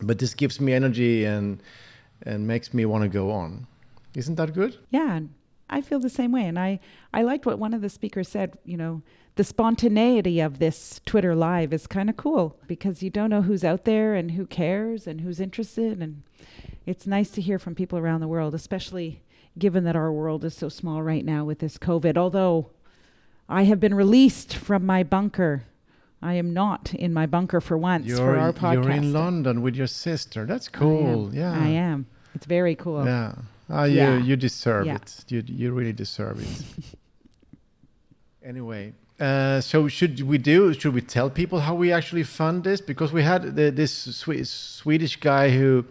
But 0.00 0.18
this 0.18 0.34
gives 0.34 0.60
me 0.60 0.72
energy 0.72 1.24
and 1.24 1.62
and 2.26 2.46
makes 2.46 2.74
me 2.74 2.84
want 2.84 3.02
to 3.02 3.08
go 3.08 3.30
on. 3.30 3.66
Isn't 4.14 4.36
that 4.36 4.54
good? 4.54 4.76
Yeah, 4.90 5.20
I 5.68 5.80
feel 5.80 5.98
the 5.98 6.10
same 6.10 6.32
way. 6.32 6.46
And 6.46 6.58
I, 6.58 6.80
I 7.12 7.22
liked 7.22 7.46
what 7.46 7.58
one 7.58 7.74
of 7.74 7.80
the 7.80 7.88
speakers 7.88 8.28
said, 8.28 8.58
you 8.64 8.76
know, 8.76 9.02
the 9.36 9.44
spontaneity 9.44 10.40
of 10.40 10.58
this 10.58 11.00
Twitter 11.04 11.34
live 11.34 11.72
is 11.72 11.86
kind 11.86 12.08
of 12.08 12.16
cool 12.16 12.56
because 12.68 13.02
you 13.02 13.10
don't 13.10 13.30
know 13.30 13.42
who's 13.42 13.64
out 13.64 13.84
there 13.84 14.14
and 14.14 14.32
who 14.32 14.46
cares 14.46 15.06
and 15.06 15.20
who's 15.22 15.40
interested. 15.40 16.00
And 16.00 16.22
it's 16.86 17.06
nice 17.06 17.30
to 17.30 17.40
hear 17.40 17.58
from 17.58 17.74
people 17.74 17.98
around 17.98 18.20
the 18.20 18.28
world, 18.28 18.54
especially 18.54 19.22
given 19.58 19.84
that 19.84 19.96
our 19.96 20.12
world 20.12 20.44
is 20.44 20.54
so 20.54 20.68
small 20.68 21.02
right 21.02 21.24
now 21.24 21.44
with 21.44 21.58
this 21.58 21.78
COVID. 21.78 22.16
Although 22.16 22.70
I 23.48 23.64
have 23.64 23.80
been 23.80 23.94
released 23.94 24.54
from 24.56 24.86
my 24.86 25.02
bunker. 25.02 25.64
I 26.22 26.34
am 26.34 26.54
not 26.54 26.94
in 26.94 27.12
my 27.12 27.26
bunker 27.26 27.60
for 27.60 27.76
once 27.76 28.10
for 28.16 28.38
our 28.38 28.52
podcast. 28.52 28.84
you're 28.84 28.90
in 28.90 29.12
London 29.12 29.60
with 29.60 29.76
your 29.76 29.86
sister. 29.86 30.46
That's 30.46 30.68
cool. 30.68 31.34
Yeah, 31.34 31.52
I 31.52 31.68
am. 31.68 32.06
It's 32.34 32.46
very 32.46 32.74
cool. 32.74 33.04
Yeah. 33.04 33.34
Ah, 33.70 33.84
you 33.84 33.96
Yeah. 33.96 34.18
you 34.18 34.36
deserve 34.36 34.86
Yeah. 34.86 34.96
it. 34.96 35.24
You 35.28 35.42
you 35.46 35.72
really 35.72 35.92
deserve 35.92 36.40
it. 36.40 36.64
anyway, 38.42 38.92
uh, 39.20 39.60
so 39.60 39.88
should 39.88 40.20
we 40.20 40.38
do? 40.38 40.72
Should 40.74 40.94
we 40.94 41.00
tell 41.00 41.30
people 41.30 41.60
how 41.60 41.74
we 41.74 41.92
actually 41.92 42.24
fund 42.24 42.64
this? 42.64 42.80
Because 42.80 43.12
we 43.12 43.22
had 43.22 43.56
the, 43.56 43.70
this 43.70 43.92
Swe- 43.92 44.44
Swedish 44.44 45.16
guy 45.16 45.50
who 45.50 45.84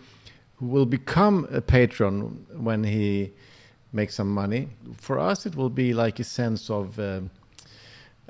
who 0.57 0.67
will 0.67 0.85
become 0.85 1.47
a 1.51 1.61
patron 1.61 2.45
when 2.55 2.83
he 2.83 3.31
makes 3.91 4.15
some 4.15 4.29
money. 4.29 4.69
For 4.97 5.17
us, 5.19 5.45
it 5.45 5.55
will 5.55 5.69
be 5.71 5.93
like 5.93 6.19
a 6.19 6.23
sense 6.23 6.69
of. 6.69 6.99
Um, 6.99 7.29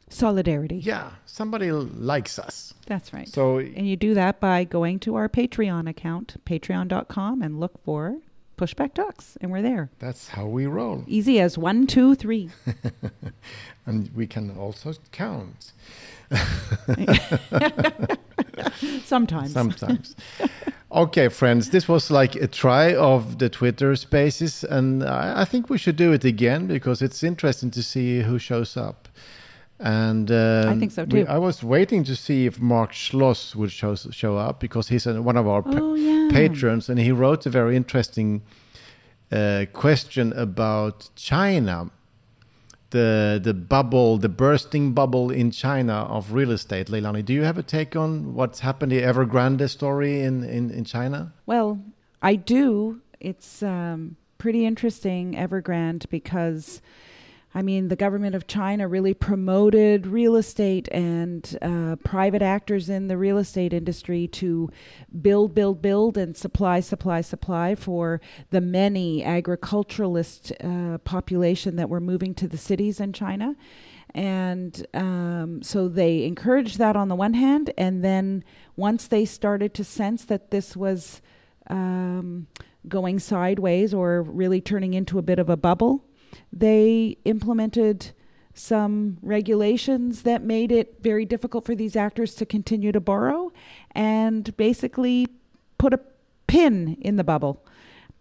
Solidarity. 0.10 0.76
Yeah, 0.76 1.10
somebody 1.26 1.72
likes 1.72 2.38
us. 2.38 2.76
That's 2.86 3.12
right. 3.14 3.28
So 3.28 3.58
and 3.58 3.88
you 3.88 3.96
do 3.96 4.14
that 4.14 4.40
by 4.40 4.64
going 4.64 5.00
to 5.00 5.16
our 5.16 5.28
Patreon 5.28 5.90
account, 5.90 6.36
patreon.com, 6.46 7.42
and 7.42 7.60
look 7.60 7.84
for 7.84 8.18
Pushback 8.58 8.94
Talks, 8.94 9.38
and 9.42 9.52
we're 9.52 9.62
there. 9.62 9.90
That's 10.00 10.30
how 10.30 10.46
we 10.46 10.66
roll. 10.66 11.04
Easy 11.08 11.40
as 11.40 11.58
one, 11.58 11.88
two, 11.88 12.16
three. 12.16 12.50
and 13.86 14.10
we 14.16 14.28
can 14.28 14.56
also 14.58 14.94
count. 15.12 15.74
Sometimes. 19.04 19.52
Sometimes. 19.52 20.16
okay, 20.92 21.28
friends, 21.30 21.70
this 21.72 21.88
was 21.88 22.12
like 22.12 22.36
a 22.36 22.48
try 22.48 22.94
of 22.96 23.40
the 23.40 23.50
Twitter 23.50 23.96
spaces, 23.96 24.64
and 24.64 25.04
I, 25.04 25.42
I 25.42 25.46
think 25.46 25.70
we 25.70 25.78
should 25.78 25.96
do 25.96 26.14
it 26.14 26.24
again 26.24 26.68
because 26.68 27.02
it's 27.02 27.24
interesting 27.24 27.72
to 27.72 27.84
see 27.84 28.22
who 28.22 28.38
shows 28.40 28.78
up. 28.78 29.03
And 29.86 30.32
um, 30.32 30.70
I 30.70 30.80
think 30.80 30.92
so 30.94 31.04
we- 31.04 31.24
too. 31.24 31.28
I 31.28 31.38
was 31.38 31.62
waiting 31.62 32.06
to 32.06 32.16
see 32.16 32.46
if 32.46 32.60
Mark 32.60 32.94
Schloss 32.94 33.54
would 33.56 33.72
show 33.72 33.96
show 33.96 34.38
up 34.38 34.60
because 34.62 34.88
he's 34.88 35.06
one 35.06 35.36
of 35.36 35.46
our 35.48 35.62
Oh, 35.66 35.96
yeah. 35.96 36.30
patrons, 36.32 36.90
and 36.90 36.98
he 37.00 37.12
wrote 37.12 37.46
a 37.46 37.50
very 37.50 37.76
interesting 37.76 38.44
uh, 39.32 39.66
question 39.74 40.32
about 40.34 41.10
China, 41.16 41.90
the 42.92 43.40
the 43.44 43.54
bubble, 43.54 44.18
the 44.18 44.30
bursting 44.30 44.94
bubble 44.94 45.30
in 45.32 45.52
China 45.52 45.94
of 46.08 46.32
real 46.32 46.52
estate. 46.52 46.88
Leilani, 46.88 47.24
do 47.26 47.34
you 47.34 47.44
have 47.44 47.58
a 47.58 47.64
take 47.64 47.94
on 47.96 48.34
what's 48.36 48.62
happened, 48.62 48.92
the 48.94 49.02
Evergrande 49.02 49.70
story 49.70 50.22
in 50.22 50.44
in, 50.46 50.72
in 50.72 50.86
China? 50.86 51.34
Well, 51.46 51.80
I 52.22 52.36
do. 52.36 53.02
It's 53.20 53.62
um, 53.64 54.16
pretty 54.38 54.66
interesting, 54.66 55.34
Evergrande, 55.34 56.06
because 56.10 56.82
I 57.56 57.62
mean, 57.62 57.90
the 57.90 57.96
government 57.96 58.34
of 58.34 58.48
China 58.48 58.88
really 58.88 59.14
promoted 59.14 60.08
real 60.08 60.36
estate 60.36 60.88
and 60.92 61.58
uh, 61.62 61.98
private 62.04 62.42
actors 62.42 62.90
in 62.90 63.08
the 63.08 63.18
real 63.18 63.38
estate 63.38 63.74
industry 63.74 64.28
to 64.30 64.72
build, 65.22 65.54
build, 65.54 65.82
build, 65.82 66.18
and 66.18 66.36
supply, 66.36 66.80
supply, 66.80 67.22
supply 67.22 67.76
for 67.76 68.22
the 68.50 68.62
many 68.62 69.24
agriculturalist 69.24 70.52
uh, 70.64 70.98
population 71.00 71.76
that 71.76 71.90
were 71.90 72.00
moving 72.00 72.34
to 72.36 72.48
the 72.48 72.58
cities 72.58 73.00
in 73.00 73.14
China. 73.14 73.56
And 74.16 74.86
um, 74.94 75.62
so 75.62 75.88
they 75.88 76.24
encouraged 76.24 76.80
that 76.80 76.96
on 76.96 77.08
the 77.08 77.16
one 77.16 77.34
hand, 77.34 77.72
and 77.78 78.04
then 78.04 78.44
once 78.76 79.08
they 79.08 79.26
started 79.26 79.74
to 79.76 79.84
sense 79.84 80.26
that 80.26 80.50
this 80.50 80.76
was 80.76 81.22
um, 81.68 82.48
going 82.88 83.20
sideways 83.20 83.94
or 83.94 84.24
really 84.24 84.62
turning 84.62 84.94
into 84.94 85.18
a 85.18 85.24
bit 85.24 85.40
of 85.40 85.50
a 85.50 85.58
bubble, 85.58 86.06
they 86.52 87.18
implemented 87.26 88.12
some 88.54 89.18
regulations 89.22 90.22
that 90.24 90.44
made 90.44 90.72
it 90.72 90.98
very 91.02 91.26
difficult 91.26 91.66
for 91.66 91.76
these 91.76 91.96
actors 91.96 92.36
to 92.36 92.46
continue 92.46 92.92
to 92.92 93.00
borrow 93.00 93.52
and 93.92 94.56
basically 94.58 95.28
put 95.78 95.94
a 95.94 96.00
pin 96.48 96.98
in 97.02 97.16
the 97.16 97.24
bubble 97.24 97.66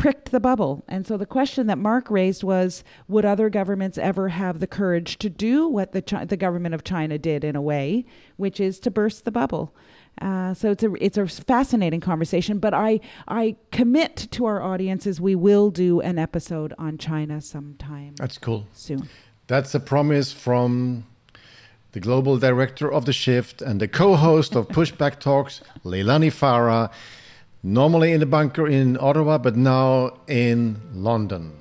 pricked 0.03 0.33
the 0.33 0.41
bubble. 0.41 0.83
And 0.89 1.07
so 1.07 1.17
the 1.17 1.27
question 1.27 1.69
that 1.69 1.79
Mark 1.79 2.11
raised 2.11 2.43
was 2.43 2.83
would 3.07 3.25
other 3.25 3.49
governments 3.49 3.99
ever 3.99 4.31
have 4.31 4.59
the 4.59 4.67
courage 4.67 5.17
to 5.19 5.31
do 5.31 5.69
what 5.69 5.93
the 5.93 6.27
the 6.29 6.37
government 6.37 6.75
of 6.75 6.83
China 6.83 7.19
did 7.19 7.45
in 7.45 7.55
a 7.55 7.63
way, 7.63 8.05
which 8.37 8.59
is 8.59 8.81
to 8.81 8.91
burst 8.91 9.25
the 9.25 9.31
bubble? 9.31 9.73
Uh, 10.21 10.55
so 10.55 10.71
it's 10.71 10.83
a 10.83 10.93
it's 11.01 11.19
a 11.19 11.27
fascinating 11.27 12.01
conversation, 12.01 12.59
but 12.59 12.75
I 12.75 13.01
I 13.27 13.57
commit 13.71 14.29
to 14.33 14.45
our 14.45 14.63
audiences 14.63 15.21
we 15.21 15.35
will 15.35 15.71
do 15.71 16.01
an 16.01 16.19
episode 16.19 16.75
on 16.79 16.99
China 16.99 17.41
sometime. 17.41 18.15
That's 18.17 18.39
cool. 18.39 18.67
Soon. 18.73 19.09
That's 19.49 19.75
a 19.75 19.81
promise 19.81 20.33
from 20.33 21.05
the 21.93 22.01
global 22.01 22.39
director 22.39 22.91
of 22.91 23.05
the 23.05 23.13
Shift 23.13 23.61
and 23.61 23.81
the 23.81 23.89
co-host 23.89 24.55
of 24.55 24.69
Pushback 24.69 25.19
Talks, 25.19 25.61
Leilani 25.85 26.31
Farha, 26.31 26.91
normally 27.63 28.13
in 28.13 28.21
the 28.21 28.27
bunker 28.27 28.67
in 28.67 28.97
Ottawa, 28.99 29.39
but 29.39 29.57
now 29.57 30.19
in 30.27 30.81
London. 30.95 31.53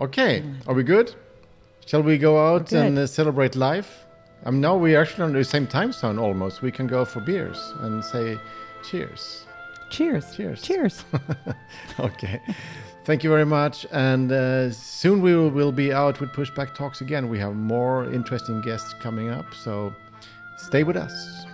Okay, 0.00 0.42
are 0.66 0.74
we 0.74 0.82
good? 0.82 1.14
Shall 1.86 2.02
we 2.02 2.18
go 2.18 2.54
out 2.54 2.72
and 2.72 2.98
uh, 2.98 3.06
celebrate 3.06 3.54
life? 3.54 4.03
Um, 4.44 4.60
now 4.60 4.76
we're 4.76 5.00
actually 5.00 5.24
on 5.24 5.32
the 5.32 5.44
same 5.44 5.66
time 5.66 5.92
zone 5.92 6.18
almost. 6.18 6.60
We 6.60 6.70
can 6.70 6.86
go 6.86 7.04
for 7.04 7.20
beers 7.20 7.74
and 7.80 8.04
say 8.04 8.38
cheers. 8.82 9.46
Cheers. 9.90 10.36
Cheers. 10.36 10.62
Cheers. 10.62 11.04
okay. 12.00 12.40
Thank 13.04 13.22
you 13.22 13.30
very 13.30 13.46
much. 13.46 13.86
And 13.92 14.32
uh, 14.32 14.70
soon 14.70 15.22
we 15.22 15.34
will, 15.36 15.50
will 15.50 15.72
be 15.72 15.92
out 15.92 16.20
with 16.20 16.30
Pushback 16.30 16.74
Talks 16.74 17.00
again. 17.00 17.28
We 17.28 17.38
have 17.38 17.54
more 17.54 18.10
interesting 18.10 18.60
guests 18.60 18.94
coming 19.00 19.30
up. 19.30 19.46
So 19.54 19.94
stay 20.56 20.84
with 20.84 20.96
us. 20.96 21.46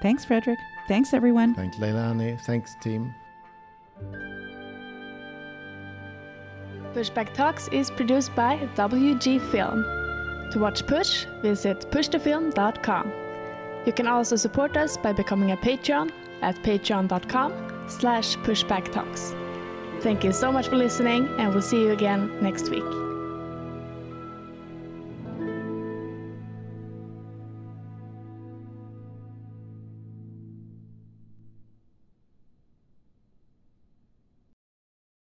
Thanks, 0.00 0.24
Fredrik. 0.24 0.58
Thanks, 0.88 1.12
everyone. 1.12 1.54
Thanks, 1.54 1.76
Leilani. 1.76 2.40
Thanks, 2.40 2.74
team. 2.80 3.14
Pushback 6.92 7.32
Talks 7.34 7.68
is 7.68 7.90
produced 7.90 8.34
by 8.34 8.58
WG 8.74 9.40
Film. 9.50 10.01
To 10.52 10.58
watch 10.58 10.86
Push, 10.86 11.24
visit 11.40 11.90
pushthefilm.com. 11.90 13.12
You 13.86 13.92
can 13.92 14.06
also 14.06 14.36
support 14.36 14.76
us 14.76 14.98
by 14.98 15.12
becoming 15.12 15.52
a 15.52 15.56
Patreon 15.56 16.12
at 16.42 16.56
patreon.com 16.62 17.84
slash 17.88 18.36
pushbacktalks. 18.38 19.34
Thank 20.02 20.24
you 20.24 20.32
so 20.32 20.52
much 20.52 20.68
for 20.68 20.76
listening 20.76 21.26
and 21.38 21.52
we'll 21.52 21.62
see 21.62 21.80
you 21.80 21.92
again 21.92 22.30
next 22.42 22.68
week. 22.68 23.11